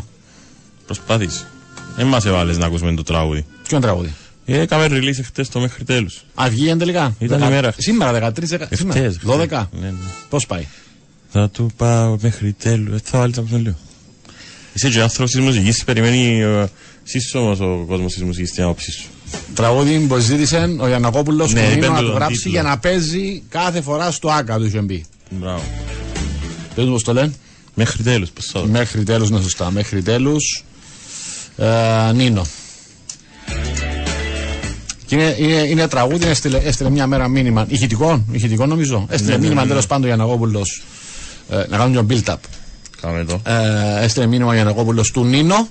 [0.85, 1.45] Προσπάθησε.
[1.95, 3.45] Δεν μας έβαλες να ακούσουμε το τραγούδι.
[3.67, 4.13] ποιο είναι τραγούδι;
[4.45, 6.23] Ε, Έκαμε release χτες το μέχρι τέλους.
[6.35, 7.73] Α, βγήκε τελικά; Ήταν Δεκα- η μέρα.
[7.77, 8.99] Σήμερα 13, δεκα- σήμερα.
[8.99, 9.69] Εχθές, 12.
[9.71, 9.93] Ναι, ναι.
[10.29, 10.65] Πώς πάει;
[11.29, 12.95] Θα του πάω μέχρι τέλους.
[12.95, 13.75] Ε, Θα βάλεις να ακούσουμε λίγο.
[14.76, 16.65] Είσαι και άνθρωπος της μουσικής, περιμένει ε,
[17.13, 19.05] εσύ όμως ο κόσμος της μουσικής την άποψη σου;
[19.53, 22.51] Τραγούδι που ζήτησε ο Γιανακόπουλο Ναι, ναι, είπε να τον το γράψει τίτλο.
[22.51, 25.05] για να παίζει κάθε φορά στο άκα του είχε μπει.
[25.30, 25.61] Μπράβο.
[26.76, 27.34] Πες μου πώς το λένε.
[27.73, 29.71] Μέχρι τέλους, πώς θα Μέχρι τέλους, ναι, σωστά.
[29.71, 30.63] Μέχρι τέλους.
[31.57, 32.45] Ε, Νίνο.
[35.05, 37.65] Και είναι, είναι, είναι τραγούδι, έστειλε, έστειλε μια μέρα μήνυμα.
[37.69, 39.05] Ηχητικό, ηχητικό νομίζω.
[39.09, 39.71] Έστειλε Ναι, ναι, μήνυμα ναι, ναι.
[39.71, 40.61] τέλος πάντων για Ναγόπουλο
[41.49, 42.38] ε, να κάνουν μια build-up.
[43.05, 43.41] Κάμε το.
[43.45, 45.67] Ε, έστειλε μήνυμα για Ναγόπουλο του Νίνο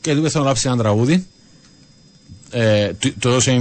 [0.00, 1.26] και του είπε θέλω να γράψει ένα τραγούδι.
[2.50, 3.60] Ε, του- του έδωσε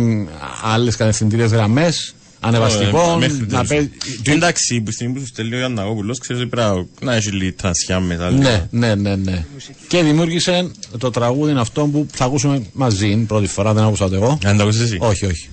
[0.63, 3.23] άλλες κατευθυντήριες γραμμές, ανεβαστικών.
[3.23, 3.67] Ε, μέχρι να τέλους.
[3.67, 3.89] παίζει.
[4.23, 7.99] Εντάξει, που στιγμή που σου στέλνει ο Γιανναγόπουλος, ξέρεις ότι πρέπει να έχει λίγη τρανσιά
[7.99, 8.29] μετά.
[8.31, 9.45] Ναι, ναι, ναι, ναι.
[9.87, 13.15] Και δημιούργησε το τραγούδι αυτό που θα ακούσουμε μαζί.
[13.27, 14.37] Πρώτη φορά δεν άκουσα το εγώ.
[14.45, 14.97] Αν το ακούσεις εσύ.
[14.99, 15.49] Όχι, όχι.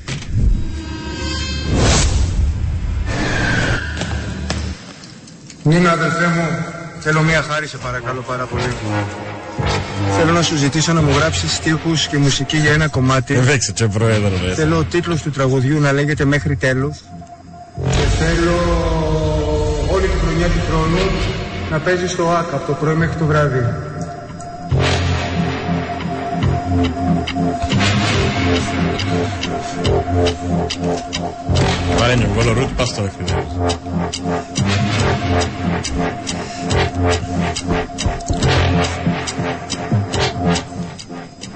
[5.63, 6.47] Νίνο αδελφέ μου,
[7.11, 8.73] θέλω μία χάρη σε παρακαλώ πάρα πολύ.
[10.17, 13.35] Θέλω να σου ζητήσω να μου γράψεις στίχους και μουσική για ένα κομμάτι.
[13.41, 14.55] Βέξε και πρόεδρο, ρε.
[14.55, 16.97] Θέλω ο τίτλος του τραγουδιού να λέγεται μέχρι τέλους.
[17.83, 18.59] Και θέλω
[19.93, 20.99] όλη τη χρονιά του χρόνου
[21.71, 23.65] να παίζεις στο ΆΚΑ από το πρωί μέχρι το βράδυ.
[31.99, 33.53] Βάλε και γκολ ο Ρουτ, πας στο μέχρι τέλους.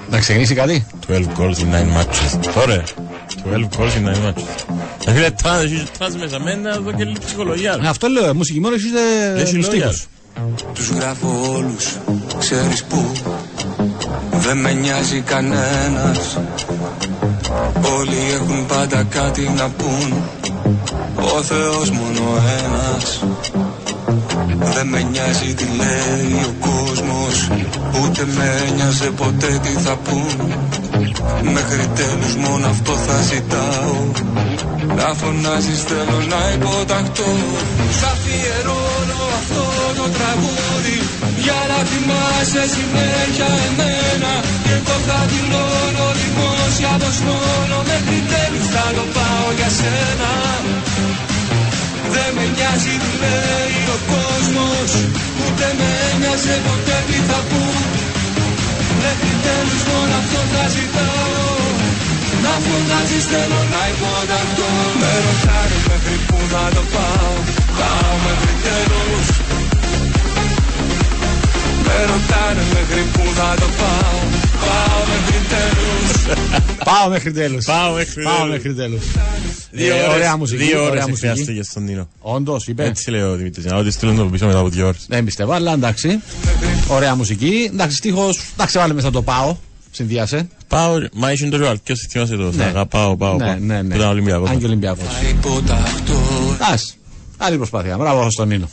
[0.09, 0.85] Να ξεκινήσει κάτι.
[1.07, 2.39] 12 goals in 9 matches.
[2.53, 2.83] Τώρα,
[3.43, 4.75] 12 goals in 9 matches.
[5.05, 7.75] Ε, φίλε, trash, έχεις trash μέσα, μένα εδώ και λίγη ψυχολογία.
[7.75, 7.85] ρε.
[7.85, 9.91] Ε, Αυτό λέω, μουσική μόνο Έχει έχετε λόγια.
[9.91, 10.07] στίχους.
[10.73, 11.97] Τους γράφω όλους,
[12.39, 13.11] ξέρεις που
[14.31, 16.39] Δεν με νοιάζει κανένας
[17.97, 20.13] Όλοι έχουν πάντα κάτι να πούν
[21.35, 22.23] Ο Θεός μόνο
[22.59, 23.23] ένας.
[24.73, 27.49] Δεν με νοιάζει τι λέει ο κόσμος
[28.01, 30.53] Ούτε με νοιάζε ποτέ τι θα πούν
[31.41, 33.95] Μέχρι τέλους μόνο αυτό θα ζητάω.
[34.97, 37.31] Να φωνάζεις θέλω να υποταχτώ.
[37.99, 39.63] Σ' αφιερώνω αυτό
[39.97, 40.97] το τραγούδι
[41.45, 44.33] Για να θυμάσαι συνέχεια εμένα.
[44.65, 46.07] Και το θα δηλώνω
[46.73, 50.31] δημόσια πως μόνο Μέχρι τέλους θα το πάω για σένα.
[52.13, 54.91] Δεν με νοιάζει τι λέει ο κόσμος
[55.43, 57.77] Ούτε με νοιάζει ποτέ τι θα πούν
[59.03, 61.57] Μέχρι τέλους μόνο αυτό θα ζητάω
[62.43, 64.69] Να φωνάζεις θέλω να υποταχτώ
[65.01, 67.33] Με ρωτάνε μέχρι που θα το πάω.
[67.79, 69.27] Πάω μέχρι τέλους.
[71.85, 76.23] Με ρωτάνε μέχρι που θα το πάω Πάω μέχρι τέλους
[76.85, 77.65] Πάω μέχρι τέλους.
[77.65, 78.51] Πάω μέχρι Πάω τέλους.
[78.51, 79.03] μέχρι τέλους.
[79.71, 81.19] Δύο Ε, ώρες- ωραία μουσική, Δύο ωραία ώρες μουσική.
[81.27, 82.07] χρειάστηκε στον Νίνο.
[82.19, 82.83] Όντως, είπε.
[82.85, 85.05] Έτσι λέει ο Δημήτρης, να ότι στείλουν το πίσω μετά από δύο ώρες.
[85.07, 86.19] Δεν πιστεύω, αλλά εντάξει.
[86.87, 87.69] Ωραία μουσική.
[87.73, 88.39] Εντάξει, στίχος.
[88.53, 89.55] Εντάξει, βάλε μέσα το πάω.
[89.91, 90.47] Συνδυάσε.
[90.67, 93.55] Πάω, μα ήσουν το ρεάλ, ποιος θυμάσαι το, θα αγαπάω, πάω, Ναι, πάω.
[93.59, 93.87] ναι, ναι.
[93.89, 94.49] Που ήταν Ολυμπιακός.
[94.49, 95.05] Αν και Ολυμπιακός.
[95.23, 96.19] Να υποταχτώ
[96.73, 96.97] Ας.
[97.37, 97.97] Άλλη προσπάθεια.
[97.97, 98.69] Μπράβο στον Νίνο.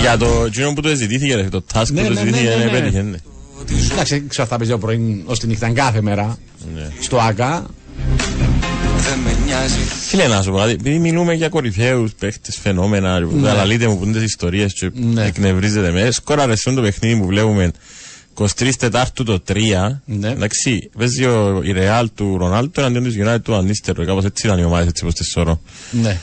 [0.00, 2.64] Για το εκείνο που το ζητήθηκε, ρε, το task Ναι, που το ναι, ζητήθηκε, ναι,
[2.80, 3.16] ναι, δεν ναι.
[3.58, 3.92] Πέτυχε, ναι.
[3.92, 6.38] Εντάξει, ξέρω θα παίζει το πρωί ως τη νύχτα κάθε μέρα
[6.74, 6.90] Ναι.
[7.00, 7.66] στο ΑΚΑ.
[9.08, 9.78] Δεν με νοιάζει
[10.08, 13.50] Φίλε, να σου πω, κάτι, επειδή μιλούμε για κορυφαίους παίχτες, φαινόμενα, Ναι.
[13.50, 15.24] αλαλείτε μου που είναι τις ιστορίες και Ναι.
[15.24, 16.10] εκνευρίζεται με.
[16.10, 17.70] Σκόραρε σε αυτό το παιχνίδι που βλέπουμε
[18.34, 20.00] 23 Τετάρτου το 3.
[20.04, 20.28] Ναι.
[20.28, 24.04] Εντάξει, παίζει ο, η Real του Ρονάλτο εναντίον της United του Ανίστερο.
[24.04, 25.60] Κάπως έτσι ήταν οι ομάδες έτσι πως τις σωρώ.
[25.90, 26.20] Ναι.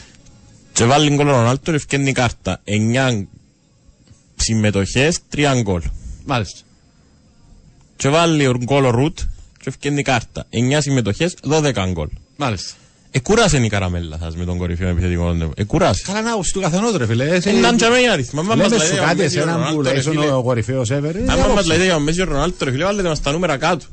[0.74, 2.62] Και βάλει γκολ ο Ρονάλτο και ευκαινεί κάρτα.
[2.64, 3.26] 9
[4.36, 5.82] συμμετοχές, 3 γκολ.
[6.26, 6.60] Μάλιστα.
[7.96, 9.18] Και βάλει ο γκολ ο Ρουτ
[9.58, 10.46] και ευκαινεί κάρτα.
[10.50, 12.08] 9 συμμετοχές, 12 γκολ.
[12.36, 12.74] Μάλιστα.
[13.16, 15.34] Εκούρασε η καραμέλα σας με τον κορυφαίο επιθετικό.
[15.34, 15.52] του.
[15.56, 16.04] Εκούρασε.
[16.06, 17.30] Καλά να άποψη του καθενός ρε φίλε.
[17.30, 18.42] Εσύ- Έναν τζαμέ η αριθμα.
[18.42, 20.14] Μα μας Λέμε λέει σου για κάτι Μέση ο εσένα που Ρονάλτο, λέει ρε στον
[20.14, 20.32] φίλε.
[20.32, 20.94] ο κορυφαίος ever.
[20.94, 21.68] είναι Αν μας άποψη.
[21.68, 23.86] λέτε για τον Μέση ο Ρονάλτο, ρε φίλε, βάλετε μας τα νούμερα κάτω.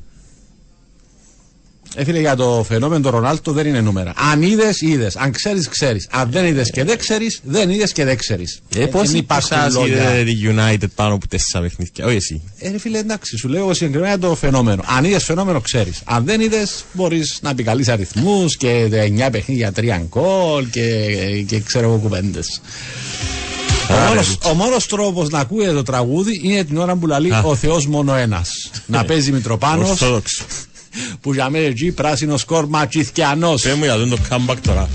[1.95, 4.13] Ε, φίλε, για το φαινόμενο του Ρονάλτο δεν είναι νούμερα.
[4.33, 5.17] Αν είδες, είδες.
[5.17, 6.07] Αν ξέρεις, ξέρεις.
[6.11, 8.61] Αν δεν είδες και δεν ξέρεις, δεν είδες και δεν ξέρεις.
[8.77, 10.19] Ε, πώς δεν υπάρχουν σας λόγια.
[10.19, 12.43] είδε τη United πάνω από τέσσερα παιχνίδια; Όχι εσύ.
[12.59, 14.83] Ε, ρε φίλε, εντάξει, σου λέω συγκεκριμένα το φαινόμενο.
[14.97, 16.01] Αν είδες φαινόμενο, ξέρεις.
[16.05, 18.89] Αν δεν είδες, μπορείς να επικαλείς αριθμούς και
[19.27, 20.83] 9 παιχνίδια, 3 γκολ και,
[21.47, 22.61] και ξέρω εγώ κουβέντες.
[23.91, 24.47] Ο Άρα, μόνος, Ρούτς.
[24.51, 27.41] ο μόνος τρόπος να ακούει το τραγούδι είναι την ώρα που λαλεί Α.
[27.45, 28.71] ο Θεός μόνο ένας.
[28.87, 30.45] να παίζει Μητροπάνος Ορθόδοξο.
[31.21, 33.63] Που για μένα εκεί πράσινο σκορ ματσιθκιανός.
[33.63, 34.89] Πες μου για τον το comeback τώρα.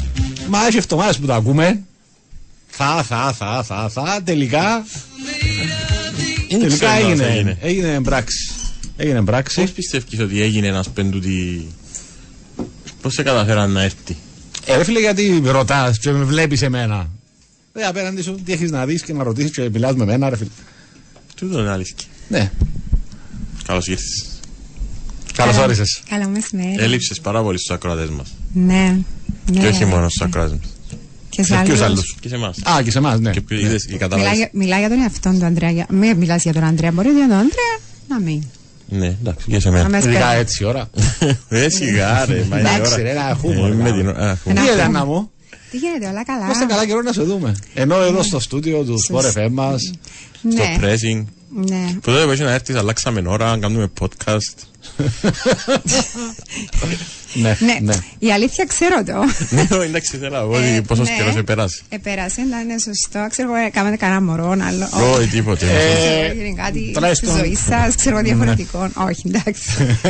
[0.49, 1.81] Μα έχει εβδομάδες που το ακούμε.
[2.67, 4.21] Θα, θα, θα, θα, θα.
[4.23, 4.85] Τελικά
[6.49, 7.57] Τελικά ξέρω αν έγινε, έγινε.
[7.61, 8.49] έγινε πράξη.
[8.97, 9.61] Έγινε πράξη.
[9.61, 11.67] Πώς πιστεύεις ότι έγινε ένας πεντούτη...
[13.01, 14.15] Πώς σε καταφέραν να έρθει;
[14.65, 17.09] Ε, ρε φίλε, γιατί ρωτάς και με βλέπεις εμένα.
[17.73, 20.35] Ε, απέναντι σου, τι έχεις να δεις και να ρωτήσεις και μιλάς με εμένα, ρε
[20.37, 20.49] φίλε.
[21.35, 21.95] Τούτο είναι αλήθεια.
[22.27, 22.51] Ναι,
[23.65, 24.34] Καλώς ήρθες.
[25.33, 26.01] Καλώς όρισες.
[26.09, 26.75] Καλό μεσημέρι.
[26.77, 28.33] Έλειψες πάρα πολύ στους ακροατές μας.
[28.53, 28.97] Ναι.
[29.51, 29.59] ναι.
[29.59, 30.69] Και όχι μόνο στους ακροατές μας.
[31.29, 31.81] Και σε Σε ποιου άλλους.
[31.81, 32.15] άλλους.
[32.19, 32.57] Και σε εμάς.
[32.63, 33.31] Α, και σε εμάς, ναι.
[33.31, 34.37] Και ποιο- είδες, Μιλά, καταλάβες.
[34.37, 35.71] για- μιλά για τον εαυτό του Αντρέα.
[35.71, 35.85] Για...
[35.89, 36.91] Μην μιλάς για τον Αντρέα.
[36.91, 38.43] Μπορεί για τον Αντρέα να μην.
[38.89, 39.89] Ναι, εντάξει, και σε Να μένα.
[39.89, 40.39] με Ειδικά σπέρνει.
[40.39, 40.89] έτσι η ώρα.
[41.49, 43.01] Ε, σιγά ρε, μα είναι η Εντάξει, ώρα.
[43.03, 43.69] ρε, ένα Ε, χούμορ.
[43.75, 43.91] με κάνουμε.
[44.01, 44.59] την ώρα- α, χούμορ.
[44.61, 45.31] Τι Ένα έδανα μου;
[45.71, 47.55] Τι γίνεται, όλα καλά; Είμαστε καλά καιρό να σε δούμε.
[47.73, 49.91] Ενώ εδώ στο στούντιο του Sport FM μας.
[50.37, 50.75] Στο Ναι.
[50.81, 51.23] pressing.
[51.49, 51.85] Ναι.
[51.93, 54.63] Που τότε πρέπει να έρθεις, αλλάξαμε ώρα, κάνουμε podcast.
[57.33, 57.77] Ναι, Ναι.
[57.81, 57.95] ναι.
[58.19, 59.13] η αλήθεια ξέρω το.
[59.49, 61.15] Ναι, εντάξει, θέλω να πω Ε, ότι πόσος ναι.
[61.15, 61.81] καιρός επέρασε.
[61.89, 63.27] Επέρασε, αλλά είναι σωστό.
[63.29, 64.89] Ξέρω εγώ, κάνετε κανένα μωρό, άλλο.
[65.13, 65.65] Όχι, τίποτε.
[65.69, 68.89] Ε, Έγινε κάτι στη τουλάχιστον- ζωή σας, ξέρω εγώ, διαφορετικό.
[68.97, 69.69] Όχι, εντάξει.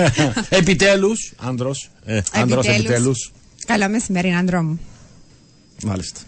[0.59, 1.71] Επιτέλους, άντρο.
[2.05, 3.31] Ε, Άντρο, επιτέλους.
[3.65, 4.79] Καλό μεσημέρι, άντρο μου.
[5.85, 6.19] Μάλιστα.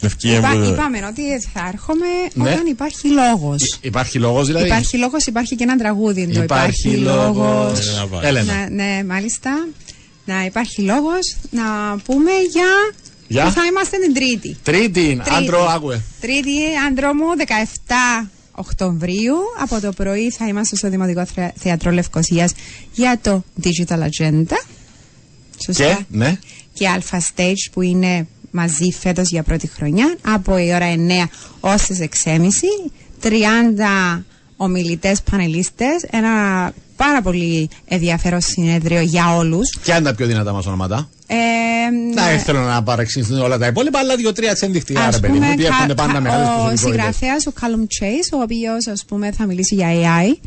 [0.00, 1.22] Ευκαιρία Είπα, που- είπαμε ότι
[1.54, 2.50] θα έρχομαι Ναι.
[2.50, 3.78] όταν υπάρχει λόγος.
[3.80, 6.26] Υπάρχει λόγος δηλαδή; Υπάρχει λόγος, υπάρχει και ένα τραγούδι.
[6.28, 7.36] Το Υπάρχει λόγος.
[7.36, 7.78] λόγος.
[7.88, 8.28] Έλενα, βάλε.
[8.28, 8.52] Έλενα.
[8.52, 9.68] Να, ναι, μάλιστα.
[10.24, 11.62] Να υπάρχει λόγος να
[12.04, 12.66] πούμε για.
[13.28, 14.56] Για; Που θα είμαστε την Τρίτη.
[14.62, 16.00] Τρίτη, άντρο, άκουε.
[16.20, 19.34] Τρίτη, άντρο μου, 17 Οκτωβρίου.
[19.62, 22.52] Από το πρωί θα είμαστε στο Δημοτικό Θρε- Θέατρο Λευκοσίας
[22.92, 24.56] για το Digital Agenda.
[25.64, 25.84] Σωστά.
[25.84, 26.36] Και, ναι.
[26.72, 30.86] Και Alpha Stage που είναι μαζί φέτος για πρώτη χρονιά από η ώρα
[31.24, 31.28] 9
[31.60, 32.90] ως τις 6.30.
[33.22, 34.22] 30
[34.56, 36.02] ομιλητές πανελίστες.
[36.10, 36.30] Ένα
[36.96, 39.78] πάρα πολύ ενδιαφέρον συνέδριο για όλους.
[39.82, 41.34] Ποια είναι τα πιο δυνατά μας ονόματα; Ε,
[42.14, 45.32] Να, δεν θέλω να παρεξηγηθούν όλα τα υπόλοιπα, αλλά δύο-τρία έτσι ενδεικτικά, Ας ρε παιδί
[45.32, 46.80] μου, πούμε, που έχουν κα- πάντα κα- μεγάλες ο προσωπικότητες.
[46.90, 50.38] συγγραφέας, ο Callum Chase, ο οποίος ας πούμε θα μιλήσει για AI.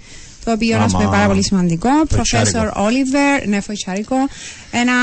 [0.46, 0.86] Το οποίο Άμα.
[0.86, 1.90] ας πούμε πάρα πολύ σημαντικό.
[2.10, 2.60] Φοητσάρικο.
[2.60, 4.16] Professor Oliver, ναι, Φοητσάρικο.
[4.72, 4.94] Ένα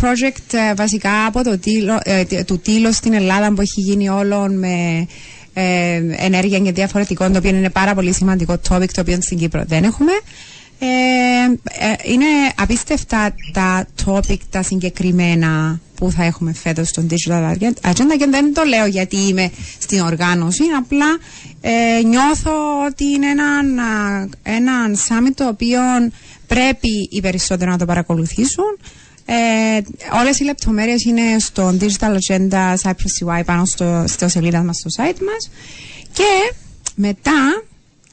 [0.00, 4.08] project ε, βασικά από το τίλο, ε, τ- του τίλο στην Ελλάδα που έχει γίνει
[4.08, 5.06] όλων με
[5.52, 9.62] ε, ενέργεια και διαφορετικών, το οποίο είναι πάρα πολύ σημαντικό topic, το οποίο στην Κύπρο
[9.66, 10.12] δεν έχουμε.
[10.78, 10.86] Ε,
[11.84, 12.24] ε, είναι
[12.56, 18.62] απίστευτα τα topic, τα συγκεκριμένα που θα έχουμε φέτος στον Digital Agenda και δεν το
[18.64, 21.18] λέω γιατί είμαι στην οργάνωση, απλά
[21.60, 22.52] ε, νιώθω
[22.86, 25.80] ότι είναι έναν, α, έναν summit το οποίο
[26.46, 28.78] πρέπει οι περισσότεροι να το παρακολουθήσουν.
[29.28, 29.80] Ε,
[30.20, 35.02] όλες οι λεπτομέρειες είναι στο Digital Agenda Cypress CY πάνω στο, στο σελίδα μας, στο
[35.02, 35.50] site μας
[36.12, 36.54] και
[36.94, 37.62] μετά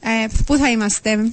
[0.02, 1.30] ε, πού θα είμαστε;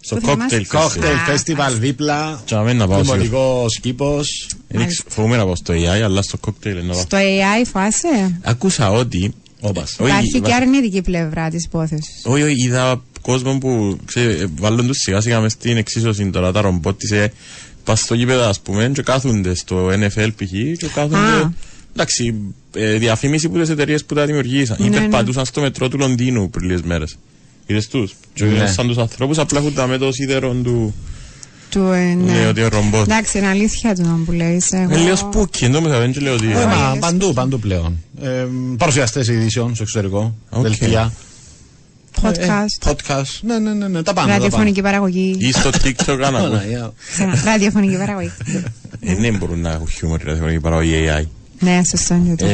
[0.00, 0.80] Στο Πού θα cocktail είμαστε; festival.
[0.82, 2.40] Κόκτελ, Α, φεστιβάλ δίπλα.
[2.44, 3.18] Και αμέ να πάω σίγουρα.
[3.18, 4.48] Δημοτικός κήπος.
[4.68, 7.00] Δεν ήξ- Φοβούμαι να πάω στο AI, αλλά στο cocktail να πάω.
[7.00, 9.34] στο AI φάση Άκουσα ότι...
[9.60, 9.80] Όπα.
[9.82, 14.86] Όχι, Υπάρχει και βασι- αρνητική πλευρά της υπόθεσης Όχι, όχι, είδα κόσμο που ξέρει, βάλουν
[14.86, 17.32] τους σιγά σιγά μες στην εξίσωση τώρα τα ρομπότ της ε,
[17.84, 20.50] πας στο γήπεδο ας πούμε και κάθονται στο NFL π.χ.
[20.78, 21.52] και κάθονται Α.
[21.92, 22.34] εντάξει,
[22.74, 24.96] ε, διαφήμιση που τις εταιρείες που τα δημιουργήσαν ή Ναι, ναι.
[24.96, 27.16] περπατούσαν στο μετρό του Λονδίνου πριν λίγες μέρες
[27.70, 28.66] Είδες τους; Και Ναι.
[28.66, 30.94] σαν τους ανθρώπους απλά έχουν τα με το σίδερο του
[31.70, 32.32] του, ε, ναι.
[32.32, 34.94] λέει ότι είναι ρομπότ Εντάξει, είναι αλήθεια του να που λέεις εγώ...
[34.94, 36.98] Ε, λίγο spooky, εν τω μεταξύ δεν λέω ότι Ε, μα, λες.
[37.00, 37.98] παντού, παντού πλέον.
[38.22, 38.46] Ε,
[38.78, 40.34] Παρουσιαστές ειδήσεων στο εξωτερικό.
[40.50, 40.62] Οκ.
[40.62, 41.12] Δελτία.
[42.22, 43.38] podcast, Ε, podcast.
[43.40, 44.28] Ναι, ναι, ναι, ναι, τα πάντα.
[44.28, 46.26] τα ραδιοφωνική παραγωγή ή στο TikTok πάντα.
[46.26, 46.48] αν ακούς.
[46.48, 46.92] Παναγία.
[47.12, 48.30] Ξανά, ραδιοφωνική παραγωγή
[49.00, 50.20] Ε, ναι μπορούν να έχουν χιούμορ
[50.52, 51.24] η παραγωγή AI
[51.60, 52.50] Ναι, σωστό είναι τούτο.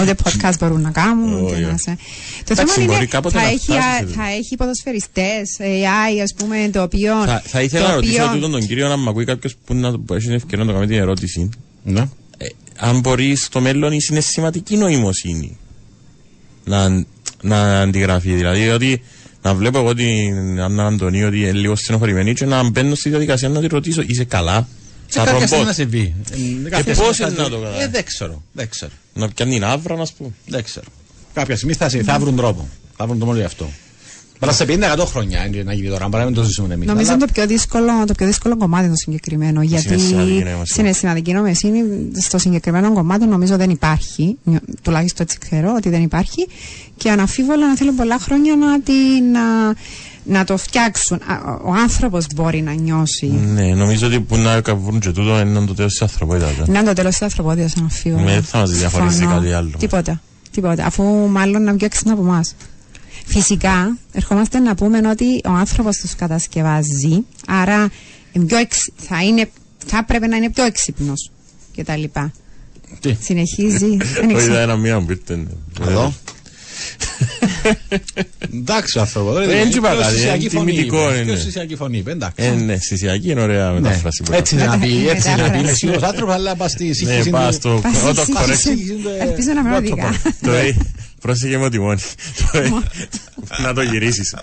[0.00, 1.32] Ε, Ούτε podcast μπορούν να κάνουν.
[1.34, 1.78] Όχι, ούτε να όχι.
[1.78, 1.96] σε-
[2.44, 4.12] Το Εντάξει, θέμα μπορεί είναι κάποτε θα να έχει, φτάσει σε α- αυτό.
[4.20, 7.24] θα έχει ποδοσφαιριστές, AI, ας πούμε, το οποίο...
[7.24, 9.74] Θα, θα ήθελα το να ρωτήσω οποίο- τούτον τον κύριο να μ' ακούει κάποιος που
[9.74, 11.48] να που έχει την ευκαιρία να το κάνει την ερώτηση.
[11.84, 12.00] Ναι.
[12.38, 12.46] Ε,
[12.76, 15.56] αν μπορεί στο μέλλον η συναισθηματική νοημοσύνη
[16.64, 17.04] να,
[17.42, 18.32] να αντιγραφεί.
[18.32, 19.02] Δηλαδή ότι
[19.42, 23.48] να βλέπω εγώ την Άννα Αντωνίου ότι είναι λίγο στενοχωρημένη και να μπαίνω στη διαδικασία
[23.48, 24.68] να τη ρωτήσω είσαι καλά;
[25.12, 25.74] Σε σαν κάποια στιγμή να ρομπότ.
[25.74, 26.14] συμβεί.
[26.66, 28.42] Ε, κάποια πώς στιγμή είναι θα- να το καταλάβεις; Ε, δεν ξέρω.
[28.52, 28.92] Δεν ξέρω.
[29.14, 30.32] Να πιάνει την άβρα να σου πω.
[30.46, 30.86] Δεν ξέρω.
[31.34, 32.68] Κάποια στιγμή θα, θα βρουν τρόπο.
[32.96, 33.70] Θα βρουν το μόνο γι' αυτό.
[34.42, 36.86] Bara σε 50-100 χρόνια είναι να γίνει τώρα, παρά να μην το ζήσουμε εμείς.
[36.86, 39.62] Νομίζω είναι το πιο, δύσκολο, το πιο δύσκολο κομμάτι το συγκεκριμένο.
[39.62, 40.66] Γιατί συναισθηματική νοημοσύνη.
[40.66, 41.82] συναισθηματική νοημοσύνη
[42.20, 44.36] στο συγκεκριμένο κομμάτι νομίζω δεν υπάρχει.
[44.42, 46.46] νιω- Τουλάχιστον έτσι ξέρω ότι δεν υπάρχει.
[46.96, 49.34] Και αναφίβολα να θέλουν πολλά χρόνια να, την,
[50.24, 51.16] να, να το φτιάξουν.
[51.16, 53.26] Α, Ο άνθρωπος μπορεί να νιώσει.
[53.26, 56.50] Ναι, νομίζω ότι που να βρουν και τούτο είναι το τέλος της ανθρωπότητας.
[56.50, 56.70] ε.
[56.70, 58.22] Να είναι το τέλος της ανθρωπότητας, αναφίβολα.
[58.24, 59.40] Ναι, δεν θα μας διαφορίζει Συμφωνώ.
[59.40, 59.70] κάτι άλλο.
[59.78, 60.20] Τίποτα.
[60.50, 60.84] Τίποτα.
[60.86, 62.54] Αφού μάλλον να βγει έξυπνα από εμάς.
[63.26, 67.88] Φυσικά, ερχόμαστε να πούμε ότι ο άνθρωπος τους κατασκευάζει, άρα
[68.32, 69.50] είναι πιο εξ- θα, είναι,
[69.86, 71.30] θα πρέπει να είναι πιο έξυπνος
[71.72, 72.32] και τα λοιπά.
[73.00, 73.96] Τι; Συνεχίζει.
[74.14, 74.52] δεν Όχι, ξέρω.
[74.52, 75.46] είδα ένα μία που ήρθε.
[75.88, 76.12] Εδώ.
[78.54, 79.38] Εντάξει ο άνθρωπο.
[79.38, 80.70] Ε, έτσι είπα κάτι, Ουσιακή ε, φωνή.
[80.72, 81.18] τιμητικό είπε.
[81.18, 81.32] είναι.
[81.32, 81.98] Πιο ουσιακή φωνή.
[81.98, 82.34] είπε, Εντάξει.
[82.46, 83.80] Ε, ναι, συσιακή είναι ωραία Ναι.
[83.80, 84.22] μετάφραση.
[84.22, 84.64] που Έτσι είπα.
[84.66, 85.40] να πει, έτσι να πει.
[85.40, 85.60] Μετάφραση.
[85.64, 88.56] Είναι σίγουρος άνθρωπος, αλλά πας στη Ναι, σύγχυση πας του- στο Πας στη auto correct.
[88.56, 88.94] σύγχυση.
[89.20, 90.20] Ελπίζω να με οδηγά.
[90.42, 90.76] Το A-
[91.20, 92.00] Πρόσεχε με τιμόνι.
[92.52, 94.34] Το A- Να το γυρίσεις.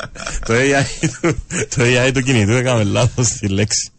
[0.46, 1.38] Το AI του-
[1.76, 3.90] Το AI του κινητού έκαμε λάθος στη λέξη.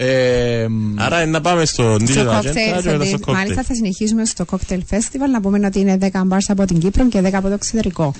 [0.00, 3.14] Ε, μ, Άρα να πάμε στο Στο digital agenda cocktail, και μετά θα στο δει-
[3.24, 3.32] cocktail.
[3.32, 7.08] μάλιστα θα συνεχίσουμε στο Cocktail Festival να πούμε ότι είναι 10 bars από την Κύπρο
[7.08, 8.12] και 10 από το εξωτερικό.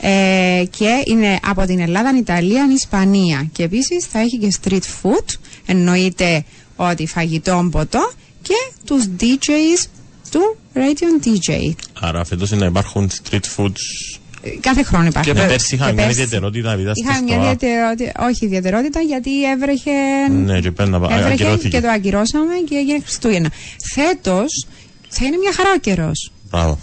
[0.00, 3.48] Ε, και είναι από την Ελλάδα, Ιταλία, Ισπανία.
[3.52, 5.24] Και επίσης θα έχει και street food,
[5.66, 6.44] εννοείται
[6.76, 8.12] ότι φαγητό, ποτό
[8.42, 8.54] και
[8.84, 9.86] τους DJs
[10.30, 11.70] του Radio DJ.
[12.00, 14.20] Άρα φέτος είναι να υπάρχουν street foods.
[14.42, 15.32] Ε, Κάθε χρόνο υπάρχει.
[15.32, 17.50] Ναι, πέρσι είχαμε Και μια πέρσι ιδιαιτερότητα επειδή ήταν Είχαμε μια στο ΑΑ.
[17.52, 19.90] ιδιαιτερότητα, όχι ιδιαιτερότητα, γιατί έβρεχε
[20.30, 21.68] Ναι, και πέντε να Έβρεχε ακυρώθηκε.
[21.68, 23.50] και το ακυρώσαμε και έγινε Χριστούγεννα.
[23.94, 24.66] Φέτος
[25.08, 26.32] θα είναι μια χαρά ο καιρός.
[26.50, 26.78] Μπράβο.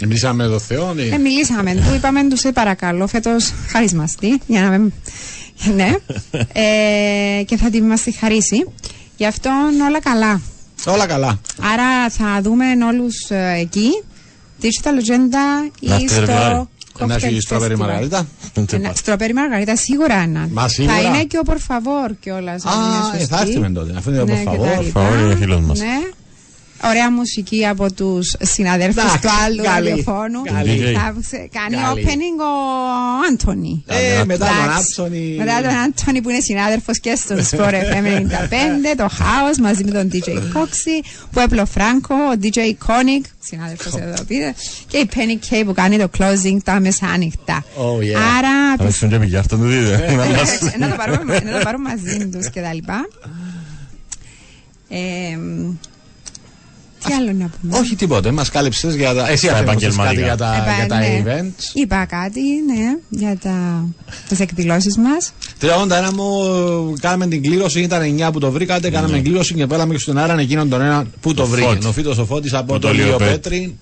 [0.00, 0.94] Μιλήσαμε με τον Θεό.
[1.12, 4.40] Ε, μιλήσαμε του, είπαμε του, σε παρακαλώ, φέτος χαρισμαστεί.
[4.46, 4.92] Για να με...
[5.74, 5.92] ναι.
[7.40, 8.66] ε, και θα την μας τη χαρίσει.
[9.16, 9.50] Γι' αυτό
[9.88, 10.40] όλα καλά.
[10.86, 11.40] Όλα καλά.
[11.72, 13.14] Άρα θα δούμε όλους
[13.60, 13.88] εκεί.
[14.64, 16.68] Digital Agenda Να ή έρθετε, στο Φεβρουάριο.
[17.06, 17.78] Να έχει Cocktail στραβερή Festival.
[17.78, 18.26] μαργαρίτα.
[18.72, 20.48] Ένα- Στροπέρι Μαργαρίτα σίγουρα ένα.
[20.52, 20.94] Μα, σίγουρα.
[20.94, 22.64] Θα είναι και ο Πορφαβόρ κιόλας.
[22.64, 22.70] Α,
[23.18, 23.94] ε, θα έρθει με τότε.
[23.96, 24.68] Αφού είναι ο Ναι, και Πορφαβόρ.
[24.74, 25.00] τα λοιπά.
[25.00, 25.78] Πορφαβόρ είναι φίλος μας.
[25.78, 25.86] Ναι.
[26.88, 30.42] Ωραία μουσική από τους συναδέλφους Εντάξει, του άλλου καλή, ραδιοφώνου.
[30.42, 30.78] καλή.
[30.96, 32.06] Θα ξε- κάνει Καλή.
[32.06, 32.52] opening ο
[33.28, 33.84] Άντωνη.
[33.86, 34.78] Ε, μετά τον Εντάξει.
[34.78, 35.34] Άψονη.
[35.38, 39.90] Μετά τον Άντωνη που είναι συνάδελφος και στον Sport FM 95, το House μαζί με
[39.90, 40.96] τον DJ Coxy,
[41.34, 44.54] Pueblo Franco, ο DJ Conic, συνάδελφος εδώ πείτε,
[44.86, 47.64] και η Penny K που κάνει το closing τα μεσάνυχτα.
[47.76, 48.20] Oh, yeah.
[48.38, 50.14] Άρα Θα παίξουν και πηγιάρτα του δείτε.
[50.16, 53.00] Να μας- ε, να το πάρουμε, να το πάρουμε μαζί τους και τα λοιπά.
[54.88, 55.38] Ε,
[57.06, 59.28] τι άλλο να πούμε; Όχι τίποτε, μας κάλυψες για τα.
[59.28, 60.22] Εσύ Τα αφήνεις κάτι επαγγελματικά.
[60.24, 61.22] για τα, Επα- για τα ναι.
[61.24, 61.62] events.
[61.74, 63.84] Είπα κάτι, ναι, για τα,
[64.28, 65.32] τις εκδηλώσεις μας.
[65.60, 70.00] 31 μου κάναμε την κλήρωση, ήταν 9 που το βρήκατε, κάναμε κλήρωση και πέλαμε και
[70.00, 71.66] στον αέρα εκείνον τον ένα που το Το βρήκε.
[71.66, 71.86] Φώτη.
[71.86, 73.30] Ο Φίτος ο Φώτης από Που το το Λίο Λιοπέτρι.
[73.32, 73.78] Πέτρη,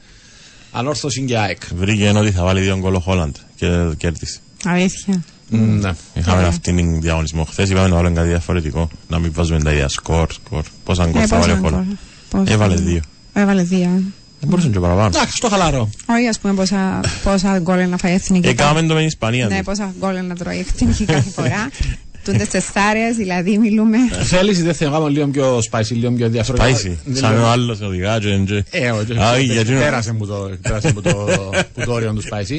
[0.72, 1.60] ανόρθωση και ΑΕΚ.
[1.76, 3.66] Βρήκε ένα ότι θα βάλει δύο γκολ ο Χόλαντ και
[3.96, 4.38] κέρδισε.
[4.64, 5.22] Αλήθεια.
[5.48, 5.92] Ναι.
[6.14, 6.48] Είχαμε Ωραία.
[6.48, 8.88] αυτήν την διαγωνισμό χθες, είπαμε να βάλουμε κάτι διαφορετικό.
[9.08, 10.62] Να μην βάζουμε τα ίδια σκορ, σκορ.
[10.84, 11.86] Πόσα γκολ Ε, θα πόσα βάλει ο γκολ, Χόλαντ.
[12.30, 13.00] πόσα- Έβαλε δύο.
[13.32, 14.02] Έβαλε δύο.
[14.40, 15.06] Δεν μπορούσε και παραπάνω.
[15.06, 15.90] Εντάξει, στο χαλαρό.
[16.06, 18.48] Όχι, ας πούμε, πόσα, πόσα γκολ να φάει η εθνική.
[18.48, 19.46] Έκαμε το με την Ισπανία.
[19.46, 19.64] Ναι, του.
[19.64, 21.68] πόσα γκολ να τρώει η εθνική κάθε φορά.
[22.24, 23.96] Τούντες τεστάρες, δηλαδή μιλούμε.
[24.22, 26.78] Θέλεις ή δεν θέλω να κάνω λίγο πιο spicy, λίγο πιο διαφορετικό.
[26.78, 28.64] Πάisi, σαν ο άλλος οδηγά και εντζε.
[28.70, 29.78] Ε, όχι, Α, για εκείνο.
[29.78, 31.10] πέρασε μου το, πέρασε μου το,
[31.74, 32.58] που το όριο του spicy.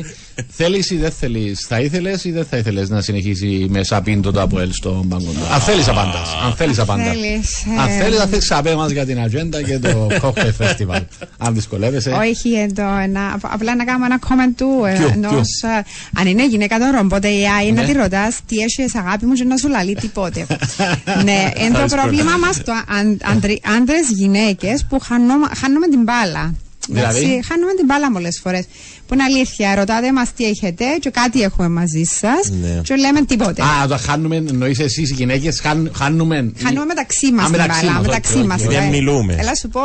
[0.49, 4.41] Θέλεις ή δεν θέλεις, θα ήθελες ή δεν θα ήθελες να συνεχίσει με σαπίντο το
[4.41, 5.39] Αποέλ στον πάγκο του.
[5.53, 7.06] Αν θέλεις απάντας, αν θέλεις απάντας.
[7.07, 10.99] θέλεις, Αν ε, θέλεις θα θέλεις ξαπέ μας για την ατζέντα και το cocktail festival.
[11.38, 12.10] Αν δυσκολεύεσαι.
[12.10, 15.84] Όχι, εδώ, ένα, απλά να κάνουμε ένα comment του ε, Ποιο, ενός, ε,
[16.19, 17.88] αν είναι γυναίκα των ρομπότε η AI να Ναι.
[17.88, 20.45] τη ρωτάς τι έχεις αγάπη μου και να σου λαλεί τίποτε.
[21.27, 21.95] ναι, είναι το Ευχαριστώ.
[21.97, 26.53] πρόβλημα μας το αν, άντρε- άντρες γυναίκες που χάνουμε, χάνουμε την μπάλα.
[26.89, 28.65] Δηλαδή; Εντάξει, χάνουμε την μπάλα πολλές φορές.
[29.07, 32.81] Που είναι αλήθεια, ρωτάτε μας τι έχετε και κάτι έχουμε μαζί σας Ναι.
[32.84, 33.61] και λέμε τίποτε.
[33.61, 36.51] Α, το χάνουμε, εννοείς εσείς οι γυναίκες, χάν, χάνουμε.
[36.64, 37.93] Χάνουμε μεταξύ μας Α, την μεταξύ μπάλα.
[37.97, 38.60] μας, Μεταξύ όχι, μας.
[38.60, 38.77] όχι, όχι.
[38.77, 39.35] Δεν μιλούμε.
[39.39, 39.80] Έλα σου πω,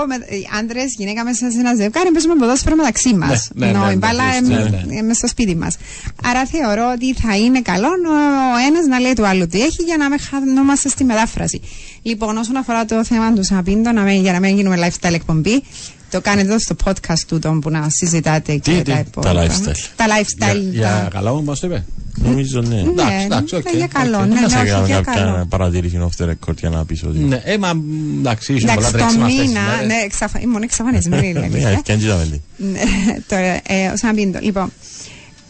[0.58, 3.48] άντρε, γυναίκα μέσα σε ένα ζευγάρι, παίζουμε ποδόσφαιρο μεταξύ μας.
[3.54, 4.96] Ναι, ναι, Ενώ ναι, η ναι, μπάλα ναι, ε, ναι.
[4.98, 5.76] ε, μέσα στο σπίτι μας.
[6.24, 9.96] Άρα θεωρώ ότι θα είναι καλό ο ένας να λέει του άλλου τι έχει για
[9.96, 11.60] να μην χανόμαστε στη μετάφραση.
[12.02, 15.62] Λοιπόν, όσον αφορά το θέμα του Σαπίντο, να μην- για να μην γίνουμε lifestyle εκπομπή,
[16.10, 19.20] το κάνετε εδώ στο podcast του τον που να συζητάτε και Τι, τα τι, υπόλοιπα.
[19.20, 19.88] τα lifestyle.
[19.96, 20.70] Τα Για, lifestyle.
[20.70, 21.84] για τα- καλά μου μας το είπε.
[22.22, 22.74] Νομίζω ναι.
[22.80, 24.16] Εντάξει, Ναι, εντάξει, οκ, για καλό.
[24.18, 24.26] οκ.
[24.26, 25.46] Ναι, Δεν ναι, θα όχι, έκανα για κάποια καλό.
[25.48, 27.18] παρατήρηση off the record για να πεις ότι...
[27.18, 27.70] Ναι, ε, μα
[28.18, 29.86] εντάξει, ήσουν πολλά Εντάξει, το τρέξιμα αυτές τις μήνα, μέρες.
[29.86, 30.40] ναι, εξαφα...
[30.40, 31.28] ήμουν εξαφανισμένη.
[31.28, 31.68] είναι Ναι, αλήθεια.
[31.68, 32.40] αλήθεια, δεν είδαμε.
[32.56, 32.80] Ναι,
[33.28, 34.38] Τώρα, ε, ο Σαμπίντο.
[34.42, 34.72] Λοιπόν,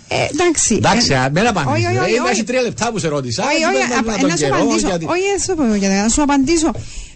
[0.09, 0.75] ε, εντάξει.
[0.75, 1.87] Εντάξει, ε, α, μην απαντήσεις.
[1.87, 2.01] όχι, όχι, ρε.
[2.01, 2.45] όχι, Έχει όχι.
[2.45, 3.45] τρία λεπτά που σε ρώτησα.
[3.45, 4.87] Όχι, και όχι, πες μας απα- για τον να σου καιρό, απαντήσω.
[4.89, 6.71] γιατί- Όχι, δεν σου πω γιατί να σου απαντήσω.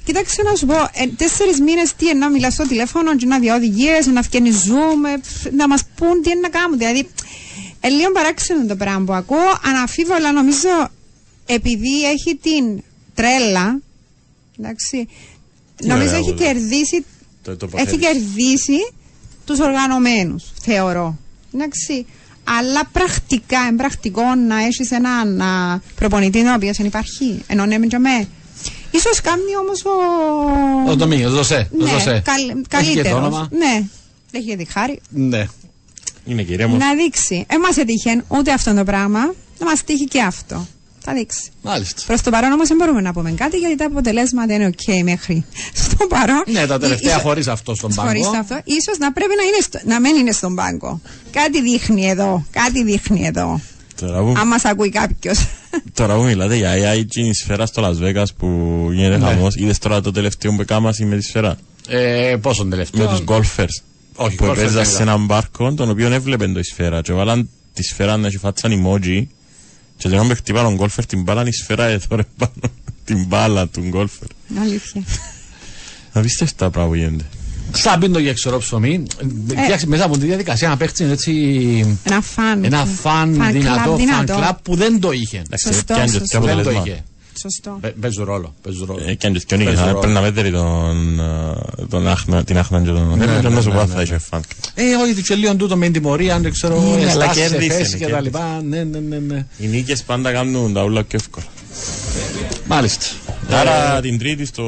[0.05, 3.39] Κοίταξε να σου πω, ε, τέσσερις μήνες τι είναι να μιλάς στο τηλέφωνο, και να
[3.39, 6.79] δει οδηγίες, να φτιάχνει zoom, ε, πφ, να μας πούν τι είναι να κάνουν.
[6.79, 7.09] Δηλαδή,
[7.81, 9.51] ε, λίγο παράξενο το πράγμα που ακούω.
[9.65, 10.69] Αναφίβολα νομίζω
[11.47, 12.83] επειδή έχει την
[13.15, 13.81] τρέλα.
[14.59, 15.09] Εντάξει,
[15.85, 17.05] νομίζω ωραία, έχει εγώ- κερδίσει
[17.43, 18.07] Το- το έχει υποθέτεις.
[18.07, 18.93] κερδίσει
[19.47, 21.19] τους οργανωμένους, θεωρώ.
[21.55, 22.07] Εντάξει.
[22.45, 27.43] Αλλά πρακτικά, εμπρακτικό να έχεις έναν α, προπονητή ο οποίος δεν υπάρχει.
[27.47, 28.29] Ενώ ναι, και με.
[28.91, 30.91] Ίσως κάνει όμως ο...
[30.91, 31.69] Ο Ντομίνιος, ο Ζωσέ.
[31.81, 32.23] ο ναι, Ζωσέ.
[32.25, 33.19] καλ, Έχει και το καλύτερος.
[33.19, 33.49] όνομα.
[33.51, 33.83] Ναι,
[34.33, 35.01] έχει και τη χάρη.
[35.09, 35.47] Ναι.
[36.25, 36.77] Είναι κυρία μου.
[36.77, 37.47] Να δείξει.
[37.49, 40.67] Ε, μας έτυχε ούτε αυτό το πράγμα, να μας τύχει και αυτό.
[41.05, 41.51] Θα δείξει.
[41.63, 42.03] Μάλιστα.
[42.07, 45.45] Προς το παρόν όμως δεν μπορούμε να πούμε κάτι γιατί τα αποτελέσματα είναι οκ μέχρι
[45.75, 46.43] στο παρόν.
[46.47, 48.09] Ναι, τα τελευταία Ίσως- χωρίς αυτό στον πάγκο.
[48.09, 51.01] Χωρίς αυτό, ίσως να πρέπει να, είναι στο, να μην είναι στον πάγκο.
[51.31, 52.47] Κάτι δείχνει εδώ.
[52.51, 53.61] Κάτι δείχνει εδώ.
[54.01, 55.47] Τώρα που, Αν μας ακούει κάποιος.
[55.95, 58.47] τώρα που μιλάτε για AI και η σφαίρα στο Las Vegas που
[58.93, 59.25] γίνεται Ναι.
[59.27, 61.57] χαμός, είδες τώρα το τελευταίο που έκανα με τη σφαίρα.
[61.89, 63.83] Ε, πόσον τελευταίο; Με τους golfers.
[64.15, 65.03] Όχι, που golfers έπαιζαν δεν σε είδα.
[65.03, 67.01] έναν μπάρκο, τον οποίο έβλεπεν το η σφαίρα.
[67.01, 69.27] Και βάλαν τη σφαίρα να έχει φάτσαν emoji.
[70.03, 72.53] Και τον που χτύπαν τον golfer την μπάλα, η σφαίρα έδωρε πάνω
[73.05, 74.59] την μπάλα του golfer.
[74.61, 75.03] Αλήθεια.
[76.13, 77.25] Απίστευτα πράγματα που γίνεται.
[77.75, 79.03] Σαν πίντο για ξερό ψωμί.
[79.55, 79.63] Ε.
[79.63, 81.33] Φτιάξει μέσα από τη διαδικασία να παίξει έτσι
[82.05, 82.65] Ένα φαν.
[82.65, 84.35] ένα φαν Fan club δυνατό, fan δυνατό.
[84.39, 85.37] club που δεν το είχε.
[85.37, 86.39] Εντάξει, Σωστό, πιάνει και σωστό.
[86.39, 86.93] το Δεν το αποτέλεσμα.
[86.93, 87.05] είχε.
[87.41, 87.79] Σωστό.
[87.81, 88.55] Παι- Παίζουν ρόλο.
[88.63, 89.01] Παίζουν ρόλο.
[89.07, 89.73] Ε, Πιάνει και ο νίκης.
[89.75, 89.99] Παίζει Αν ρόλο.
[89.99, 93.61] Πρέπει να μέτρει τον, ε, τον Άχνα- την Άχνα και τον Ναι, Εύη, ναι, να
[93.61, 94.03] σου ναι, πω ναι, θα ναι.
[94.03, 94.41] είχε φαν.
[94.75, 97.49] Ε, όχι, του λίγο τούτο με την τιμωρία, αν δεν ξέρω, Ναι, αλλά ενστάσεις σε
[97.49, 98.23] κέρδισε, θέση ναι, και τα κέρδισε.
[98.25, 98.61] λοιπά.
[98.69, 99.47] Ναι, ναι, ναι, ναι.
[99.59, 101.47] Οι νίκες πάντα κάνουν τα όλα πιο εύκολα.
[102.67, 103.05] Μάλιστα.
[103.51, 104.65] Άρα την τρίτη στο...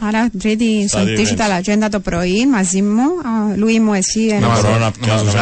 [0.00, 3.00] Άρα, τρίτη στο Στα δύο digital agenda το πρωί μαζί μου.
[3.02, 4.20] Α, Λουί μου, εσύ.
[4.26, 5.34] Να ένα- μας μπορώ να να πιάσω, μας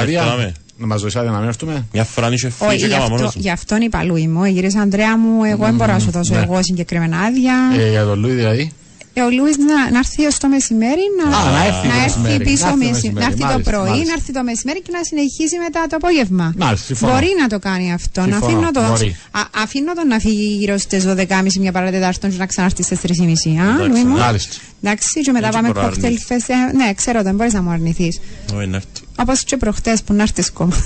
[0.86, 0.86] να δώσει μην άδεια.
[0.86, 0.86] έρθουμε.
[0.86, 3.04] Να μας δώσεις άδεια να μην έρθουμε; Μια φορά είχε φύγει Όχι, και γι' κάμα
[3.04, 3.40] αυτό, μόνος μου.
[3.44, 4.44] γι' αυτόν είπα Λουί μου.
[4.44, 6.40] Ε, Γύρισα Αντρέα μου, εγώ δεν μπορώ να σου δώσω ναι.
[6.42, 7.54] εγώ συγκεκριμένα άδεια.
[7.78, 8.72] Ε, για τον Λούι δηλαδή.
[9.12, 12.44] Ε, ο Λούις να, να έρθει ως το μεσημέρι, να, Α, να έρθει το μεσημέρι,
[12.44, 14.06] πίσω, να έρθει το μεση- μεσημέρι, να έρθει το μάλιστα, πρωί, μάλιστα.
[14.06, 16.46] να έρθει το μεσημέρι και να συνεχίσει μετά το απόγευμα.
[16.56, 17.12] Μάλιστα, συμφωνώ.
[17.12, 18.20] Μπορεί να το κάνει αυτό.
[18.20, 19.16] Να Συμφωνώ, αφήνω, το, μπορεί.
[19.30, 23.60] α, αφήνω τον να φύγει γύρω στις 12.30 μια παρατετάρτον και να ξανάρθει στις 3.30.
[23.62, 24.54] Α, Λουί μου; Μάλιστα.
[24.82, 26.26] Εντάξει, και μετά Έτσι πάμε μπορώ να κοκτέιλ αρνηθείς.
[26.26, 26.48] φεστ.
[26.50, 28.20] Ε, Ναι, ξέρω, δεν μπορείς να μου αρνηθείς.
[28.56, 28.88] Όχι, να έρθει.
[29.18, 30.76] Όπως και προχτές που να έρθεις κόμμα.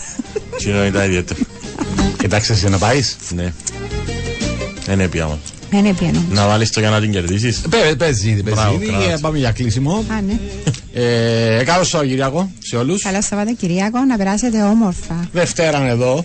[0.59, 1.41] Τι είναι τα ιδιαίτερα.
[2.25, 3.53] Εντάξει, εσύ να πάεις; Ναι.
[4.85, 5.39] Δεν είναι πια όμως.
[5.75, 6.25] Δεν έπιανο.
[6.31, 7.61] Να βάλεις το για να την κερδίσεις.
[7.99, 8.87] Παίζει ήδη, παίζει Μπράβο, ήδη.
[8.87, 9.11] κράτησε.
[9.13, 10.05] Ε, Πάμε για κλείσιμο.
[10.09, 10.39] Α, ναι.
[10.93, 13.03] Ε, Καλό Σαββατοκύριακο σε όλους.
[13.03, 15.29] Καλό Σαββατοκυριακό, να περάσετε όμορφα.
[15.33, 16.25] Δευτέρα είναι εδώ.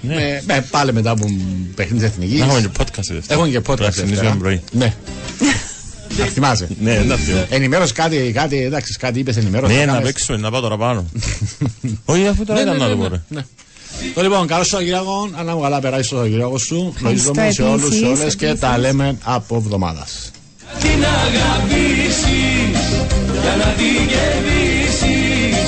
[0.00, 0.14] Ναι.
[0.14, 1.26] Με, με, πάλι μετά από
[1.74, 2.38] παιχνίδι εθνικής.
[2.38, 3.40] Να έχουμε και podcast η Δευτέρα.
[3.40, 3.62] Έχουν και podcast.
[3.64, 4.36] Πρέπει να ξυπνήσουμε Δευτέρα.
[4.36, 4.60] πρωί.
[4.72, 4.94] Ναι.
[6.18, 6.68] Να θυμάσαι.
[6.80, 7.46] Ναι, εντάξει.
[7.48, 9.72] Ενημέρωση κάτι, κάτι, εντάξει, κάτι είπες ενημέρωση.
[9.74, 10.06] Ναι, θα να κάνεις.
[10.06, 11.04] παίξουμε, να πάω τώρα πάνω.
[12.04, 13.46] Όχι, αφού τώρα Ναι, ήταν ναι, να το ναι, πω.
[14.02, 14.08] Ναι, ρε.
[14.08, 14.12] ναι.
[14.14, 15.28] Το λοιπόν, καλό Σαββατοκύριακο.
[15.38, 16.92] Αν μου καλά περάσει το Σαββατοκύριακο σου.
[16.96, 18.60] Ευχαριστώ Γνωρίζομαι σε όλους, σε επίσης, όλες και επίσης.
[18.60, 20.30] τα λέμε από εβδομάδας.
[20.80, 22.78] την αγαπήσεις
[23.42, 25.66] για να την κερδίσεις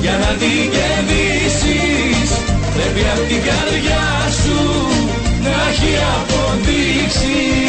[0.00, 2.28] για να την κερδίσεις
[2.74, 4.04] πρέπει απ' την καρδιά
[4.42, 4.58] σου
[5.44, 7.65] να έχει αποδείξεις